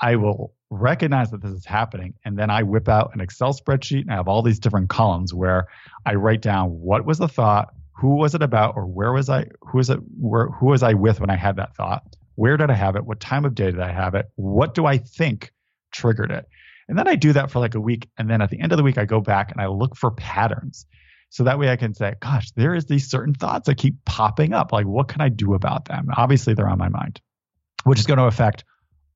I 0.00 0.16
will 0.16 0.54
recognize 0.70 1.30
that 1.30 1.42
this 1.42 1.52
is 1.52 1.66
happening. 1.66 2.14
And 2.24 2.38
then 2.38 2.50
I 2.50 2.62
whip 2.62 2.88
out 2.88 3.10
an 3.14 3.20
Excel 3.20 3.52
spreadsheet 3.52 4.02
and 4.02 4.10
I 4.10 4.16
have 4.16 4.28
all 4.28 4.42
these 4.42 4.58
different 4.58 4.90
columns 4.90 5.34
where 5.34 5.66
I 6.06 6.14
write 6.14 6.42
down 6.42 6.70
what 6.70 7.04
was 7.04 7.18
the 7.18 7.28
thought, 7.28 7.74
who 7.92 8.16
was 8.16 8.34
it 8.34 8.42
about, 8.42 8.76
or 8.76 8.86
where 8.86 9.12
was 9.12 9.28
I, 9.28 9.46
who 9.62 9.78
was 9.78 9.90
it, 9.90 9.98
where, 10.18 10.48
who 10.48 10.66
was 10.66 10.82
I 10.82 10.94
with 10.94 11.20
when 11.20 11.30
I 11.30 11.36
had 11.36 11.56
that 11.56 11.74
thought? 11.74 12.04
Where 12.38 12.56
did 12.56 12.70
I 12.70 12.74
have 12.74 12.94
it? 12.94 13.04
What 13.04 13.18
time 13.18 13.44
of 13.44 13.56
day 13.56 13.72
did 13.72 13.80
I 13.80 13.90
have 13.90 14.14
it? 14.14 14.26
What 14.36 14.72
do 14.72 14.86
I 14.86 14.98
think 14.98 15.50
triggered 15.90 16.30
it? 16.30 16.46
And 16.88 16.96
then 16.96 17.08
I 17.08 17.16
do 17.16 17.32
that 17.32 17.50
for 17.50 17.58
like 17.58 17.74
a 17.74 17.80
week. 17.80 18.08
And 18.16 18.30
then 18.30 18.40
at 18.40 18.48
the 18.48 18.60
end 18.60 18.70
of 18.70 18.78
the 18.78 18.84
week, 18.84 18.96
I 18.96 19.06
go 19.06 19.20
back 19.20 19.50
and 19.50 19.60
I 19.60 19.66
look 19.66 19.96
for 19.96 20.12
patterns. 20.12 20.86
So 21.30 21.42
that 21.42 21.58
way 21.58 21.68
I 21.68 21.74
can 21.74 21.94
say, 21.94 22.14
gosh, 22.20 22.52
there 22.52 22.76
is 22.76 22.86
these 22.86 23.10
certain 23.10 23.34
thoughts 23.34 23.66
that 23.66 23.74
keep 23.74 24.04
popping 24.04 24.52
up. 24.52 24.72
Like, 24.72 24.86
what 24.86 25.08
can 25.08 25.20
I 25.20 25.30
do 25.30 25.54
about 25.54 25.86
them? 25.86 26.10
Obviously, 26.16 26.54
they're 26.54 26.68
on 26.68 26.78
my 26.78 26.88
mind, 26.88 27.20
which 27.82 27.98
is 27.98 28.06
going 28.06 28.18
to 28.18 28.26
affect 28.26 28.62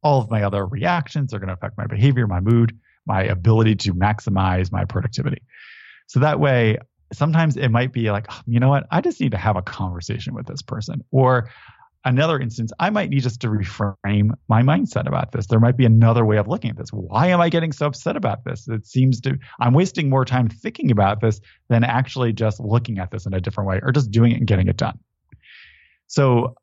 all 0.03 0.21
of 0.21 0.29
my 0.29 0.43
other 0.43 0.67
reactions 0.67 1.31
They're 1.31 1.39
going 1.39 1.47
to 1.47 1.55
affect 1.55 1.79
my 1.79 1.87
behavior, 1.87 2.27
my 2.27 2.41
mood, 2.41 2.77
my 3.07 3.23
ability 3.23 3.77
to 3.77 3.95
maximize 3.95 4.73
my 4.73 4.85
productivity. 4.85 5.43
So 6.09 6.19
that 6.21 6.41
way, 6.41 6.79
sometimes 7.13 7.57
it 7.57 7.69
might 7.69 7.93
be 7.93 8.11
like, 8.11 8.27
ah, 8.31 8.43
you 8.49 8.59
know 8.59 8.69
what, 8.69 8.85
I 8.91 9.01
just 9.01 9.21
need 9.21 9.31
to 9.31 9.39
have 9.39 9.57
a 9.57 9.63
conversation 9.63 10.35
with 10.35 10.47
this 10.47 10.63
person. 10.63 11.05
Or 11.13 11.51
another 12.05 12.38
instance, 12.38 12.73
I 12.79 12.91
might 12.91 13.11
need 13.11 13.23
just 13.23 13.41
to 13.43 13.49
reframe 13.49 14.33
my 14.49 14.62
mindset 14.62 15.07
about 15.07 15.33
this. 15.33 15.47
There 15.47 15.61
might 15.61 15.77
be 15.77 15.85
another 15.85 16.25
way 16.25 16.37
of 16.37 16.49
looking 16.49 16.71
at 16.71 16.77
this. 16.77 16.91
Why 16.91 17.29
am 17.29 17.41
I 17.41 17.49
getting 17.49 17.73
so 17.73 17.87
upset 17.87 18.17
about 18.17 18.45
this? 18.45 18.69
It 18.69 18.87
seems 18.87 19.21
to, 19.23 19.38
I'm 19.61 19.75
wasting 19.75 20.11
more 20.11 20.25
time 20.25 20.49
thinking 20.49 20.91
about 20.91 21.21
this 21.21 21.41
than 21.69 21.85
actually 21.85 22.33
just 22.33 22.61
looking 22.61 22.99
at 22.99 23.11
this 23.11 23.27
in 23.27 23.35
a 23.35 23.41
different 23.41 23.69
way 23.69 23.81
or 23.83 23.93
just 23.93 24.11
doing 24.11 24.33
it 24.33 24.38
and 24.38 24.47
getting 24.47 24.69
it 24.69 24.77
done. 24.77 24.99
So, 26.07 26.57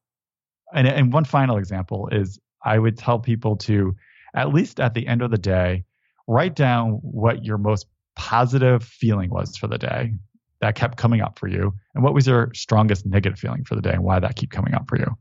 and, 0.74 0.88
and 0.88 1.14
one 1.14 1.26
final 1.26 1.58
example 1.58 2.10
is 2.12 2.40
I 2.64 2.78
would 2.78 2.98
tell 2.98 3.20
people 3.20 3.56
to, 3.58 3.96
at 4.36 4.54
least 4.54 4.80
at 4.80 4.94
the 4.94 5.08
end 5.08 5.22
of 5.22 5.32
the 5.32 5.38
day, 5.38 5.86
write 6.28 6.56
down 6.56 7.00
what 7.02 7.44
your 7.44 7.58
most 7.58 7.88
positive 8.16 8.84
feeling 8.84 9.30
was 9.30 9.58
for 9.58 9.68
the 9.68 9.78
day 9.78 10.14
that 10.62 10.76
kept 10.76 10.98
coming 10.98 11.22
up 11.22 11.40
for 11.40 11.48
you, 11.48 11.74
and 11.96 12.04
what 12.04 12.14
was 12.14 12.28
your 12.28 12.52
strongest 12.54 13.06
negative 13.06 13.40
feeling 13.40 13.64
for 13.64 13.76
the 13.76 13.82
day, 13.82 13.94
and 13.94 14.04
why 14.04 14.20
that 14.20 14.36
keep 14.36 14.52
coming 14.52 14.74
up 14.74 14.88
for 14.90 14.98
you. 14.98 15.18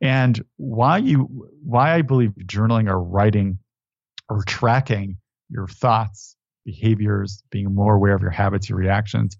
And 0.00 0.42
why 0.56 0.98
you 0.98 1.48
why 1.62 1.94
I 1.94 2.02
believe 2.02 2.32
journaling 2.44 2.88
or 2.88 3.02
writing 3.02 3.58
or 4.28 4.42
tracking 4.42 5.18
your 5.48 5.68
thoughts, 5.68 6.36
behaviors, 6.64 7.42
being 7.50 7.74
more 7.74 7.94
aware 7.94 8.14
of 8.14 8.22
your 8.22 8.30
habits, 8.30 8.68
your 8.68 8.78
reactions, 8.78 9.36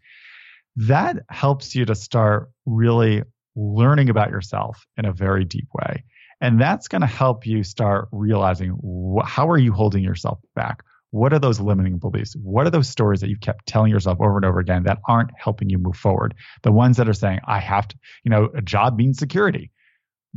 that 0.76 1.16
helps 1.28 1.74
you 1.74 1.84
to 1.84 1.94
start 1.94 2.50
really 2.64 3.22
learning 3.54 4.10
about 4.10 4.30
yourself 4.30 4.86
in 4.96 5.04
a 5.04 5.12
very 5.12 5.44
deep 5.44 5.68
way. 5.74 6.04
And 6.40 6.60
that's 6.60 6.88
going 6.88 7.00
to 7.00 7.06
help 7.06 7.46
you 7.46 7.64
start 7.64 8.08
realizing 8.12 8.70
wh- 8.70 9.26
how 9.26 9.48
are 9.48 9.58
you 9.58 9.72
holding 9.72 10.04
yourself 10.04 10.38
back? 10.54 10.82
What 11.10 11.32
are 11.32 11.38
those 11.38 11.60
limiting 11.60 11.98
beliefs? 11.98 12.36
What 12.42 12.66
are 12.66 12.70
those 12.70 12.90
stories 12.90 13.20
that 13.20 13.30
you 13.30 13.38
kept 13.38 13.66
telling 13.66 13.90
yourself 13.90 14.20
over 14.20 14.36
and 14.36 14.44
over 14.44 14.60
again 14.60 14.82
that 14.82 14.98
aren't 15.08 15.30
helping 15.38 15.70
you 15.70 15.78
move 15.78 15.96
forward? 15.96 16.34
The 16.62 16.72
ones 16.72 16.98
that 16.98 17.08
are 17.08 17.14
saying, 17.14 17.40
I 17.46 17.58
have 17.60 17.88
to, 17.88 17.96
you 18.22 18.30
know, 18.30 18.50
a 18.54 18.60
job 18.60 18.98
means 18.98 19.18
security. 19.18 19.70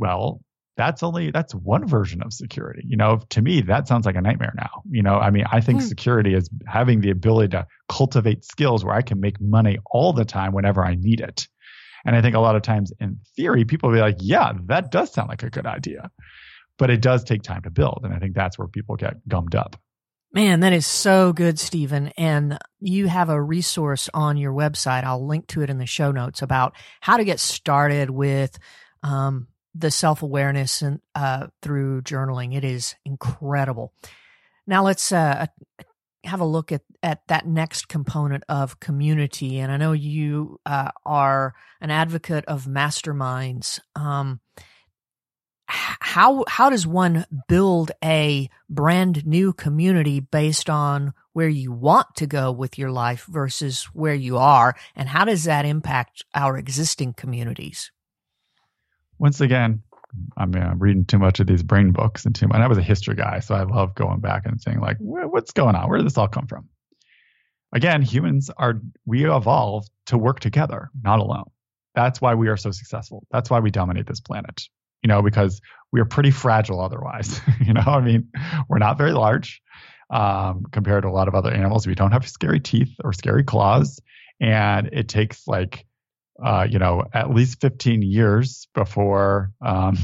Well, 0.00 0.40
that's 0.76 1.02
only 1.02 1.30
that's 1.30 1.54
one 1.54 1.86
version 1.86 2.22
of 2.22 2.32
security. 2.32 2.82
You 2.86 2.96
know, 2.96 3.20
to 3.30 3.42
me, 3.42 3.60
that 3.62 3.86
sounds 3.86 4.06
like 4.06 4.16
a 4.16 4.20
nightmare 4.22 4.54
now. 4.56 4.82
You 4.90 5.02
know, 5.02 5.16
I 5.16 5.30
mean, 5.30 5.44
I 5.52 5.60
think 5.60 5.80
mm. 5.80 5.86
security 5.86 6.34
is 6.34 6.48
having 6.66 7.02
the 7.02 7.10
ability 7.10 7.50
to 7.50 7.66
cultivate 7.88 8.44
skills 8.44 8.82
where 8.82 8.94
I 8.94 9.02
can 9.02 9.20
make 9.20 9.40
money 9.40 9.78
all 9.90 10.14
the 10.14 10.24
time 10.24 10.52
whenever 10.52 10.82
I 10.82 10.94
need 10.94 11.20
it. 11.20 11.46
And 12.06 12.16
I 12.16 12.22
think 12.22 12.34
a 12.34 12.40
lot 12.40 12.56
of 12.56 12.62
times 12.62 12.92
in 12.98 13.18
theory, 13.36 13.66
people 13.66 13.90
will 13.90 13.96
be 13.96 14.00
like, 14.00 14.16
yeah, 14.20 14.52
that 14.68 14.90
does 14.90 15.12
sound 15.12 15.28
like 15.28 15.42
a 15.42 15.50
good 15.50 15.66
idea. 15.66 16.10
But 16.78 16.88
it 16.88 17.02
does 17.02 17.24
take 17.24 17.42
time 17.42 17.62
to 17.64 17.70
build. 17.70 18.00
And 18.04 18.14
I 18.14 18.18
think 18.18 18.34
that's 18.34 18.58
where 18.58 18.68
people 18.68 18.96
get 18.96 19.28
gummed 19.28 19.54
up. 19.54 19.76
Man, 20.32 20.60
that 20.60 20.72
is 20.72 20.86
so 20.86 21.34
good, 21.34 21.58
Stephen. 21.58 22.12
And 22.16 22.56
you 22.78 23.06
have 23.08 23.28
a 23.28 23.42
resource 23.42 24.08
on 24.14 24.38
your 24.38 24.54
website. 24.54 25.04
I'll 25.04 25.26
link 25.26 25.48
to 25.48 25.62
it 25.62 25.68
in 25.68 25.76
the 25.76 25.84
show 25.86 26.10
notes 26.10 26.40
about 26.40 26.74
how 27.00 27.18
to 27.18 27.24
get 27.24 27.38
started 27.38 28.08
with 28.08 28.56
um, 29.02 29.48
the 29.74 29.90
self 29.90 30.22
awareness 30.22 30.82
and 30.82 31.00
uh, 31.14 31.48
through 31.62 32.02
journaling. 32.02 32.56
It 32.56 32.64
is 32.64 32.94
incredible. 33.04 33.92
Now 34.66 34.84
let's 34.84 35.12
uh, 35.12 35.46
have 36.24 36.40
a 36.40 36.44
look 36.44 36.72
at 36.72 36.82
at 37.02 37.26
that 37.28 37.46
next 37.46 37.88
component 37.88 38.44
of 38.48 38.80
community. 38.80 39.58
And 39.58 39.72
I 39.72 39.76
know 39.76 39.92
you 39.92 40.60
uh, 40.66 40.90
are 41.04 41.54
an 41.80 41.90
advocate 41.90 42.44
of 42.46 42.64
masterminds. 42.64 43.80
Um, 43.94 44.40
how 45.66 46.44
how 46.48 46.70
does 46.70 46.86
one 46.86 47.24
build 47.48 47.92
a 48.02 48.50
brand 48.68 49.24
new 49.26 49.52
community 49.52 50.20
based 50.20 50.68
on 50.68 51.14
where 51.32 51.48
you 51.48 51.70
want 51.70 52.08
to 52.16 52.26
go 52.26 52.50
with 52.50 52.76
your 52.76 52.90
life 52.90 53.24
versus 53.26 53.84
where 53.92 54.14
you 54.14 54.36
are 54.36 54.74
and 54.96 55.08
how 55.08 55.24
does 55.24 55.44
that 55.44 55.64
impact 55.64 56.24
our 56.34 56.56
existing 56.58 57.14
communities 57.14 57.92
once 59.20 59.40
again 59.40 59.82
i 60.36 60.44
mean 60.44 60.62
i'm 60.62 60.78
reading 60.78 61.04
too 61.04 61.18
much 61.18 61.38
of 61.38 61.46
these 61.46 61.62
brain 61.62 61.92
books 61.92 62.24
and 62.24 62.34
too 62.34 62.48
much 62.48 62.56
And 62.56 62.64
i 62.64 62.66
was 62.66 62.78
a 62.78 62.82
history 62.82 63.14
guy 63.14 63.38
so 63.38 63.54
i 63.54 63.62
love 63.62 63.94
going 63.94 64.20
back 64.20 64.46
and 64.46 64.60
saying 64.60 64.80
like 64.80 64.96
what's 64.98 65.52
going 65.52 65.76
on 65.76 65.88
where 65.88 65.98
did 65.98 66.06
this 66.06 66.18
all 66.18 66.28
come 66.28 66.48
from 66.48 66.68
again 67.72 68.02
humans 68.02 68.50
are 68.56 68.80
we 69.06 69.30
evolved 69.30 69.90
to 70.06 70.18
work 70.18 70.40
together 70.40 70.90
not 71.02 71.20
alone 71.20 71.50
that's 71.94 72.20
why 72.20 72.34
we 72.34 72.48
are 72.48 72.56
so 72.56 72.72
successful 72.72 73.24
that's 73.30 73.50
why 73.50 73.60
we 73.60 73.70
dominate 73.70 74.06
this 74.06 74.20
planet 74.20 74.62
you 75.02 75.08
know, 75.08 75.22
because 75.22 75.60
we 75.92 76.00
are 76.00 76.04
pretty 76.04 76.30
fragile 76.30 76.80
otherwise. 76.80 77.40
you 77.66 77.72
know, 77.72 77.82
I 77.86 78.00
mean, 78.00 78.28
we're 78.68 78.78
not 78.78 78.98
very 78.98 79.12
large 79.12 79.62
um, 80.10 80.64
compared 80.70 81.02
to 81.02 81.08
a 81.08 81.10
lot 81.10 81.28
of 81.28 81.34
other 81.34 81.52
animals. 81.52 81.86
We 81.86 81.94
don't 81.94 82.12
have 82.12 82.28
scary 82.28 82.60
teeth 82.60 82.94
or 83.02 83.12
scary 83.12 83.44
claws. 83.44 84.00
And 84.40 84.88
it 84.92 85.08
takes 85.08 85.46
like, 85.46 85.86
uh, 86.44 86.66
you 86.68 86.78
know, 86.78 87.04
at 87.12 87.30
least 87.30 87.60
15 87.60 88.02
years 88.02 88.68
before 88.74 89.52
um, 89.64 89.96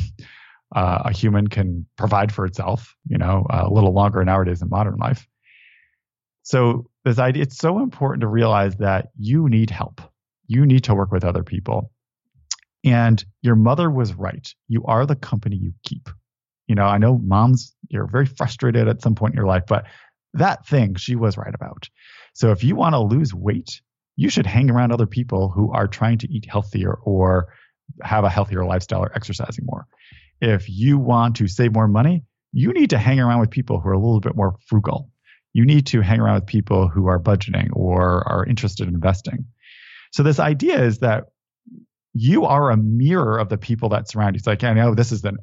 uh, 0.75 1.03
a 1.07 1.13
human 1.13 1.47
can 1.47 1.87
provide 1.97 2.33
for 2.33 2.45
itself, 2.45 2.95
you 3.09 3.19
know, 3.19 3.47
a 3.51 3.69
little 3.69 3.93
longer 3.93 4.25
nowadays 4.25 4.63
in 4.63 4.69
modern 4.69 4.97
life. 4.97 5.27
So, 6.43 6.91
this 7.05 7.19
idea, 7.19 7.43
it's 7.43 7.59
so 7.59 7.79
important 7.79 8.21
to 8.23 8.29
realize 8.29 8.77
that 8.77 9.09
you 9.19 9.49
need 9.49 9.71
help. 9.71 10.01
You 10.49 10.67
need 10.67 10.85
to 10.85 10.95
work 10.95 11.13
with 11.13 11.25
other 11.25 11.43
people. 11.43 11.93
And 12.85 13.25
your 13.43 13.57
mother 13.57 13.91
was 13.91 14.15
right. 14.15 14.49
You 14.69 14.85
are 14.85 15.07
the 15.07 15.17
company 15.17 15.57
you 15.57 15.73
keep. 15.85 16.09
You 16.67 16.75
know, 16.75 16.85
I 16.85 16.99
know 16.99 17.19
moms, 17.19 17.75
you're 17.89 18.07
very 18.07 18.27
frustrated 18.27 18.89
at 18.89 19.03
some 19.03 19.15
point 19.15 19.35
in 19.35 19.37
your 19.37 19.47
life, 19.47 19.65
but 19.69 19.87
that 20.35 20.67
thing 20.67 20.95
she 20.97 21.17
was 21.17 21.37
right 21.37 21.55
about. 21.55 21.89
So 22.35 22.51
if 22.51 22.63
you 22.63 22.77
want 22.77 22.95
to 22.95 23.01
lose 23.01 23.33
weight, 23.33 23.81
you 24.17 24.31
should 24.31 24.47
hang 24.47 24.71
around 24.71 24.93
other 24.93 25.07
people 25.07 25.51
who 25.51 25.73
are 25.73 25.87
trying 25.87 26.19
to 26.19 26.33
eat 26.33 26.47
healthier 26.49 26.93
or 26.93 27.53
have 28.03 28.25
a 28.25 28.31
healthier 28.31 28.65
lifestyle 28.65 29.03
or 29.03 29.13
exercising 29.15 29.65
more. 29.67 29.87
If 30.41 30.69
you 30.69 30.99
want 30.99 31.37
to 31.37 31.49
save 31.49 31.73
more 31.73 31.89
money, 31.89 32.25
you 32.53 32.73
need 32.73 32.91
to 32.91 32.99
hang 32.99 33.21
around 33.21 33.41
with 33.41 33.51
people 33.51 33.81
who 33.81 33.89
are 33.89 33.93
a 33.93 33.99
little 33.99 34.21
bit 34.21 34.35
more 34.35 34.57
frugal. 34.67 35.11
You 35.53 35.65
need 35.65 35.87
to 35.89 36.01
hang 36.01 36.21
around 36.21 36.37
with 36.37 36.47
people 36.47 36.89
who 36.89 37.07
are 37.07 37.21
budgeting 37.21 37.69
or 37.73 38.27
are 38.29 38.45
interested 38.45 38.89
in 38.89 38.95
investing. 38.95 39.47
So 40.13 40.23
this 40.23 40.41
idea 40.41 40.83
is 40.83 40.99
that 41.01 41.25
you 42.15 42.47
are 42.47 42.71
a 42.71 42.77
mirror 42.77 43.39
of 43.39 43.49
the 43.51 43.59
people 43.59 43.91
that 43.91 44.09
surround 44.09 44.35
you. 44.35 44.39
It's 44.39 44.47
like, 44.47 44.65
I 44.65 44.73
know 44.73 44.95
this 44.95 45.13
is 45.13 45.25
an 45.25 45.37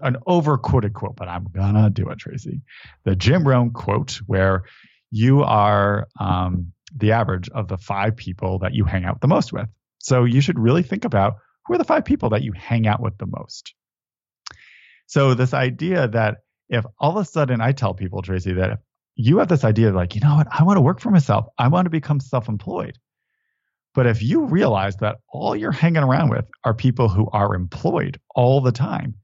an 0.00 0.16
overquoted 0.26 0.92
quote, 0.92 1.14
but 1.14 1.28
I'm 1.28 1.44
gonna 1.44 1.88
do 1.90 2.08
it, 2.08 2.18
Tracy. 2.18 2.62
The 3.04 3.14
Jim 3.14 3.46
Rohn 3.46 3.70
quote, 3.70 4.20
where 4.26 4.64
you 5.12 5.42
are 5.42 6.08
um, 6.18 6.72
the 6.96 7.12
average 7.12 7.48
of 7.50 7.68
the 7.68 7.78
five 7.78 8.16
people 8.16 8.58
that 8.60 8.74
you 8.74 8.84
hang 8.84 9.04
out 9.04 9.20
the 9.20 9.28
most 9.28 9.52
with. 9.52 9.68
So 9.98 10.24
you 10.24 10.40
should 10.40 10.58
really 10.58 10.82
think 10.82 11.04
about 11.04 11.34
who 11.66 11.74
are 11.74 11.78
the 11.78 11.84
five 11.84 12.04
people 12.04 12.30
that 12.30 12.42
you 12.42 12.52
hang 12.52 12.86
out 12.86 13.00
with 13.00 13.16
the 13.18 13.26
most. 13.26 13.74
So 15.06 15.34
this 15.34 15.54
idea 15.54 16.08
that 16.08 16.38
if 16.68 16.84
all 16.98 17.16
of 17.16 17.22
a 17.22 17.24
sudden 17.24 17.60
I 17.60 17.72
tell 17.72 17.94
people, 17.94 18.22
Tracy, 18.22 18.54
that 18.54 18.70
if 18.70 18.78
you 19.14 19.38
have 19.38 19.48
this 19.48 19.64
idea 19.64 19.92
like, 19.92 20.14
you 20.14 20.20
know 20.20 20.36
what, 20.36 20.48
I 20.50 20.64
want 20.64 20.78
to 20.78 20.82
work 20.82 21.00
for 21.00 21.10
myself, 21.10 21.46
I 21.58 21.68
want 21.68 21.86
to 21.86 21.90
become 21.90 22.18
self-employed. 22.18 22.98
But 23.94 24.06
if 24.06 24.22
you 24.22 24.46
realize 24.46 24.96
that 24.96 25.18
all 25.28 25.54
you're 25.54 25.70
hanging 25.70 26.02
around 26.02 26.30
with 26.30 26.46
are 26.64 26.72
people 26.72 27.08
who 27.10 27.28
are 27.30 27.54
employed 27.54 28.18
all 28.34 28.62
the 28.62 28.72
time, 28.72 29.16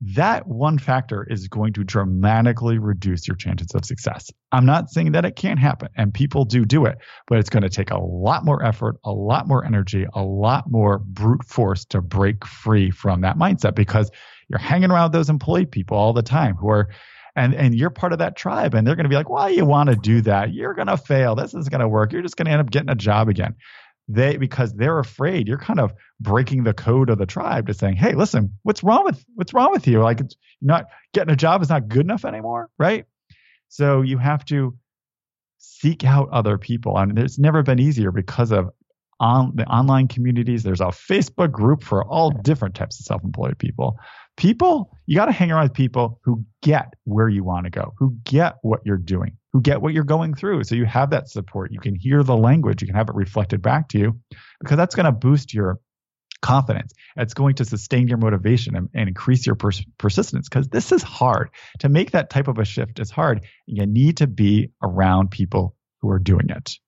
that 0.00 0.46
one 0.46 0.78
factor 0.78 1.26
is 1.28 1.46
going 1.46 1.74
to 1.74 1.84
dramatically 1.84 2.78
reduce 2.78 3.28
your 3.28 3.36
chances 3.36 3.70
of 3.74 3.84
success. 3.84 4.30
I'm 4.50 4.64
not 4.64 4.90
saying 4.90 5.12
that 5.12 5.26
it 5.26 5.36
can't 5.36 5.58
happen, 5.58 5.88
and 5.94 6.12
people 6.12 6.44
do 6.46 6.64
do 6.64 6.86
it, 6.86 6.98
but 7.28 7.38
it's 7.38 7.50
going 7.50 7.62
to 7.62 7.68
take 7.68 7.90
a 7.90 7.98
lot 7.98 8.44
more 8.44 8.64
effort, 8.64 8.96
a 9.04 9.12
lot 9.12 9.46
more 9.46 9.64
energy, 9.64 10.06
a 10.14 10.22
lot 10.22 10.70
more 10.70 10.98
brute 10.98 11.44
force 11.44 11.84
to 11.86 12.00
break 12.00 12.46
free 12.46 12.90
from 12.90 13.20
that 13.20 13.36
mindset 13.36 13.74
because 13.74 14.10
you're 14.48 14.58
hanging 14.58 14.90
around 14.90 15.12
those 15.12 15.28
employed 15.28 15.70
people 15.70 15.96
all 15.96 16.12
the 16.12 16.22
time 16.22 16.56
who 16.56 16.70
are 16.70 16.88
and 17.36 17.54
and 17.54 17.76
you're 17.76 17.90
part 17.90 18.12
of 18.12 18.18
that 18.18 18.36
tribe 18.36 18.74
and 18.74 18.84
they're 18.84 18.96
going 18.96 19.04
to 19.04 19.08
be 19.08 19.14
like 19.14 19.28
why 19.28 19.48
you 19.48 19.64
want 19.64 19.88
to 19.88 19.96
do 19.96 20.20
that? 20.22 20.52
You're 20.52 20.74
going 20.74 20.88
to 20.88 20.96
fail. 20.96 21.36
This 21.36 21.54
isn't 21.54 21.70
going 21.70 21.80
to 21.80 21.88
work. 21.88 22.12
You're 22.12 22.22
just 22.22 22.36
going 22.36 22.46
to 22.46 22.52
end 22.52 22.60
up 22.60 22.70
getting 22.70 22.90
a 22.90 22.96
job 22.96 23.28
again 23.28 23.54
they 24.12 24.36
because 24.36 24.72
they're 24.74 24.98
afraid 24.98 25.46
you're 25.46 25.58
kind 25.58 25.80
of 25.80 25.92
breaking 26.20 26.64
the 26.64 26.74
code 26.74 27.10
of 27.10 27.18
the 27.18 27.26
tribe 27.26 27.66
to 27.66 27.74
saying 27.74 27.96
hey 27.96 28.12
listen 28.14 28.52
what's 28.62 28.82
wrong 28.82 29.04
with 29.04 29.24
what's 29.34 29.54
wrong 29.54 29.70
with 29.70 29.86
you? 29.86 30.00
Like 30.00 30.20
it's 30.20 30.36
not 30.60 30.86
getting 31.12 31.32
a 31.32 31.36
job 31.36 31.62
is 31.62 31.68
not 31.68 31.88
good 31.88 32.02
enough 32.02 32.24
anymore 32.24 32.68
right? 32.78 33.04
So 33.68 34.02
you 34.02 34.18
have 34.18 34.44
to 34.46 34.76
seek 35.58 36.04
out 36.04 36.28
other 36.30 36.58
people 36.58 36.98
and 36.98 37.18
it's 37.18 37.38
never 37.38 37.62
been 37.62 37.78
easier 37.78 38.10
because 38.10 38.50
of 38.50 38.70
on 39.20 39.52
the 39.54 39.66
online 39.66 40.08
communities. 40.08 40.62
There's 40.62 40.80
a 40.80 40.86
facebook 40.86 41.52
group 41.52 41.84
for 41.84 42.04
all 42.04 42.30
different 42.30 42.74
types 42.74 42.98
of 42.98 43.04
self-employed 43.04 43.58
people. 43.58 43.98
People 44.36 44.96
you 45.06 45.16
got 45.16 45.26
to 45.26 45.32
hang 45.32 45.52
around 45.52 45.64
with 45.64 45.74
people 45.74 46.18
who 46.24 46.44
get 46.62 46.94
where 47.04 47.28
you 47.28 47.44
want 47.44 47.64
to 47.64 47.70
go 47.70 47.92
who 47.98 48.16
get 48.24 48.56
what 48.62 48.80
you're 48.84 48.96
doing 48.96 49.36
who 49.52 49.60
get 49.60 49.82
what 49.82 49.92
you're 49.92 50.04
going 50.04 50.34
through. 50.34 50.64
So 50.64 50.74
you 50.74 50.84
have 50.84 51.10
that 51.10 51.28
support. 51.28 51.72
You 51.72 51.80
can 51.80 51.94
hear 51.94 52.22
the 52.22 52.36
language. 52.36 52.82
You 52.82 52.88
can 52.88 52.96
have 52.96 53.08
it 53.08 53.14
reflected 53.14 53.62
back 53.62 53.88
to 53.88 53.98
you 53.98 54.20
because 54.60 54.76
that's 54.76 54.94
going 54.94 55.06
to 55.06 55.12
boost 55.12 55.52
your 55.52 55.78
confidence. 56.40 56.92
It's 57.16 57.34
going 57.34 57.56
to 57.56 57.64
sustain 57.64 58.08
your 58.08 58.18
motivation 58.18 58.76
and, 58.76 58.88
and 58.94 59.08
increase 59.08 59.46
your 59.46 59.56
pers- 59.56 59.84
persistence 59.98 60.48
because 60.48 60.68
this 60.68 60.92
is 60.92 61.02
hard. 61.02 61.50
To 61.80 61.88
make 61.88 62.12
that 62.12 62.30
type 62.30 62.48
of 62.48 62.58
a 62.58 62.64
shift 62.64 62.98
is 62.98 63.10
hard. 63.10 63.44
You 63.66 63.86
need 63.86 64.18
to 64.18 64.26
be 64.26 64.70
around 64.82 65.30
people 65.30 65.76
who 66.00 66.10
are 66.10 66.18
doing 66.18 66.48
it. 66.50 66.78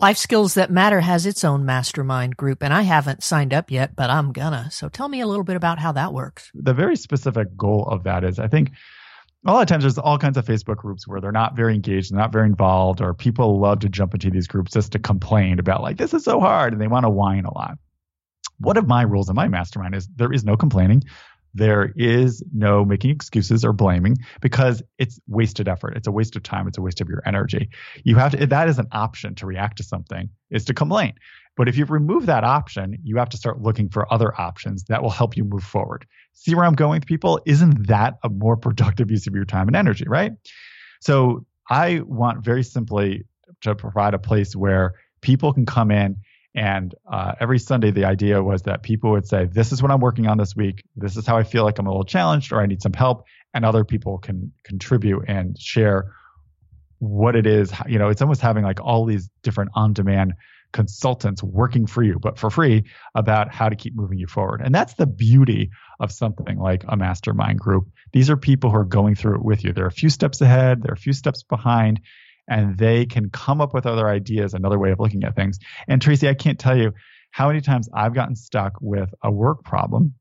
Life 0.00 0.16
Skills 0.16 0.54
That 0.54 0.70
Matter 0.70 1.00
has 1.00 1.26
its 1.26 1.44
own 1.44 1.64
mastermind 1.64 2.36
group, 2.36 2.62
and 2.62 2.74
I 2.74 2.82
haven't 2.82 3.22
signed 3.22 3.54
up 3.54 3.70
yet, 3.70 3.94
but 3.94 4.10
I'm 4.10 4.32
gonna. 4.32 4.70
So 4.72 4.88
tell 4.88 5.08
me 5.08 5.20
a 5.20 5.26
little 5.26 5.44
bit 5.44 5.56
about 5.56 5.78
how 5.78 5.92
that 5.92 6.12
works. 6.12 6.50
The 6.54 6.74
very 6.74 6.96
specific 6.96 7.56
goal 7.56 7.84
of 7.84 8.04
that 8.04 8.24
is 8.24 8.38
I 8.38 8.48
think 8.48 8.72
a 9.46 9.52
lot 9.52 9.62
of 9.62 9.68
times 9.68 9.84
there's 9.84 9.98
all 9.98 10.18
kinds 10.18 10.36
of 10.36 10.44
Facebook 10.44 10.76
groups 10.76 11.08
where 11.08 11.20
they're 11.20 11.32
not 11.32 11.56
very 11.56 11.74
engaged, 11.74 12.12
they're 12.12 12.18
not 12.18 12.32
very 12.32 12.46
involved, 12.46 13.00
or 13.00 13.14
people 13.14 13.58
love 13.58 13.80
to 13.80 13.88
jump 13.88 14.12
into 14.12 14.30
these 14.30 14.46
groups 14.46 14.72
just 14.72 14.92
to 14.92 14.98
complain 14.98 15.58
about 15.58 15.82
like 15.82 15.96
this 15.96 16.12
is 16.12 16.24
so 16.24 16.40
hard 16.40 16.72
and 16.72 16.80
they 16.80 16.88
want 16.88 17.04
to 17.04 17.10
whine 17.10 17.44
a 17.44 17.54
lot. 17.54 17.78
One 18.58 18.76
of 18.76 18.86
my 18.86 19.02
rules 19.02 19.30
in 19.30 19.34
my 19.34 19.48
mastermind 19.48 19.94
is 19.94 20.08
there 20.16 20.32
is 20.32 20.44
no 20.44 20.56
complaining. 20.56 21.02
There 21.54 21.92
is 21.96 22.44
no 22.52 22.84
making 22.84 23.10
excuses 23.10 23.64
or 23.64 23.72
blaming 23.72 24.18
because 24.40 24.82
it's 24.98 25.18
wasted 25.26 25.66
effort. 25.66 25.96
It's 25.96 26.06
a 26.06 26.12
waste 26.12 26.36
of 26.36 26.42
time. 26.42 26.68
It's 26.68 26.78
a 26.78 26.82
waste 26.82 27.00
of 27.00 27.08
your 27.08 27.22
energy. 27.26 27.70
You 28.04 28.16
have 28.16 28.32
to, 28.32 28.46
that 28.46 28.68
is 28.68 28.78
an 28.78 28.86
option 28.92 29.34
to 29.36 29.46
react 29.46 29.78
to 29.78 29.82
something 29.82 30.28
is 30.50 30.64
to 30.66 30.74
complain. 30.74 31.14
But 31.56 31.68
if 31.68 31.76
you 31.76 31.86
remove 31.86 32.26
that 32.26 32.44
option, 32.44 32.98
you 33.02 33.16
have 33.16 33.30
to 33.30 33.36
start 33.36 33.60
looking 33.60 33.88
for 33.88 34.12
other 34.12 34.38
options 34.40 34.84
that 34.84 35.02
will 35.02 35.10
help 35.10 35.36
you 35.36 35.44
move 35.44 35.64
forward. 35.64 36.06
See 36.32 36.54
where 36.54 36.64
I'm 36.64 36.74
going 36.74 37.00
with 37.00 37.06
people? 37.06 37.40
Isn't 37.44 37.88
that 37.88 38.18
a 38.24 38.28
more 38.28 38.56
productive 38.56 39.10
use 39.10 39.26
of 39.26 39.34
your 39.34 39.44
time 39.44 39.68
and 39.68 39.76
energy, 39.76 40.04
right? 40.06 40.32
So 41.00 41.44
I 41.68 42.00
want 42.00 42.44
very 42.44 42.62
simply 42.62 43.24
to 43.62 43.74
provide 43.74 44.14
a 44.14 44.18
place 44.18 44.56
where 44.56 44.94
people 45.20 45.52
can 45.52 45.66
come 45.66 45.90
in 45.90 46.16
and 46.54 46.94
uh, 47.10 47.32
every 47.38 47.58
Sunday, 47.58 47.92
the 47.92 48.04
idea 48.04 48.42
was 48.42 48.62
that 48.62 48.82
people 48.82 49.12
would 49.12 49.26
say, 49.26 49.46
This 49.46 49.70
is 49.70 49.82
what 49.82 49.90
I'm 49.90 50.00
working 50.00 50.26
on 50.26 50.36
this 50.36 50.56
week. 50.56 50.82
This 50.96 51.16
is 51.16 51.26
how 51.26 51.36
I 51.36 51.44
feel 51.44 51.64
like 51.64 51.78
I'm 51.78 51.86
a 51.86 51.90
little 51.90 52.04
challenged 52.04 52.52
or 52.52 52.60
I 52.60 52.66
need 52.66 52.82
some 52.82 52.92
help. 52.92 53.24
And 53.54 53.64
other 53.64 53.84
people 53.84 54.18
can 54.18 54.52
contribute 54.64 55.24
and 55.28 55.58
share 55.58 56.12
what 56.98 57.36
it 57.36 57.46
is. 57.46 57.72
You 57.86 57.98
know, 57.98 58.08
it's 58.08 58.20
almost 58.20 58.40
having 58.40 58.64
like 58.64 58.80
all 58.80 59.04
these 59.04 59.28
different 59.42 59.70
on 59.74 59.92
demand 59.92 60.34
consultants 60.72 61.42
working 61.42 61.86
for 61.86 62.02
you, 62.02 62.18
but 62.20 62.38
for 62.38 62.50
free 62.50 62.84
about 63.14 63.52
how 63.52 63.68
to 63.68 63.76
keep 63.76 63.94
moving 63.94 64.18
you 64.18 64.26
forward. 64.26 64.60
And 64.64 64.74
that's 64.74 64.94
the 64.94 65.06
beauty 65.06 65.70
of 65.98 66.12
something 66.12 66.58
like 66.58 66.84
a 66.88 66.96
mastermind 66.96 67.58
group. 67.58 67.88
These 68.12 68.30
are 68.30 68.36
people 68.36 68.70
who 68.70 68.76
are 68.76 68.84
going 68.84 69.14
through 69.14 69.36
it 69.36 69.44
with 69.44 69.64
you. 69.64 69.72
They're 69.72 69.86
a 69.86 69.92
few 69.92 70.10
steps 70.10 70.40
ahead, 70.40 70.82
they're 70.82 70.94
a 70.94 70.98
few 70.98 71.12
steps 71.12 71.42
behind, 71.42 72.00
and 72.48 72.76
they 72.78 73.06
can 73.06 73.30
come 73.30 73.60
up 73.60 73.74
with 73.74 73.86
other 73.86 74.08
ideas, 74.08 74.54
another 74.54 74.78
way 74.78 74.90
of 74.90 75.00
looking 75.00 75.24
at 75.24 75.36
things. 75.36 75.58
And 75.88 76.00
Tracy, 76.00 76.28
I 76.28 76.34
can't 76.34 76.58
tell 76.58 76.76
you 76.76 76.92
how 77.30 77.48
many 77.48 77.60
times 77.60 77.88
I've 77.94 78.14
gotten 78.14 78.36
stuck 78.36 78.74
with 78.80 79.10
a 79.22 79.30
work 79.30 79.64
problem. 79.64 80.14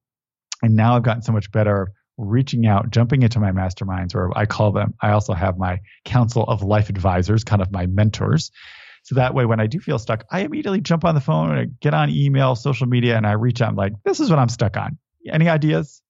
And 0.62 0.76
now 0.76 0.96
I've 0.96 1.04
gotten 1.04 1.22
so 1.22 1.32
much 1.32 1.52
better 1.52 1.94
reaching 2.18 2.68
out, 2.68 2.92
jumping 2.92 3.24
into 3.24 3.40
my 3.40 3.52
masterminds, 3.52 4.14
or 4.14 4.38
I 4.38 4.46
call 4.46 4.72
them, 4.74 4.94
I 5.02 5.12
also 5.12 5.34
have 5.34 5.58
my 5.58 5.80
council 6.04 6.44
of 6.44 6.62
life 6.62 6.90
advisors, 6.90 7.44
kind 7.44 7.62
of 7.62 7.72
my 7.72 7.86
mentors. 7.86 8.52
So 9.10 9.16
that 9.16 9.34
way, 9.34 9.44
when 9.44 9.60
I 9.60 9.66
do 9.66 9.80
feel 9.80 9.98
stuck, 9.98 10.24
I 10.30 10.42
immediately 10.42 10.82
jump 10.82 11.04
on 11.04 11.16
the 11.16 11.22
phone 11.22 11.58
and 11.58 11.80
get 11.80 11.96
on 11.96 12.12
email, 12.12 12.56
social 12.56 12.86
media, 12.86 13.18
and 13.18 13.26
I 13.26 13.32
reach 13.32 13.60
out. 13.60 13.70
I'm 13.70 13.76
like, 13.76 13.94
this 14.06 14.20
is 14.20 14.30
what 14.30 14.38
I'm 14.38 14.50
stuck 14.50 14.78
on. 14.78 15.00
Any 15.28 15.50
ideas? 15.50 16.04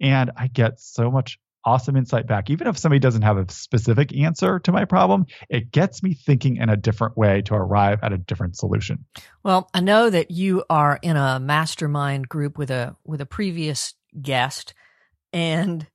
And 0.00 0.32
I 0.36 0.48
get 0.48 0.80
so 0.80 1.08
much 1.08 1.38
awesome 1.64 1.96
insight 1.96 2.26
back. 2.26 2.50
Even 2.50 2.66
if 2.66 2.78
somebody 2.78 2.98
doesn't 2.98 3.22
have 3.22 3.36
a 3.36 3.46
specific 3.48 4.12
answer 4.12 4.58
to 4.58 4.72
my 4.72 4.84
problem, 4.86 5.26
it 5.48 5.70
gets 5.70 6.02
me 6.02 6.14
thinking 6.14 6.56
in 6.56 6.68
a 6.68 6.76
different 6.76 7.16
way 7.16 7.42
to 7.42 7.54
arrive 7.54 8.00
at 8.02 8.12
a 8.12 8.18
different 8.18 8.56
solution. 8.56 9.04
Well, 9.44 9.70
I 9.72 9.78
know 9.78 10.10
that 10.10 10.32
you 10.32 10.64
are 10.68 10.98
in 11.02 11.16
a 11.16 11.38
mastermind 11.38 12.28
group 12.28 12.58
with 12.58 12.72
a 12.72 12.96
with 13.04 13.20
a 13.20 13.26
previous 13.26 13.94
guest 14.20 14.74
and 15.32 15.86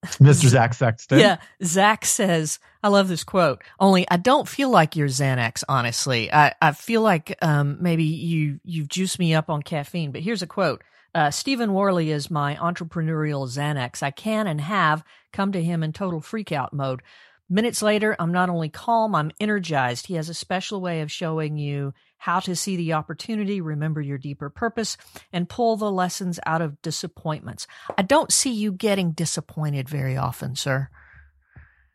Mr. 0.06 0.46
Zach 0.46 0.74
Sexton. 0.74 1.18
Yeah, 1.18 1.38
Zach 1.62 2.04
says, 2.04 2.58
I 2.82 2.88
love 2.88 3.08
this 3.08 3.24
quote. 3.24 3.62
Only 3.80 4.08
I 4.08 4.16
don't 4.16 4.48
feel 4.48 4.70
like 4.70 4.94
you're 4.94 5.08
Xanax, 5.08 5.64
honestly. 5.68 6.32
I, 6.32 6.54
I 6.62 6.72
feel 6.72 7.02
like 7.02 7.36
um, 7.42 7.78
maybe 7.80 8.04
you 8.04 8.60
you've 8.64 8.88
juiced 8.88 9.18
me 9.18 9.34
up 9.34 9.50
on 9.50 9.62
caffeine. 9.62 10.12
But 10.12 10.22
here's 10.22 10.42
a 10.42 10.46
quote. 10.46 10.82
Uh, 11.14 11.30
Stephen 11.30 11.72
Warley 11.72 12.10
is 12.10 12.30
my 12.30 12.54
entrepreneurial 12.56 13.48
Xanax. 13.48 14.02
I 14.02 14.10
can 14.10 14.46
and 14.46 14.60
have 14.60 15.02
come 15.32 15.52
to 15.52 15.62
him 15.62 15.82
in 15.82 15.92
total 15.92 16.20
freakout 16.20 16.72
mode. 16.72 17.02
Minutes 17.50 17.82
later, 17.82 18.14
I'm 18.18 18.30
not 18.30 18.50
only 18.50 18.68
calm, 18.68 19.14
I'm 19.14 19.32
energized. 19.40 20.06
He 20.06 20.14
has 20.14 20.28
a 20.28 20.34
special 20.34 20.80
way 20.80 21.00
of 21.00 21.10
showing 21.10 21.56
you 21.56 21.94
how 22.18 22.40
to 22.40 22.54
see 22.54 22.76
the 22.76 22.92
opportunity, 22.92 23.60
remember 23.60 24.00
your 24.00 24.18
deeper 24.18 24.50
purpose, 24.50 24.96
and 25.32 25.48
pull 25.48 25.76
the 25.76 25.90
lessons 25.90 26.38
out 26.44 26.60
of 26.60 26.80
disappointments. 26.82 27.66
I 27.96 28.02
don't 28.02 28.32
see 28.32 28.52
you 28.52 28.72
getting 28.72 29.12
disappointed 29.12 29.88
very 29.88 30.16
often, 30.16 30.56
sir. 30.56 30.88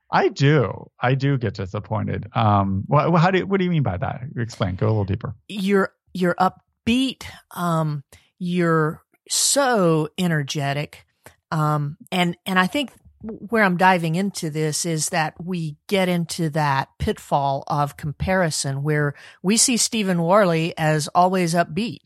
I 0.10 0.30
do. 0.30 0.92
I 1.00 1.16
do 1.16 1.38
get 1.38 1.56
disappointed. 1.56 2.28
Um, 2.34 2.84
what, 2.88 3.12
how 3.20 3.32
do 3.32 3.46
what 3.46 3.58
do 3.58 3.66
you 3.66 3.72
mean 3.72 3.84
by 3.84 3.98
that? 3.98 4.22
Explain. 4.38 4.76
Go 4.76 4.86
a 4.86 4.90
little 4.90 5.06
deeper. 5.06 5.36
You're 5.48 5.92
you're 6.14 6.36
upbeat. 6.36 7.26
Um, 7.56 8.04
you're 8.38 9.02
so 9.28 10.10
energetic. 10.18 11.06
Um, 11.52 11.98
and 12.12 12.38
and 12.46 12.60
I 12.60 12.68
think 12.68 12.92
where 13.24 13.64
I'm 13.64 13.78
diving 13.78 14.16
into 14.16 14.50
this 14.50 14.86
is 14.86 15.10
that 15.10 15.34
we 15.44 15.78
get 15.88 16.10
into 16.10 16.50
that 16.52 16.90
pitfall 17.00 17.64
of 17.68 17.98
comparison 17.98 18.84
where 18.84 19.16
we 19.42 19.58
see 19.58 19.78
Stephen 19.78 20.22
Warley 20.22 20.74
as 20.78 21.08
always 21.16 21.54
upbeat. 21.54 22.00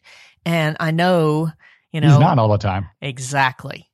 And 0.45 0.77
I 0.79 0.91
know, 0.91 1.49
you 1.91 2.01
know, 2.01 2.09
he's 2.09 2.19
not 2.19 2.37
all 2.39 2.49
the 2.49 2.57
time. 2.57 2.87
Exactly. 3.01 3.89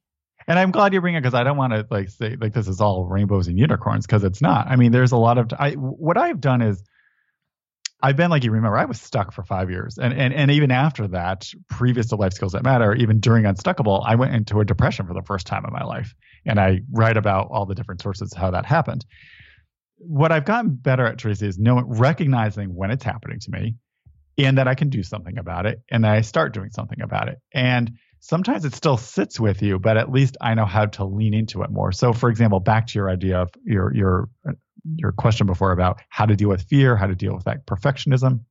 And 0.47 0.59
I'm 0.59 0.71
glad 0.71 0.93
you 0.93 0.99
bring 0.99 1.15
it 1.15 1.21
because 1.21 1.33
I 1.33 1.43
don't 1.43 1.57
want 1.57 1.71
to 1.73 1.87
like 1.89 2.09
say 2.09 2.35
like 2.39 2.53
this 2.53 2.67
is 2.67 2.81
all 2.81 3.05
rainbows 3.05 3.47
and 3.47 3.57
unicorns 3.57 4.05
because 4.05 4.25
it's 4.25 4.41
not. 4.41 4.67
I 4.67 4.75
mean, 4.75 4.91
there's 4.91 5.13
a 5.13 5.17
lot 5.17 5.37
of 5.37 5.51
I 5.57 5.71
what 5.71 6.17
I've 6.17 6.41
done 6.41 6.61
is 6.61 6.83
I've 8.03 8.17
been 8.17 8.29
like 8.29 8.43
you 8.43 8.51
remember, 8.51 8.77
I 8.77 8.83
was 8.83 8.99
stuck 8.99 9.31
for 9.31 9.43
five 9.43 9.71
years. 9.71 9.97
And 9.97 10.13
and 10.13 10.33
and 10.33 10.51
even 10.51 10.71
after 10.71 11.07
that, 11.07 11.49
previous 11.69 12.07
to 12.07 12.17
life 12.17 12.33
skills 12.33 12.51
that 12.51 12.63
matter, 12.63 12.93
even 12.93 13.21
during 13.21 13.45
Unstuckable, 13.45 14.03
I 14.05 14.15
went 14.15 14.35
into 14.35 14.59
a 14.59 14.65
depression 14.65 15.07
for 15.07 15.13
the 15.13 15.21
first 15.21 15.47
time 15.47 15.63
in 15.65 15.71
my 15.71 15.85
life. 15.85 16.13
And 16.45 16.59
I 16.59 16.81
write 16.91 17.15
about 17.15 17.47
all 17.49 17.65
the 17.65 17.73
different 17.73 18.01
sources 18.01 18.33
how 18.33 18.51
that 18.51 18.65
happened. 18.65 19.05
What 19.97 20.33
I've 20.33 20.43
gotten 20.43 20.75
better 20.75 21.07
at, 21.07 21.17
Tracy, 21.17 21.47
is 21.47 21.57
knowing 21.57 21.85
recognizing 21.87 22.75
when 22.75 22.91
it's 22.91 23.05
happening 23.05 23.39
to 23.39 23.51
me 23.51 23.75
and 24.37 24.57
that 24.57 24.67
I 24.67 24.75
can 24.75 24.89
do 24.89 25.01
something 25.01 25.37
about 25.37 25.65
it 25.65 25.81
and 25.89 26.03
that 26.03 26.11
I 26.11 26.21
start 26.21 26.53
doing 26.53 26.71
something 26.71 26.99
about 26.99 27.29
it. 27.29 27.37
And 27.53 27.91
sometimes 28.19 28.65
it 28.65 28.75
still 28.75 28.97
sits 28.97 29.39
with 29.39 29.61
you, 29.61 29.79
but 29.79 29.95
at 29.95 30.11
least 30.11 30.35
I 30.41 30.55
know 30.55 30.65
how 30.65 30.87
to 30.87 31.05
lean 31.05 31.33
into 31.33 31.61
it 31.63 31.69
more. 31.69 31.93
So 31.93 32.11
for 32.11 32.29
example, 32.29 32.59
back 32.59 32.87
to 32.87 32.99
your 32.99 33.09
idea 33.09 33.39
of 33.39 33.49
your 33.63 33.93
your 33.95 34.29
your 34.95 35.11
question 35.11 35.47
before 35.47 35.71
about 35.71 36.01
how 36.09 36.25
to 36.25 36.35
deal 36.35 36.49
with 36.49 36.63
fear, 36.63 36.95
how 36.95 37.07
to 37.07 37.15
deal 37.15 37.33
with 37.33 37.45
that 37.45 37.65
perfectionism. 37.65 38.41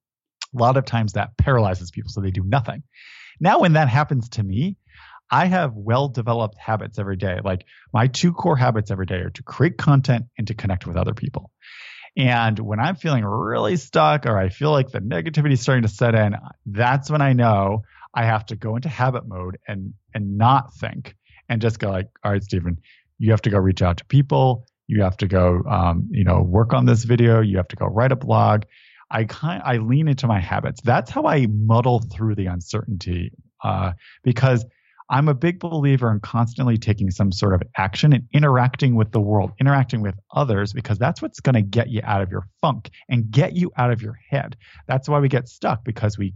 A 0.54 0.58
lot 0.58 0.76
of 0.76 0.84
times 0.84 1.14
that 1.14 1.36
paralyzes 1.36 1.90
people 1.90 2.10
so 2.10 2.20
they 2.20 2.30
do 2.30 2.44
nothing. 2.44 2.82
Now, 3.40 3.60
when 3.60 3.74
that 3.74 3.88
happens 3.88 4.28
to 4.30 4.42
me, 4.42 4.76
I 5.30 5.46
have 5.46 5.72
well 5.74 6.08
developed 6.08 6.58
habits 6.58 6.98
every 6.98 7.16
day. 7.16 7.40
Like 7.42 7.64
my 7.92 8.06
two 8.06 8.32
core 8.32 8.56
habits 8.56 8.90
every 8.90 9.06
day 9.06 9.16
are 9.16 9.30
to 9.30 9.42
create 9.42 9.78
content 9.78 10.26
and 10.36 10.46
to 10.48 10.54
connect 10.54 10.86
with 10.86 10.96
other 10.96 11.14
people. 11.14 11.50
And 12.16 12.58
when 12.58 12.78
I'm 12.78 12.96
feeling 12.96 13.24
really 13.24 13.76
stuck 13.76 14.26
or 14.26 14.36
I 14.36 14.50
feel 14.50 14.70
like 14.70 14.90
the 14.90 14.98
negativity 14.98 15.52
is 15.52 15.62
starting 15.62 15.82
to 15.82 15.88
set 15.88 16.14
in, 16.14 16.36
that's 16.66 17.10
when 17.10 17.22
I 17.22 17.32
know 17.32 17.84
I 18.14 18.24
have 18.26 18.44
to 18.46 18.56
go 18.56 18.76
into 18.76 18.90
habit 18.90 19.26
mode 19.26 19.58
and 19.66 19.94
and 20.14 20.36
not 20.36 20.74
think 20.74 21.16
and 21.48 21.62
just 21.62 21.78
go 21.78 21.90
like, 21.90 22.08
all 22.22 22.32
right, 22.32 22.42
Stephen, 22.44 22.78
you 23.18 23.30
have 23.30 23.42
to 23.42 23.50
go 23.50 23.58
reach 23.58 23.80
out 23.80 23.98
to 23.98 24.04
people 24.04 24.66
you 24.92 25.02
have 25.02 25.16
to 25.16 25.26
go 25.26 25.62
um, 25.68 26.08
you 26.10 26.24
know 26.24 26.42
work 26.42 26.74
on 26.74 26.84
this 26.84 27.04
video. 27.04 27.40
You 27.40 27.56
have 27.56 27.68
to 27.68 27.76
go 27.76 27.86
write 27.86 28.12
a 28.12 28.16
blog. 28.16 28.64
I 29.10 29.24
kind 29.24 29.62
i 29.64 29.76
lean 29.78 30.08
into 30.08 30.26
my 30.26 30.40
habits. 30.40 30.80
That's 30.82 31.10
how 31.10 31.26
i 31.26 31.46
muddle 31.46 32.00
through 32.00 32.34
the 32.34 32.46
uncertainty 32.46 33.32
uh, 33.64 33.92
because 34.22 34.64
i'm 35.10 35.28
a 35.28 35.34
big 35.34 35.58
believer 35.58 36.10
in 36.12 36.20
constantly 36.20 36.78
taking 36.78 37.10
some 37.10 37.32
sort 37.32 37.54
of 37.54 37.62
action 37.76 38.12
and 38.12 38.28
interacting 38.32 38.94
with 38.94 39.10
the 39.10 39.20
world 39.20 39.50
interacting 39.60 40.00
with 40.00 40.14
others 40.32 40.72
because 40.72 40.96
that's 40.98 41.20
what's 41.20 41.40
going 41.40 41.54
to 41.54 41.62
get 41.62 41.88
you 41.90 42.00
out 42.04 42.22
of 42.22 42.30
your 42.30 42.46
funk 42.60 42.90
and 43.08 43.30
get 43.30 43.54
you 43.54 43.72
out 43.76 43.90
of 43.90 44.00
your 44.00 44.18
head. 44.30 44.56
That's 44.86 45.08
why 45.08 45.18
we 45.20 45.28
get 45.28 45.48
stuck 45.48 45.84
because 45.84 46.18
we 46.18 46.34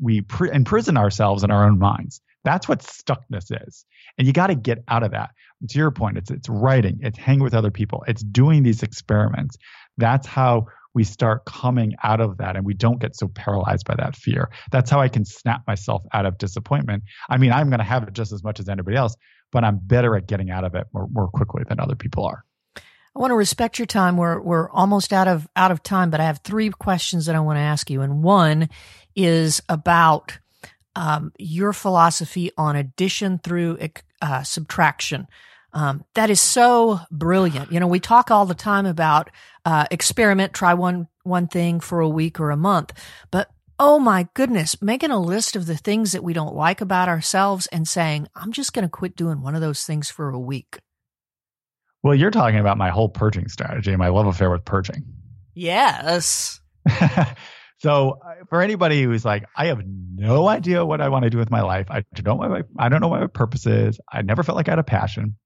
we 0.00 0.20
pr- 0.20 0.52
imprison 0.60 0.96
ourselves 0.96 1.42
in 1.42 1.50
our 1.50 1.66
own 1.66 1.78
minds 1.78 2.20
that's 2.44 2.68
what 2.68 2.80
stuckness 2.80 3.46
is. 3.66 3.84
And 4.18 4.26
you 4.26 4.32
got 4.32 4.48
to 4.48 4.54
get 4.54 4.84
out 4.88 5.02
of 5.02 5.10
that. 5.12 5.30
And 5.60 5.70
to 5.70 5.78
your 5.78 5.90
point, 5.90 6.18
it's 6.18 6.30
it's 6.30 6.48
writing, 6.48 6.98
it's 7.02 7.18
hanging 7.18 7.42
with 7.42 7.54
other 7.54 7.70
people, 7.70 8.04
it's 8.06 8.22
doing 8.22 8.62
these 8.62 8.82
experiments. 8.82 9.56
That's 9.96 10.26
how 10.26 10.66
we 10.94 11.04
start 11.04 11.44
coming 11.44 11.94
out 12.04 12.20
of 12.20 12.38
that 12.38 12.56
and 12.56 12.64
we 12.64 12.72
don't 12.72 13.00
get 13.00 13.16
so 13.16 13.26
paralyzed 13.28 13.84
by 13.84 13.96
that 13.96 14.14
fear. 14.14 14.50
That's 14.70 14.90
how 14.90 15.00
I 15.00 15.08
can 15.08 15.24
snap 15.24 15.62
myself 15.66 16.02
out 16.12 16.24
of 16.24 16.38
disappointment. 16.38 17.02
I 17.28 17.36
mean, 17.36 17.52
I'm 17.52 17.68
going 17.68 17.80
to 17.80 17.84
have 17.84 18.04
it 18.04 18.12
just 18.12 18.32
as 18.32 18.44
much 18.44 18.60
as 18.60 18.68
anybody 18.68 18.96
else, 18.96 19.16
but 19.50 19.64
I'm 19.64 19.78
better 19.82 20.14
at 20.16 20.28
getting 20.28 20.50
out 20.50 20.64
of 20.64 20.76
it 20.76 20.86
more, 20.94 21.08
more 21.10 21.28
quickly 21.28 21.64
than 21.68 21.80
other 21.80 21.96
people 21.96 22.24
are. 22.24 22.44
I 22.76 23.20
want 23.20 23.30
to 23.30 23.36
respect 23.36 23.78
your 23.78 23.86
time. 23.86 24.16
We're 24.16 24.40
we're 24.40 24.68
almost 24.70 25.12
out 25.12 25.28
of 25.28 25.46
out 25.54 25.70
of 25.70 25.84
time, 25.84 26.10
but 26.10 26.20
I 26.20 26.24
have 26.24 26.40
three 26.42 26.70
questions 26.70 27.26
that 27.26 27.36
I 27.36 27.40
want 27.40 27.58
to 27.58 27.60
ask 27.60 27.88
you. 27.88 28.00
And 28.00 28.24
one 28.24 28.68
is 29.14 29.62
about 29.68 30.38
um, 30.96 31.32
your 31.38 31.72
philosophy 31.72 32.50
on 32.56 32.76
addition 32.76 33.38
through 33.38 33.78
uh, 34.22 34.42
subtraction. 34.42 35.26
Um, 35.72 36.04
that 36.14 36.30
is 36.30 36.40
so 36.40 37.00
brilliant. 37.10 37.72
You 37.72 37.80
know, 37.80 37.88
we 37.88 37.98
talk 37.98 38.30
all 38.30 38.46
the 38.46 38.54
time 38.54 38.86
about 38.86 39.30
uh, 39.64 39.86
experiment, 39.90 40.52
try 40.52 40.74
one 40.74 41.08
one 41.24 41.48
thing 41.48 41.80
for 41.80 42.00
a 42.00 42.08
week 42.08 42.38
or 42.38 42.50
a 42.50 42.56
month, 42.56 42.92
but 43.30 43.50
oh 43.78 43.98
my 43.98 44.28
goodness, 44.34 44.80
making 44.80 45.10
a 45.10 45.18
list 45.18 45.56
of 45.56 45.66
the 45.66 45.76
things 45.76 46.12
that 46.12 46.22
we 46.22 46.32
don't 46.32 46.54
like 46.54 46.80
about 46.80 47.08
ourselves 47.08 47.66
and 47.68 47.88
saying, 47.88 48.28
I'm 48.34 48.52
just 48.52 48.72
going 48.72 48.84
to 48.84 48.90
quit 48.90 49.16
doing 49.16 49.40
one 49.40 49.54
of 49.54 49.60
those 49.60 49.84
things 49.84 50.10
for 50.10 50.28
a 50.28 50.38
week. 50.38 50.78
Well, 52.02 52.14
you're 52.14 52.30
talking 52.30 52.60
about 52.60 52.76
my 52.76 52.90
whole 52.90 53.08
purging 53.08 53.48
strategy, 53.48 53.96
my 53.96 54.08
love 54.08 54.26
affair 54.26 54.50
with 54.50 54.64
purging. 54.64 55.04
Yes. 55.54 56.60
So 57.84 58.18
uh, 58.24 58.46
for 58.48 58.62
anybody 58.62 59.02
who's 59.02 59.26
like, 59.26 59.44
I 59.54 59.66
have 59.66 59.82
no 59.84 60.48
idea 60.48 60.86
what 60.86 61.02
I 61.02 61.10
want 61.10 61.24
to 61.24 61.30
do 61.30 61.36
with 61.36 61.50
my 61.50 61.60
life. 61.60 61.90
I 61.90 62.02
don't 62.14 62.40
know 62.40 62.48
my, 62.48 62.62
I 62.78 62.88
don't 62.88 63.02
know 63.02 63.08
what 63.08 63.20
my 63.20 63.26
purpose 63.26 63.66
is. 63.66 64.00
I 64.10 64.22
never 64.22 64.42
felt 64.42 64.56
like 64.56 64.68
I 64.68 64.72
had 64.72 64.78
a 64.78 64.84
passion. 64.84 65.36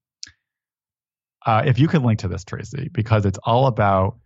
Uh, 1.45 1.63
if 1.65 1.79
you 1.79 1.89
could 1.89 2.01
link 2.01 2.19
to 2.19 2.29
this, 2.29 2.45
Tracy, 2.45 2.89
because 2.93 3.25
it's 3.25 3.39
all 3.43 3.67
about 3.67 4.19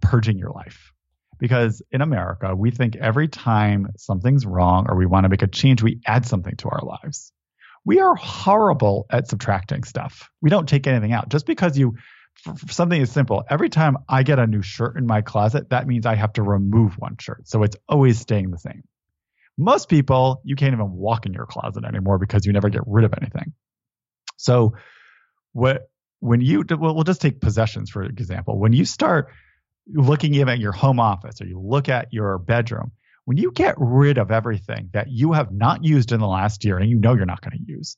purging 0.00 0.38
your 0.38 0.50
life. 0.50 0.92
Because 1.40 1.82
in 1.90 2.00
America, 2.00 2.54
we 2.54 2.70
think 2.70 2.94
every 2.94 3.26
time 3.26 3.88
something's 3.96 4.46
wrong 4.46 4.86
or 4.88 4.96
we 4.96 5.06
want 5.06 5.24
to 5.24 5.28
make 5.28 5.42
a 5.42 5.48
change, 5.48 5.82
we 5.82 6.00
add 6.06 6.26
something 6.26 6.54
to 6.58 6.68
our 6.68 6.82
lives. 6.84 7.32
We 7.84 7.98
are 7.98 8.14
horrible 8.14 9.06
at 9.10 9.26
subtracting 9.26 9.82
stuff. 9.82 10.30
We 10.40 10.48
don't 10.48 10.68
take 10.68 10.86
anything 10.86 11.12
out. 11.12 11.28
Just 11.28 11.44
because 11.44 11.76
you 11.76 11.96
for, 12.42 12.54
something 12.72 13.00
as 13.00 13.10
simple, 13.10 13.44
every 13.48 13.68
time 13.68 13.96
I 14.08 14.22
get 14.22 14.38
a 14.38 14.46
new 14.46 14.62
shirt 14.62 14.96
in 14.96 15.06
my 15.06 15.22
closet, 15.22 15.70
that 15.70 15.86
means 15.86 16.06
I 16.06 16.14
have 16.14 16.32
to 16.34 16.42
remove 16.42 16.94
one 16.98 17.16
shirt. 17.18 17.48
So 17.48 17.62
it's 17.62 17.76
always 17.88 18.18
staying 18.18 18.50
the 18.50 18.58
same. 18.58 18.82
Most 19.56 19.88
people, 19.88 20.40
you 20.44 20.54
can't 20.54 20.72
even 20.72 20.92
walk 20.92 21.26
in 21.26 21.32
your 21.32 21.46
closet 21.46 21.84
anymore 21.84 22.18
because 22.18 22.46
you 22.46 22.52
never 22.52 22.68
get 22.68 22.82
rid 22.86 23.04
of 23.04 23.12
anything. 23.20 23.54
So 24.36 24.74
what 25.52 25.90
when 26.20 26.40
you 26.40 26.64
well, 26.68 26.94
we'll 26.94 27.04
just 27.04 27.20
take 27.20 27.40
possessions 27.40 27.90
for 27.90 28.02
example. 28.02 28.58
When 28.58 28.72
you 28.72 28.84
start 28.84 29.28
looking 29.86 30.34
even 30.34 30.48
at 30.48 30.58
your 30.58 30.72
home 30.72 31.00
office 31.00 31.40
or 31.40 31.46
you 31.46 31.60
look 31.60 31.88
at 31.88 32.12
your 32.12 32.38
bedroom, 32.38 32.92
when 33.24 33.36
you 33.36 33.52
get 33.52 33.74
rid 33.78 34.18
of 34.18 34.30
everything 34.30 34.90
that 34.92 35.08
you 35.10 35.32
have 35.32 35.52
not 35.52 35.84
used 35.84 36.12
in 36.12 36.20
the 36.20 36.26
last 36.26 36.64
year 36.64 36.78
and 36.78 36.88
you 36.88 36.98
know 36.98 37.14
you're 37.14 37.26
not 37.26 37.40
going 37.40 37.58
to 37.58 37.72
use, 37.72 37.96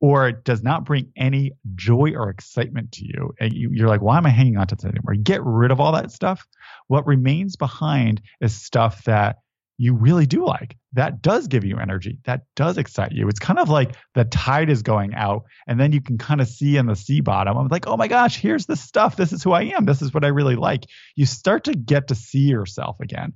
or 0.00 0.28
it 0.28 0.44
does 0.44 0.62
not 0.62 0.84
bring 0.84 1.12
any 1.16 1.52
joy 1.74 2.12
or 2.14 2.30
excitement 2.30 2.92
to 2.92 3.04
you, 3.04 3.34
and 3.40 3.52
you, 3.52 3.84
are 3.84 3.88
like, 3.88 4.02
why 4.02 4.16
am 4.16 4.26
I 4.26 4.30
hanging 4.30 4.56
on 4.56 4.66
to 4.68 4.76
this 4.76 4.84
anymore? 4.84 5.14
Get 5.14 5.42
rid 5.44 5.70
of 5.70 5.80
all 5.80 5.92
that 5.92 6.12
stuff. 6.12 6.46
What 6.86 7.06
remains 7.06 7.56
behind 7.56 8.22
is 8.40 8.54
stuff 8.54 9.04
that 9.04 9.38
you 9.76 9.94
really 9.94 10.26
do 10.26 10.44
like. 10.44 10.76
That 10.94 11.22
does 11.22 11.46
give 11.46 11.64
you 11.64 11.78
energy. 11.78 12.18
That 12.24 12.42
does 12.56 12.78
excite 12.78 13.12
you. 13.12 13.28
It's 13.28 13.38
kind 13.38 13.58
of 13.58 13.68
like 13.68 13.94
the 14.14 14.24
tide 14.24 14.70
is 14.70 14.82
going 14.82 15.14
out, 15.14 15.44
and 15.66 15.78
then 15.78 15.92
you 15.92 16.00
can 16.00 16.18
kind 16.18 16.40
of 16.40 16.48
see 16.48 16.76
in 16.76 16.86
the 16.86 16.96
sea 16.96 17.20
bottom. 17.20 17.56
I'm 17.56 17.68
like, 17.68 17.86
oh 17.86 17.96
my 17.96 18.08
gosh, 18.08 18.38
here's 18.38 18.66
the 18.66 18.76
stuff. 18.76 19.16
This 19.16 19.32
is 19.32 19.42
who 19.42 19.52
I 19.52 19.62
am. 19.62 19.84
This 19.84 20.02
is 20.02 20.12
what 20.14 20.24
I 20.24 20.28
really 20.28 20.56
like. 20.56 20.84
You 21.16 21.26
start 21.26 21.64
to 21.64 21.74
get 21.74 22.08
to 22.08 22.14
see 22.14 22.48
yourself 22.48 22.98
again. 23.00 23.34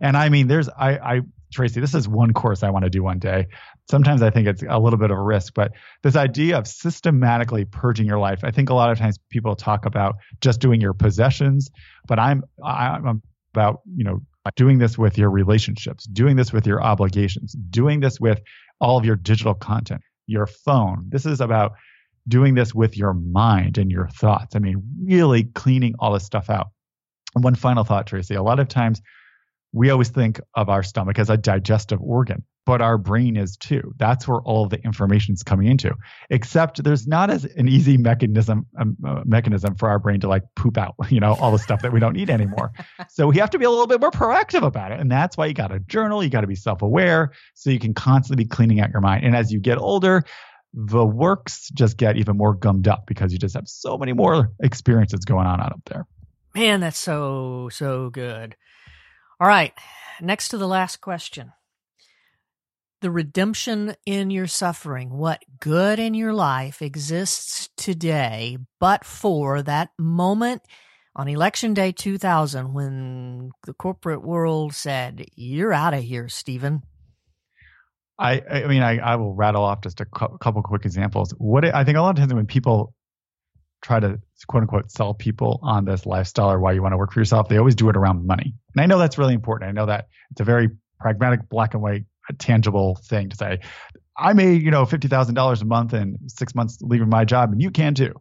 And 0.00 0.16
I 0.16 0.28
mean, 0.28 0.48
there's, 0.48 0.68
I, 0.68 0.96
I, 0.98 1.20
Tracy, 1.54 1.80
this 1.80 1.94
is 1.94 2.08
one 2.08 2.32
course 2.32 2.62
I 2.62 2.70
want 2.70 2.84
to 2.84 2.90
do 2.90 3.02
one 3.02 3.18
day. 3.18 3.46
Sometimes 3.90 4.22
I 4.22 4.30
think 4.30 4.46
it's 4.46 4.62
a 4.68 4.78
little 4.78 4.98
bit 4.98 5.10
of 5.10 5.16
a 5.16 5.22
risk, 5.22 5.54
but 5.54 5.72
this 6.02 6.16
idea 6.16 6.58
of 6.58 6.66
systematically 6.66 7.64
purging 7.64 8.06
your 8.06 8.18
life, 8.18 8.40
I 8.44 8.50
think 8.50 8.70
a 8.70 8.74
lot 8.74 8.90
of 8.90 8.98
times 8.98 9.18
people 9.30 9.54
talk 9.56 9.86
about 9.86 10.16
just 10.40 10.60
doing 10.60 10.80
your 10.80 10.92
possessions, 10.94 11.70
but 12.06 12.18
I'm, 12.18 12.42
I'm 12.62 13.22
about, 13.52 13.80
you 13.96 14.04
know, 14.04 14.20
doing 14.56 14.78
this 14.78 14.98
with 14.98 15.16
your 15.16 15.30
relationships, 15.30 16.04
doing 16.04 16.36
this 16.36 16.52
with 16.52 16.66
your 16.66 16.82
obligations, 16.82 17.54
doing 17.70 18.00
this 18.00 18.20
with 18.20 18.42
all 18.80 18.98
of 18.98 19.04
your 19.04 19.16
digital 19.16 19.54
content, 19.54 20.02
your 20.26 20.46
phone. 20.46 21.06
This 21.08 21.24
is 21.24 21.40
about 21.40 21.72
doing 22.28 22.54
this 22.54 22.74
with 22.74 22.96
your 22.96 23.14
mind 23.14 23.78
and 23.78 23.90
your 23.90 24.08
thoughts. 24.08 24.56
I 24.56 24.58
mean, 24.58 24.82
really 25.04 25.44
cleaning 25.44 25.94
all 25.98 26.12
this 26.12 26.24
stuff 26.24 26.50
out. 26.50 26.68
And 27.34 27.44
one 27.44 27.54
final 27.54 27.84
thought, 27.84 28.06
Tracy. 28.06 28.34
A 28.34 28.42
lot 28.42 28.60
of 28.60 28.68
times 28.68 29.00
we 29.74 29.90
always 29.90 30.08
think 30.08 30.40
of 30.54 30.68
our 30.68 30.82
stomach 30.82 31.18
as 31.18 31.28
a 31.28 31.36
digestive 31.36 32.00
organ 32.00 32.44
but 32.66 32.80
our 32.80 32.96
brain 32.98 33.36
is 33.36 33.56
too. 33.56 33.94
That's 33.98 34.26
where 34.26 34.40
all 34.40 34.66
the 34.66 34.82
information 34.84 35.34
is 35.34 35.42
coming 35.42 35.66
into. 35.66 35.94
Except 36.30 36.82
there's 36.82 37.06
not 37.06 37.30
as 37.30 37.44
an 37.44 37.68
easy 37.68 37.96
mechanism 37.96 38.66
um, 38.78 38.96
uh, 39.06 39.20
mechanism 39.24 39.74
for 39.74 39.88
our 39.88 39.98
brain 39.98 40.20
to 40.20 40.28
like 40.28 40.42
poop 40.56 40.78
out, 40.78 40.94
you 41.10 41.20
know, 41.20 41.34
all 41.34 41.52
the 41.52 41.58
stuff 41.58 41.82
that 41.82 41.92
we 41.92 42.00
don't 42.00 42.14
need 42.14 42.30
anymore. 42.30 42.72
so 43.08 43.26
we 43.26 43.36
have 43.36 43.50
to 43.50 43.58
be 43.58 43.64
a 43.64 43.70
little 43.70 43.86
bit 43.86 44.00
more 44.00 44.10
proactive 44.10 44.62
about 44.62 44.92
it, 44.92 45.00
and 45.00 45.10
that's 45.10 45.36
why 45.36 45.46
you 45.46 45.54
got 45.54 45.68
to 45.68 45.80
journal. 45.80 46.22
You 46.22 46.30
got 46.30 46.42
to 46.42 46.46
be 46.46 46.54
self-aware, 46.54 47.32
so 47.54 47.70
you 47.70 47.78
can 47.78 47.94
constantly 47.94 48.44
be 48.44 48.48
cleaning 48.48 48.80
out 48.80 48.90
your 48.90 49.00
mind. 49.00 49.24
And 49.24 49.36
as 49.36 49.52
you 49.52 49.60
get 49.60 49.78
older, 49.78 50.24
the 50.72 51.04
works 51.04 51.70
just 51.74 51.96
get 51.96 52.16
even 52.16 52.36
more 52.36 52.54
gummed 52.54 52.88
up 52.88 53.06
because 53.06 53.32
you 53.32 53.38
just 53.38 53.54
have 53.54 53.68
so 53.68 53.96
many 53.96 54.12
more 54.12 54.50
experiences 54.60 55.24
going 55.24 55.46
on 55.46 55.60
out 55.60 55.72
up 55.72 55.82
there. 55.86 56.06
Man, 56.54 56.80
that's 56.80 56.98
so 56.98 57.68
so 57.70 58.10
good. 58.10 58.56
All 59.40 59.48
right, 59.48 59.72
next 60.20 60.48
to 60.48 60.58
the 60.58 60.68
last 60.68 61.00
question 61.00 61.52
the 63.04 63.10
redemption 63.10 63.94
in 64.06 64.30
your 64.30 64.46
suffering, 64.46 65.10
what 65.10 65.42
good 65.60 65.98
in 65.98 66.14
your 66.14 66.32
life 66.32 66.80
exists 66.80 67.68
today, 67.76 68.56
but 68.80 69.04
for 69.04 69.62
that 69.62 69.90
moment 69.98 70.62
on 71.14 71.28
election 71.28 71.74
day 71.74 71.92
2000 71.92 72.72
when 72.72 73.50
the 73.66 73.74
corporate 73.74 74.24
world 74.24 74.74
said, 74.74 75.26
You're 75.36 75.74
out 75.74 75.92
of 75.92 76.02
here, 76.02 76.30
Stephen. 76.30 76.82
I, 78.18 78.40
I 78.40 78.66
mean, 78.68 78.82
I, 78.82 78.96
I 78.96 79.16
will 79.16 79.34
rattle 79.34 79.64
off 79.64 79.82
just 79.82 80.00
a 80.00 80.06
couple 80.06 80.62
quick 80.62 80.86
examples. 80.86 81.34
What 81.36 81.66
I 81.66 81.84
think 81.84 81.98
a 81.98 82.00
lot 82.00 82.10
of 82.10 82.16
times 82.16 82.32
when 82.32 82.46
people 82.46 82.94
try 83.84 84.00
to 84.00 84.18
quote 84.48 84.62
unquote 84.62 84.90
sell 84.90 85.14
people 85.14 85.60
on 85.62 85.84
this 85.84 86.06
lifestyle 86.06 86.50
or 86.50 86.58
why 86.58 86.72
you 86.72 86.82
want 86.82 86.92
to 86.92 86.98
work 86.98 87.12
for 87.12 87.20
yourself, 87.20 87.48
they 87.48 87.58
always 87.58 87.74
do 87.74 87.88
it 87.88 87.96
around 87.96 88.26
money. 88.26 88.54
And 88.74 88.82
I 88.82 88.86
know 88.86 88.98
that's 88.98 89.18
really 89.18 89.34
important. 89.34 89.68
I 89.68 89.72
know 89.72 89.86
that 89.86 90.08
it's 90.30 90.40
a 90.40 90.44
very 90.44 90.70
pragmatic 90.98 91.48
black 91.48 91.74
and 91.74 91.82
white 91.82 92.04
uh, 92.28 92.34
tangible 92.38 92.96
thing 92.96 93.28
to 93.28 93.36
say. 93.36 93.60
I 94.16 94.32
made, 94.32 94.62
you 94.62 94.70
know, 94.70 94.84
$50,000 94.84 95.62
a 95.62 95.64
month 95.64 95.92
in 95.92 96.18
six 96.28 96.54
months 96.54 96.78
leaving 96.80 97.08
my 97.08 97.24
job, 97.24 97.52
and 97.52 97.60
you 97.60 97.70
can 97.70 97.94
too. 97.94 98.14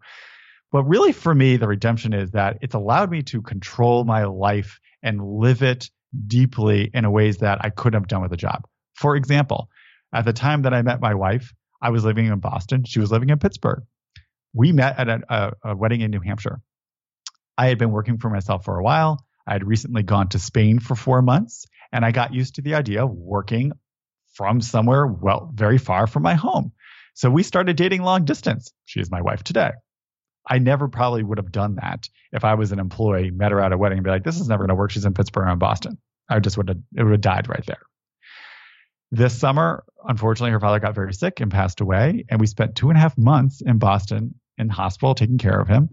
But 0.72 0.84
really, 0.86 1.12
for 1.12 1.34
me, 1.34 1.58
the 1.58 1.68
redemption 1.68 2.14
is 2.14 2.32
that 2.32 2.58
it's 2.62 2.74
allowed 2.74 3.12
me 3.12 3.22
to 3.24 3.42
control 3.42 4.04
my 4.04 4.26
life 4.26 4.80
and 5.04 5.24
live 5.24 5.62
it 5.62 5.90
deeply 6.28 6.90
in 6.94 7.10
ways 7.12 7.38
that 7.38 7.60
I 7.62 7.70
couldn't 7.70 8.02
have 8.02 8.08
done 8.08 8.24
with 8.24 8.34
a 8.34 8.38
job. 8.38 8.66
For 8.96 9.16
example, 9.16 9.70
at 10.14 10.26
the 10.26 10.34
time 10.34 10.64
that 10.64 10.74
I 10.74 10.82
met 10.82 11.00
my 11.00 11.14
wife, 11.14 11.54
I 11.82 11.92
was 11.92 12.04
living 12.04 12.26
in 12.26 12.40
Boston. 12.40 12.86
She 12.86 13.00
was 13.00 13.12
living 13.12 13.30
in 13.30 13.38
Pittsburgh. 13.38 13.84
We 14.54 14.72
met 14.72 15.00
at 15.00 15.10
a, 15.10 15.22
a, 15.30 15.54
a 15.72 15.76
wedding 15.76 16.02
in 16.02 16.12
New 16.12 16.20
Hampshire. 16.20 16.62
I 17.58 17.68
had 17.68 17.78
been 17.78 17.92
working 17.92 18.18
for 18.18 18.30
myself 18.30 18.66
for 18.66 18.78
a 18.78 18.84
while. 18.84 19.26
I 19.46 19.54
had 19.54 19.68
recently 19.68 20.04
gone 20.04 20.30
to 20.30 20.40
Spain 20.40 20.80
for 20.80 20.96
four 20.96 21.22
months, 21.22 21.66
and 21.92 22.06
I 22.06 22.12
got 22.12 22.34
used 22.34 22.56
to 22.56 22.62
the 22.62 22.76
idea 22.76 23.04
of 23.04 23.12
working 23.12 23.74
from 24.34 24.62
somewhere 24.62 25.06
well 25.06 25.52
very 25.54 25.78
far 25.78 26.08
from 26.08 26.24
my 26.24 26.34
home. 26.34 26.72
So 27.14 27.30
we 27.30 27.44
started 27.44 27.78
dating 27.78 28.02
long 28.02 28.26
distance. 28.26 28.72
She 28.86 29.00
is 29.00 29.12
my 29.12 29.22
wife 29.22 29.44
today. 29.44 29.72
I 30.48 30.58
never 30.60 30.88
probably 30.88 31.24
would 31.24 31.38
have 31.38 31.52
done 31.52 31.76
that 31.76 32.10
if 32.32 32.44
I 32.44 32.56
was 32.56 32.72
an 32.72 32.80
employee, 32.80 33.32
met 33.32 33.52
her 33.52 33.62
at 33.62 33.72
a 33.72 33.78
wedding, 33.78 34.00
and 34.00 34.04
be 34.04 34.10
like, 34.10 34.24
"This 34.24 34.40
is 34.40 34.50
never 34.50 34.64
going 34.64 34.70
to 34.70 34.76
work." 34.76 34.92
She's 34.92 35.06
in 35.06 35.14
Pittsburgh, 35.14 35.50
in 35.50 35.60
Boston. 35.60 35.98
I 36.30 36.40
just 36.40 36.58
would 36.58 36.70
have 36.70 36.80
it 36.96 37.04
would 37.04 37.12
have 37.12 37.22
died 37.22 37.48
right 37.48 37.66
there. 37.66 37.82
This 39.12 39.38
summer, 39.38 39.84
unfortunately, 40.04 40.52
her 40.52 40.60
father 40.60 40.80
got 40.80 40.96
very 40.96 41.14
sick 41.14 41.40
and 41.40 41.52
passed 41.52 41.82
away, 41.82 42.26
and 42.30 42.42
we 42.42 42.48
spent 42.48 42.76
two 42.76 42.90
and 42.90 42.98
a 42.98 43.02
half 43.02 43.18
months 43.18 43.62
in 43.62 43.78
Boston 43.78 44.36
in 44.58 44.70
hospital 44.70 45.16
taking 45.16 45.38
care 45.38 45.60
of 45.60 45.68
him. 45.68 45.90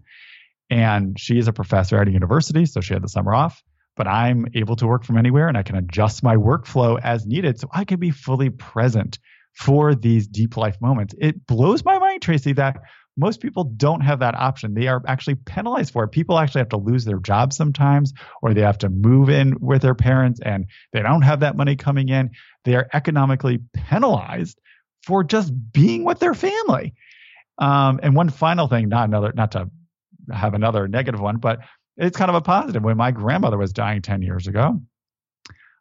And 0.69 1.19
she 1.19 1.37
is 1.37 1.47
a 1.47 1.53
professor 1.53 1.99
at 1.99 2.07
a 2.07 2.11
university, 2.11 2.65
so 2.65 2.81
she 2.81 2.93
had 2.93 3.03
the 3.03 3.09
summer 3.09 3.33
off 3.33 3.61
but 3.97 4.07
I'm 4.07 4.47
able 4.55 4.75
to 4.77 4.87
work 4.87 5.03
from 5.03 5.17
anywhere 5.17 5.47
and 5.47 5.57
I 5.57 5.63
can 5.63 5.75
adjust 5.75 6.23
my 6.23 6.35
workflow 6.35 6.99
as 7.03 7.25
needed 7.25 7.59
so 7.59 7.67
I 7.71 7.83
can 7.83 7.99
be 7.99 8.11
fully 8.11 8.49
present 8.49 9.19
for 9.53 9.95
these 9.95 10.27
deep 10.27 10.57
life 10.57 10.77
moments. 10.81 11.13
It 11.19 11.45
blows 11.45 11.83
my 11.83 11.99
mind, 11.99 12.21
Tracy, 12.21 12.53
that 12.53 12.77
most 13.17 13.41
people 13.41 13.65
don't 13.65 14.01
have 14.01 14.19
that 14.19 14.35
option. 14.35 14.73
They 14.73 14.87
are 14.87 15.01
actually 15.05 15.35
penalized 15.35 15.91
for 15.91 16.05
it. 16.05 16.11
People 16.11 16.39
actually 16.39 16.61
have 16.61 16.69
to 16.69 16.77
lose 16.77 17.03
their 17.03 17.19
jobs 17.19 17.57
sometimes, 17.57 18.13
or 18.41 18.53
they 18.53 18.61
have 18.61 18.77
to 18.79 18.89
move 18.89 19.29
in 19.29 19.55
with 19.59 19.81
their 19.81 19.95
parents 19.95 20.39
and 20.43 20.65
they 20.93 21.01
don't 21.01 21.23
have 21.23 21.41
that 21.41 21.57
money 21.57 21.75
coming 21.75 22.07
in. 22.07 22.29
They 22.63 22.75
are 22.75 22.87
economically 22.93 23.59
penalized 23.73 24.59
for 25.05 25.23
just 25.25 25.51
being 25.73 26.05
with 26.05 26.19
their 26.19 26.33
family. 26.33 26.93
Um, 27.61 27.99
and 28.01 28.15
one 28.15 28.29
final 28.29 28.67
thing, 28.67 28.89
not 28.89 29.07
another, 29.07 29.31
not 29.35 29.51
to 29.51 29.69
have 30.33 30.55
another 30.55 30.87
negative 30.87 31.21
one, 31.21 31.37
but 31.37 31.59
it's 31.95 32.17
kind 32.17 32.29
of 32.29 32.35
a 32.35 32.41
positive. 32.41 32.83
When 32.83 32.97
my 32.97 33.11
grandmother 33.11 33.57
was 33.57 33.71
dying 33.71 34.01
10 34.01 34.23
years 34.23 34.47
ago, 34.47 34.81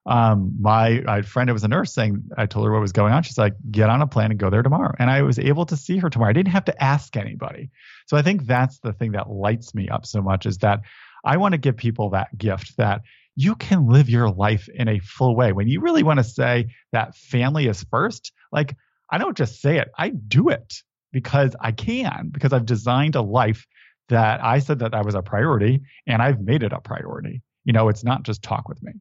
um, 0.04 0.56
my, 0.60 1.22
friend 1.22 1.48
who 1.48 1.54
was 1.54 1.64
a 1.64 1.68
nurse 1.68 1.94
saying, 1.94 2.24
I 2.36 2.46
told 2.46 2.66
her 2.66 2.72
what 2.72 2.82
was 2.82 2.92
going 2.92 3.14
on. 3.14 3.22
She's 3.22 3.38
like, 3.38 3.54
get 3.70 3.88
on 3.88 4.02
a 4.02 4.06
plane 4.06 4.30
and 4.30 4.38
go 4.38 4.50
there 4.50 4.62
tomorrow. 4.62 4.94
And 4.98 5.10
I 5.10 5.22
was 5.22 5.38
able 5.38 5.64
to 5.66 5.76
see 5.76 5.96
her 5.98 6.10
tomorrow. 6.10 6.30
I 6.30 6.34
didn't 6.34 6.52
have 6.52 6.66
to 6.66 6.82
ask 6.82 7.16
anybody. 7.16 7.70
So 8.06 8.16
I 8.16 8.22
think 8.22 8.46
that's 8.46 8.78
the 8.80 8.92
thing 8.92 9.12
that 9.12 9.30
lights 9.30 9.74
me 9.74 9.88
up 9.88 10.04
so 10.04 10.20
much 10.20 10.44
is 10.44 10.58
that 10.58 10.80
I 11.24 11.38
want 11.38 11.52
to 11.52 11.58
give 11.58 11.76
people 11.76 12.10
that 12.10 12.36
gift 12.36 12.76
that 12.76 13.02
you 13.36 13.54
can 13.54 13.88
live 13.88 14.10
your 14.10 14.30
life 14.30 14.68
in 14.68 14.88
a 14.88 14.98
full 14.98 15.34
way. 15.34 15.52
When 15.52 15.68
you 15.68 15.80
really 15.80 16.02
want 16.02 16.18
to 16.18 16.24
say 16.24 16.74
that 16.92 17.14
family 17.14 17.68
is 17.68 17.84
first, 17.90 18.32
like 18.52 18.76
I 19.10 19.18
don't 19.18 19.36
just 19.36 19.62
say 19.62 19.78
it, 19.78 19.90
I 19.96 20.10
do 20.10 20.50
it 20.50 20.82
because 21.12 21.54
I 21.60 21.72
can, 21.72 22.28
because 22.32 22.52
I've 22.52 22.66
designed 22.66 23.16
a 23.16 23.22
life 23.22 23.66
that 24.08 24.44
I 24.44 24.58
said 24.58 24.80
that 24.80 24.92
that 24.92 25.04
was 25.04 25.14
a 25.14 25.22
priority 25.22 25.80
and 26.06 26.20
I've 26.20 26.40
made 26.40 26.62
it 26.62 26.72
a 26.72 26.80
priority. 26.80 27.42
You 27.64 27.72
know, 27.72 27.88
it's 27.88 28.04
not 28.04 28.24
just 28.24 28.42
talk 28.42 28.68
with 28.68 28.82
me. 28.82 28.92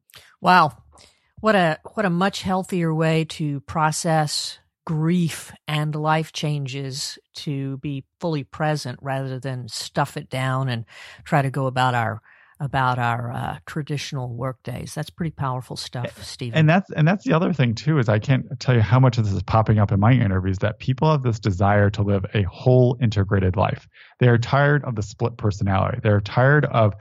Wow. 0.41 0.77
What 1.41 1.55
a 1.55 1.79
what 1.93 2.05
a 2.05 2.09
much 2.09 2.41
healthier 2.41 2.93
way 2.93 3.25
to 3.25 3.61
process 3.61 4.59
grief 4.85 5.51
and 5.67 5.95
life 5.95 6.33
changes 6.33 7.17
to 7.35 7.77
be 7.77 8.03
fully 8.19 8.43
present 8.43 8.99
rather 9.01 9.39
than 9.39 9.67
stuff 9.67 10.17
it 10.17 10.29
down 10.29 10.67
and 10.67 10.85
try 11.23 11.41
to 11.41 11.49
go 11.49 11.67
about 11.67 11.93
our 11.93 12.21
about 12.59 12.99
our 12.99 13.31
uh, 13.31 13.57
traditional 13.65 14.29
work 14.29 14.61
days. 14.63 14.93
That's 14.93 15.09
pretty 15.09 15.31
powerful 15.31 15.77
stuff, 15.77 16.21
Stephen. 16.23 16.57
And 16.57 16.69
that's 16.69 16.89
and 16.91 17.07
that's 17.07 17.23
the 17.23 17.33
other 17.33 17.53
thing 17.53 17.75
too 17.75 17.99
is 17.99 18.09
I 18.09 18.19
can't 18.19 18.59
tell 18.59 18.75
you 18.75 18.81
how 18.81 18.99
much 18.99 19.17
of 19.17 19.25
this 19.25 19.33
is 19.33 19.43
popping 19.43 19.79
up 19.79 19.91
in 19.91 19.99
my 19.99 20.11
interviews 20.11 20.59
that 20.59 20.79
people 20.79 21.11
have 21.11 21.23
this 21.23 21.39
desire 21.39 21.89
to 21.91 22.01
live 22.01 22.25
a 22.33 22.43
whole 22.43 22.97
integrated 23.01 23.55
life. 23.55 23.87
They 24.19 24.27
are 24.27 24.37
tired 24.37 24.83
of 24.83 24.95
the 24.95 25.03
split 25.03 25.37
personality. 25.37 25.99
They're 26.03 26.21
tired 26.21 26.65
of 26.65 26.95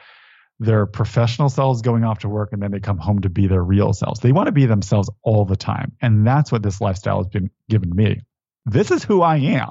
their 0.60 0.86
professional 0.86 1.48
selves 1.48 1.82
going 1.82 2.04
off 2.04 2.20
to 2.20 2.28
work 2.28 2.52
and 2.52 2.62
then 2.62 2.70
they 2.70 2.80
come 2.80 2.98
home 2.98 3.20
to 3.20 3.30
be 3.30 3.46
their 3.46 3.62
real 3.62 3.92
selves. 3.92 4.20
They 4.20 4.32
want 4.32 4.46
to 4.46 4.52
be 4.52 4.66
themselves 4.66 5.10
all 5.22 5.44
the 5.44 5.56
time. 5.56 5.92
And 6.00 6.26
that's 6.26 6.50
what 6.50 6.62
this 6.62 6.80
lifestyle 6.80 7.18
has 7.18 7.28
been 7.28 7.50
given 7.68 7.94
me. 7.94 8.22
This 8.66 8.90
is 8.90 9.04
who 9.04 9.22
I 9.22 9.36
am. 9.36 9.70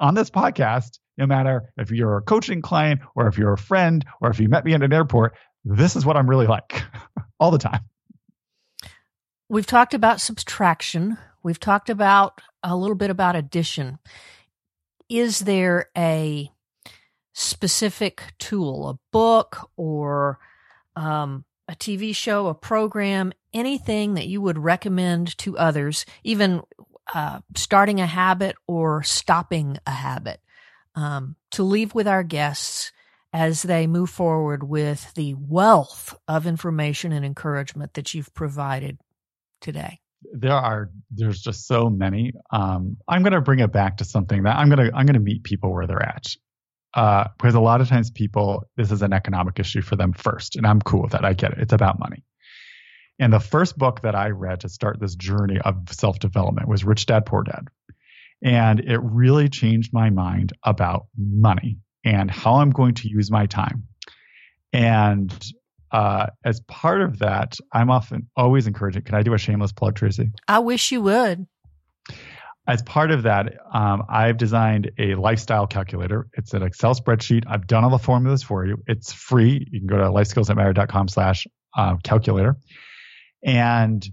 On 0.00 0.14
this 0.14 0.30
podcast, 0.30 0.98
no 1.16 1.26
matter 1.26 1.72
if 1.76 1.90
you're 1.90 2.16
a 2.16 2.22
coaching 2.22 2.62
client 2.62 3.00
or 3.14 3.26
if 3.26 3.38
you're 3.38 3.52
a 3.52 3.58
friend 3.58 4.04
or 4.20 4.30
if 4.30 4.40
you 4.40 4.48
met 4.48 4.64
me 4.64 4.74
at 4.74 4.82
an 4.82 4.92
airport, 4.92 5.34
this 5.64 5.96
is 5.96 6.04
what 6.04 6.16
I'm 6.16 6.28
really 6.28 6.46
like 6.46 6.82
all 7.40 7.50
the 7.50 7.58
time. 7.58 7.82
We've 9.48 9.66
talked 9.66 9.94
about 9.94 10.20
subtraction. 10.20 11.18
We've 11.42 11.60
talked 11.60 11.90
about 11.90 12.40
a 12.62 12.76
little 12.76 12.96
bit 12.96 13.10
about 13.10 13.36
addition. 13.36 13.98
Is 15.08 15.40
there 15.40 15.90
a 15.96 16.50
specific 17.34 18.22
tool, 18.38 18.88
a 18.88 18.98
book 19.10 19.70
or 19.76 20.38
um, 20.96 21.44
a 21.68 21.74
TV 21.74 22.14
show, 22.14 22.46
a 22.46 22.54
program, 22.54 23.32
anything 23.52 24.14
that 24.14 24.26
you 24.26 24.40
would 24.40 24.58
recommend 24.58 25.36
to 25.38 25.58
others, 25.58 26.06
even 26.24 26.62
uh, 27.12 27.40
starting 27.56 28.00
a 28.00 28.06
habit 28.06 28.56
or 28.66 29.02
stopping 29.02 29.78
a 29.86 29.90
habit 29.90 30.40
um, 30.94 31.36
to 31.52 31.62
leave 31.62 31.94
with 31.94 32.08
our 32.08 32.22
guests 32.22 32.92
as 33.32 33.62
they 33.62 33.86
move 33.86 34.10
forward 34.10 34.62
with 34.62 35.12
the 35.14 35.34
wealth 35.34 36.14
of 36.28 36.46
information 36.46 37.12
and 37.12 37.24
encouragement 37.24 37.94
that 37.94 38.12
you've 38.14 38.32
provided 38.34 38.98
today? 39.60 39.98
There 40.32 40.52
are 40.52 40.90
there's 41.10 41.40
just 41.40 41.66
so 41.66 41.90
many. 41.90 42.32
Um, 42.50 42.96
I'm 43.08 43.22
going 43.22 43.32
to 43.32 43.40
bring 43.40 43.58
it 43.58 43.72
back 43.72 43.96
to 43.98 44.04
something 44.04 44.44
that 44.44 44.56
I'm 44.56 44.68
going 44.68 44.90
to 44.90 44.96
I'm 44.96 45.06
going 45.06 45.14
to 45.14 45.20
meet 45.20 45.42
people 45.42 45.72
where 45.72 45.86
they're 45.86 46.02
at. 46.02 46.26
Uh, 46.94 47.26
because 47.38 47.54
a 47.54 47.60
lot 47.60 47.80
of 47.80 47.88
times 47.88 48.10
people 48.10 48.64
this 48.76 48.92
is 48.92 49.02
an 49.02 49.14
economic 49.14 49.58
issue 49.58 49.80
for 49.80 49.96
them 49.96 50.12
first, 50.12 50.56
and 50.56 50.66
I'm 50.66 50.80
cool 50.80 51.02
with 51.02 51.12
that. 51.12 51.24
I 51.24 51.32
get 51.32 51.52
it. 51.52 51.58
It's 51.58 51.72
about 51.72 51.98
money. 51.98 52.22
And 53.18 53.32
the 53.32 53.40
first 53.40 53.78
book 53.78 54.02
that 54.02 54.14
I 54.14 54.30
read 54.30 54.60
to 54.60 54.68
start 54.68 55.00
this 55.00 55.14
journey 55.14 55.58
of 55.64 55.76
self 55.90 56.18
development 56.18 56.68
was 56.68 56.84
Rich 56.84 57.06
Dad 57.06 57.26
Poor 57.26 57.42
Dad. 57.42 57.68
And 58.42 58.80
it 58.80 58.98
really 59.02 59.48
changed 59.48 59.92
my 59.92 60.10
mind 60.10 60.52
about 60.64 61.06
money 61.16 61.78
and 62.04 62.30
how 62.30 62.56
I'm 62.56 62.70
going 62.70 62.94
to 62.94 63.08
use 63.08 63.30
my 63.30 63.46
time. 63.46 63.84
And 64.72 65.32
uh, 65.92 66.26
as 66.44 66.60
part 66.62 67.02
of 67.02 67.18
that, 67.18 67.56
I'm 67.72 67.90
often 67.90 68.28
always 68.36 68.66
encouraging. 68.66 69.02
Can 69.02 69.14
I 69.14 69.22
do 69.22 69.34
a 69.34 69.38
shameless 69.38 69.72
plug, 69.72 69.94
Tracy? 69.94 70.30
I 70.48 70.58
wish 70.58 70.90
you 70.90 71.02
would. 71.02 71.46
As 72.66 72.80
part 72.82 73.10
of 73.10 73.24
that, 73.24 73.54
um, 73.74 74.04
I've 74.08 74.36
designed 74.36 74.92
a 74.98 75.16
lifestyle 75.16 75.66
calculator. 75.66 76.28
It's 76.34 76.54
an 76.54 76.62
Excel 76.62 76.94
spreadsheet. 76.94 77.44
I've 77.46 77.66
done 77.66 77.84
all 77.84 77.90
the 77.90 77.98
formulas 77.98 78.42
for 78.42 78.64
you. 78.64 78.82
It's 78.86 79.12
free. 79.12 79.66
You 79.70 79.80
can 79.80 79.88
go 79.88 79.98
to 79.98 80.04
lifeskillsthatmatter.com 80.04 81.08
slash 81.08 81.46
uh, 81.76 81.96
calculator. 82.04 82.56
And 83.44 84.06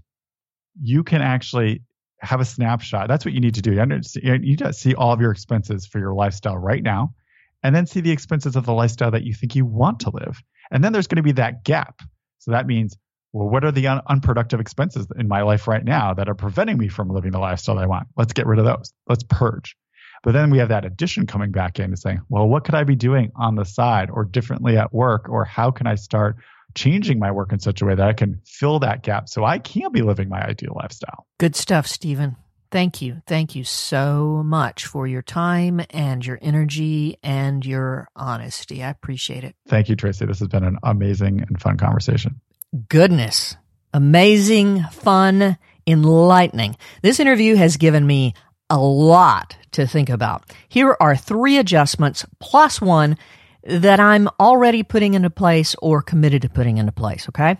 you 0.82 1.04
can 1.04 1.22
actually 1.22 1.82
have 2.20 2.40
a 2.40 2.44
snapshot. 2.44 3.08
That's 3.08 3.24
what 3.24 3.34
you 3.34 3.40
need 3.40 3.54
to 3.54 3.62
do. 3.62 3.72
You 3.72 4.38
need 4.38 4.58
to 4.58 4.72
see 4.72 4.94
all 4.94 5.12
of 5.12 5.20
your 5.20 5.30
expenses 5.30 5.86
for 5.86 5.98
your 5.98 6.14
lifestyle 6.14 6.58
right 6.58 6.82
now, 6.82 7.14
and 7.62 7.74
then 7.74 7.86
see 7.86 8.00
the 8.00 8.10
expenses 8.10 8.56
of 8.56 8.66
the 8.66 8.72
lifestyle 8.72 9.10
that 9.10 9.22
you 9.22 9.34
think 9.34 9.54
you 9.54 9.64
want 9.64 10.00
to 10.00 10.10
live. 10.10 10.42
And 10.70 10.84
then 10.84 10.92
there's 10.92 11.06
going 11.06 11.16
to 11.16 11.22
be 11.22 11.32
that 11.32 11.64
gap. 11.64 12.00
So 12.38 12.52
that 12.52 12.66
means, 12.66 12.96
well, 13.32 13.48
what 13.48 13.64
are 13.64 13.72
the 13.72 13.86
un- 13.86 14.02
unproductive 14.06 14.60
expenses 14.60 15.06
in 15.18 15.28
my 15.28 15.42
life 15.42 15.68
right 15.68 15.84
now 15.84 16.14
that 16.14 16.28
are 16.28 16.34
preventing 16.34 16.78
me 16.78 16.88
from 16.88 17.08
living 17.08 17.32
the 17.32 17.38
lifestyle 17.38 17.76
that 17.76 17.84
I 17.84 17.86
want? 17.86 18.08
Let's 18.16 18.32
get 18.32 18.46
rid 18.46 18.58
of 18.58 18.64
those. 18.64 18.92
Let's 19.08 19.24
purge. 19.28 19.76
But 20.22 20.32
then 20.32 20.50
we 20.50 20.58
have 20.58 20.68
that 20.68 20.84
addition 20.84 21.26
coming 21.26 21.50
back 21.50 21.78
in 21.78 21.86
and 21.86 21.98
saying, 21.98 22.20
well, 22.28 22.46
what 22.46 22.64
could 22.64 22.74
I 22.74 22.84
be 22.84 22.96
doing 22.96 23.32
on 23.36 23.54
the 23.54 23.64
side 23.64 24.10
or 24.10 24.24
differently 24.24 24.76
at 24.76 24.92
work? 24.92 25.28
Or 25.28 25.44
how 25.44 25.70
can 25.70 25.86
I 25.86 25.94
start 25.94 26.36
changing 26.74 27.18
my 27.18 27.30
work 27.30 27.52
in 27.52 27.58
such 27.58 27.82
a 27.82 27.84
way 27.84 27.94
that 27.94 28.06
I 28.06 28.12
can 28.12 28.40
fill 28.44 28.78
that 28.80 29.02
gap 29.02 29.28
so 29.28 29.44
I 29.44 29.58
can 29.58 29.92
be 29.92 30.02
living 30.02 30.28
my 30.28 30.42
ideal 30.42 30.72
lifestyle. 30.76 31.26
Good 31.38 31.56
stuff, 31.56 31.86
Stephen. 31.86 32.36
Thank 32.70 33.02
you. 33.02 33.20
Thank 33.26 33.56
you 33.56 33.64
so 33.64 34.42
much 34.44 34.86
for 34.86 35.06
your 35.06 35.22
time 35.22 35.80
and 35.90 36.24
your 36.24 36.38
energy 36.40 37.18
and 37.22 37.66
your 37.66 38.08
honesty. 38.14 38.82
I 38.82 38.90
appreciate 38.90 39.42
it. 39.42 39.56
Thank 39.66 39.88
you, 39.88 39.96
Tracy. 39.96 40.24
This 40.24 40.38
has 40.38 40.48
been 40.48 40.62
an 40.62 40.78
amazing 40.84 41.40
and 41.40 41.60
fun 41.60 41.76
conversation. 41.76 42.40
Goodness. 42.88 43.56
Amazing, 43.92 44.84
fun, 44.84 45.58
enlightening. 45.84 46.76
This 47.02 47.18
interview 47.18 47.56
has 47.56 47.76
given 47.76 48.06
me 48.06 48.34
a 48.68 48.78
lot 48.78 49.56
to 49.72 49.86
think 49.86 50.08
about. 50.08 50.44
Here 50.68 50.96
are 51.00 51.16
three 51.16 51.58
adjustments 51.58 52.24
plus 52.38 52.80
one 52.80 53.18
that 53.64 54.00
I'm 54.00 54.28
already 54.38 54.82
putting 54.82 55.14
into 55.14 55.30
place 55.30 55.76
or 55.82 56.02
committed 56.02 56.42
to 56.42 56.48
putting 56.48 56.78
into 56.78 56.92
place. 56.92 57.28
Okay. 57.28 57.56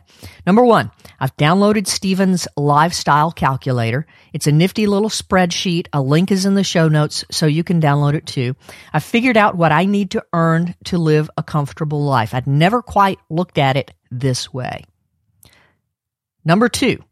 Number 0.46 0.64
one, 0.64 0.90
I've 1.18 1.36
downloaded 1.36 1.86
Stephen's 1.86 2.48
lifestyle 2.56 3.32
calculator. 3.32 4.06
It's 4.32 4.46
a 4.46 4.52
nifty 4.52 4.86
little 4.86 5.10
spreadsheet. 5.10 5.88
A 5.92 6.00
link 6.00 6.30
is 6.30 6.46
in 6.46 6.54
the 6.54 6.64
show 6.64 6.88
notes 6.88 7.24
so 7.30 7.46
you 7.46 7.64
can 7.64 7.80
download 7.80 8.14
it 8.14 8.26
too. 8.26 8.56
I 8.92 9.00
figured 9.00 9.36
out 9.36 9.56
what 9.56 9.72
I 9.72 9.84
need 9.84 10.12
to 10.12 10.24
earn 10.32 10.74
to 10.84 10.98
live 10.98 11.30
a 11.36 11.42
comfortable 11.42 12.02
life. 12.02 12.34
I'd 12.34 12.46
never 12.46 12.82
quite 12.82 13.18
looked 13.28 13.58
at 13.58 13.76
it 13.76 13.92
this 14.10 14.52
way. 14.52 14.84
Number 16.44 16.68
two, 16.68 17.04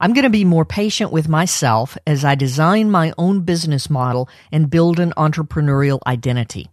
I'm 0.00 0.14
going 0.14 0.24
to 0.24 0.30
be 0.30 0.44
more 0.46 0.64
patient 0.64 1.12
with 1.12 1.28
myself 1.28 1.98
as 2.06 2.24
I 2.24 2.34
design 2.34 2.90
my 2.90 3.12
own 3.18 3.42
business 3.42 3.90
model 3.90 4.30
and 4.50 4.70
build 4.70 4.98
an 4.98 5.12
entrepreneurial 5.18 6.00
identity. 6.06 6.70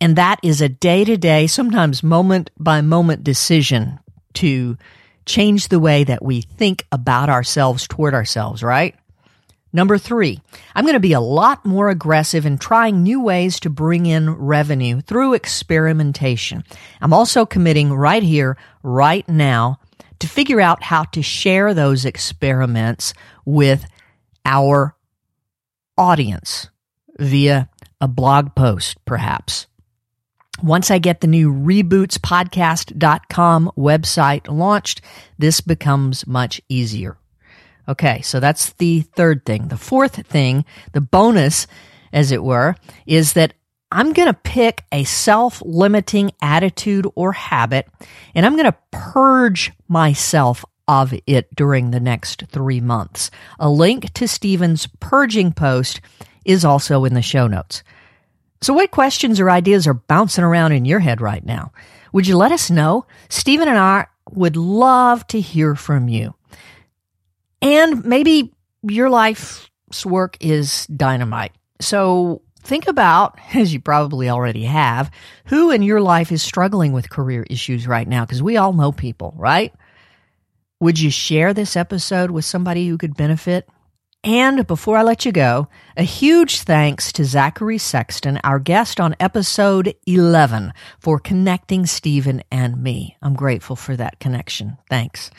And 0.00 0.16
that 0.16 0.38
is 0.42 0.60
a 0.60 0.68
day 0.68 1.04
to 1.04 1.16
day, 1.16 1.46
sometimes 1.46 2.02
moment 2.02 2.50
by 2.58 2.80
moment 2.80 3.24
decision 3.24 3.98
to 4.34 4.76
change 5.26 5.68
the 5.68 5.80
way 5.80 6.04
that 6.04 6.24
we 6.24 6.40
think 6.40 6.86
about 6.90 7.28
ourselves 7.28 7.86
toward 7.86 8.14
ourselves, 8.14 8.62
right? 8.62 8.94
Number 9.72 9.98
three, 9.98 10.40
I'm 10.74 10.84
going 10.84 10.94
to 10.94 11.00
be 11.00 11.12
a 11.12 11.20
lot 11.20 11.66
more 11.66 11.90
aggressive 11.90 12.46
in 12.46 12.56
trying 12.56 13.02
new 13.02 13.20
ways 13.20 13.60
to 13.60 13.70
bring 13.70 14.06
in 14.06 14.30
revenue 14.30 15.02
through 15.02 15.34
experimentation. 15.34 16.64
I'm 17.02 17.12
also 17.12 17.44
committing 17.44 17.92
right 17.92 18.22
here, 18.22 18.56
right 18.82 19.28
now, 19.28 19.78
to 20.20 20.26
figure 20.26 20.60
out 20.60 20.82
how 20.82 21.04
to 21.04 21.22
share 21.22 21.74
those 21.74 22.06
experiments 22.06 23.12
with 23.44 23.84
our 24.44 24.96
audience 25.98 26.70
via 27.18 27.68
a 28.00 28.08
blog 28.08 28.54
post, 28.54 28.96
perhaps. 29.04 29.67
Once 30.62 30.90
I 30.90 30.98
get 30.98 31.20
the 31.20 31.26
new 31.26 31.52
rebootspodcast.com 31.52 33.72
website 33.76 34.48
launched, 34.48 35.02
this 35.38 35.60
becomes 35.60 36.26
much 36.26 36.62
easier. 36.68 37.18
Okay, 37.88 38.20
so 38.22 38.40
that's 38.40 38.72
the 38.74 39.02
third 39.02 39.46
thing. 39.46 39.68
The 39.68 39.76
fourth 39.76 40.26
thing, 40.26 40.64
the 40.92 41.00
bonus, 41.00 41.68
as 42.12 42.32
it 42.32 42.42
were, 42.42 42.74
is 43.06 43.34
that 43.34 43.54
I'm 43.90 44.12
going 44.12 44.28
to 44.28 44.34
pick 44.34 44.84
a 44.92 45.04
self 45.04 45.62
limiting 45.64 46.32
attitude 46.42 47.06
or 47.14 47.32
habit 47.32 47.88
and 48.34 48.44
I'm 48.44 48.56
going 48.56 48.70
to 48.70 48.76
purge 48.90 49.72
myself 49.88 50.64
of 50.86 51.14
it 51.26 51.54
during 51.54 51.90
the 51.90 52.00
next 52.00 52.44
three 52.48 52.80
months. 52.80 53.30
A 53.58 53.70
link 53.70 54.12
to 54.14 54.28
Stephen's 54.28 54.88
purging 55.00 55.52
post 55.52 56.00
is 56.44 56.64
also 56.64 57.04
in 57.04 57.14
the 57.14 57.22
show 57.22 57.46
notes. 57.46 57.82
So, 58.60 58.74
what 58.74 58.90
questions 58.90 59.38
or 59.38 59.50
ideas 59.50 59.86
are 59.86 59.94
bouncing 59.94 60.44
around 60.44 60.72
in 60.72 60.84
your 60.84 61.00
head 61.00 61.20
right 61.20 61.44
now? 61.44 61.72
Would 62.12 62.26
you 62.26 62.36
let 62.36 62.52
us 62.52 62.70
know? 62.70 63.06
Stephen 63.28 63.68
and 63.68 63.78
I 63.78 64.06
would 64.30 64.56
love 64.56 65.26
to 65.28 65.40
hear 65.40 65.74
from 65.74 66.08
you. 66.08 66.34
And 67.62 68.04
maybe 68.04 68.52
your 68.82 69.10
life's 69.10 69.68
work 70.04 70.36
is 70.40 70.86
dynamite. 70.86 71.52
So, 71.80 72.42
think 72.62 72.88
about, 72.88 73.38
as 73.54 73.72
you 73.72 73.80
probably 73.80 74.28
already 74.28 74.64
have, 74.64 75.10
who 75.46 75.70
in 75.70 75.82
your 75.82 76.00
life 76.00 76.32
is 76.32 76.42
struggling 76.42 76.92
with 76.92 77.10
career 77.10 77.46
issues 77.48 77.86
right 77.86 78.08
now, 78.08 78.24
because 78.24 78.42
we 78.42 78.56
all 78.56 78.72
know 78.72 78.92
people, 78.92 79.34
right? 79.36 79.72
Would 80.80 80.98
you 80.98 81.10
share 81.10 81.54
this 81.54 81.76
episode 81.76 82.30
with 82.30 82.44
somebody 82.44 82.86
who 82.88 82.98
could 82.98 83.16
benefit? 83.16 83.68
And 84.24 84.66
before 84.66 84.96
I 84.96 85.02
let 85.02 85.24
you 85.24 85.30
go, 85.30 85.68
a 85.96 86.02
huge 86.02 86.60
thanks 86.62 87.12
to 87.12 87.24
Zachary 87.24 87.78
Sexton, 87.78 88.40
our 88.42 88.58
guest 88.58 88.98
on 88.98 89.14
episode 89.20 89.94
11, 90.06 90.72
for 90.98 91.20
connecting 91.20 91.86
Stephen 91.86 92.42
and 92.50 92.82
me. 92.82 93.16
I'm 93.22 93.34
grateful 93.34 93.76
for 93.76 93.96
that 93.96 94.18
connection. 94.18 94.76
Thanks. 94.90 95.30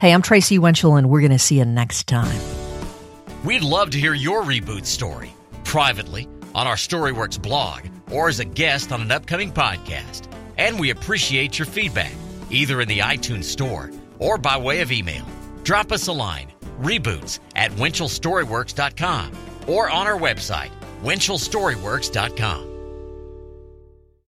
Hey, 0.00 0.12
I'm 0.12 0.22
Tracy 0.22 0.58
Winchell, 0.58 0.96
and 0.96 1.10
we're 1.10 1.20
going 1.20 1.32
to 1.32 1.38
see 1.38 1.58
you 1.58 1.66
next 1.66 2.06
time. 2.06 2.40
We'd 3.44 3.62
love 3.62 3.90
to 3.90 3.98
hear 3.98 4.14
your 4.14 4.42
reboot 4.42 4.86
story 4.86 5.34
privately 5.64 6.26
on 6.54 6.66
our 6.66 6.76
Storyworks 6.76 7.40
blog 7.40 7.82
or 8.10 8.28
as 8.28 8.40
a 8.40 8.44
guest 8.46 8.92
on 8.92 9.02
an 9.02 9.10
upcoming 9.12 9.52
podcast. 9.52 10.26
And 10.56 10.80
we 10.80 10.90
appreciate 10.90 11.58
your 11.58 11.66
feedback, 11.66 12.12
either 12.50 12.80
in 12.80 12.88
the 12.88 13.00
iTunes 13.00 13.44
Store 13.44 13.90
or 14.18 14.38
by 14.38 14.56
way 14.56 14.80
of 14.80 14.90
email. 14.90 15.24
Drop 15.64 15.92
us 15.92 16.06
a 16.06 16.12
line 16.12 16.52
reboots 16.82 17.38
at 17.56 17.70
winchellstoryworks.com 17.72 19.32
or 19.66 19.90
on 19.90 20.06
our 20.06 20.18
website, 20.18 20.70
winchellstoryworks.com. 21.02 22.71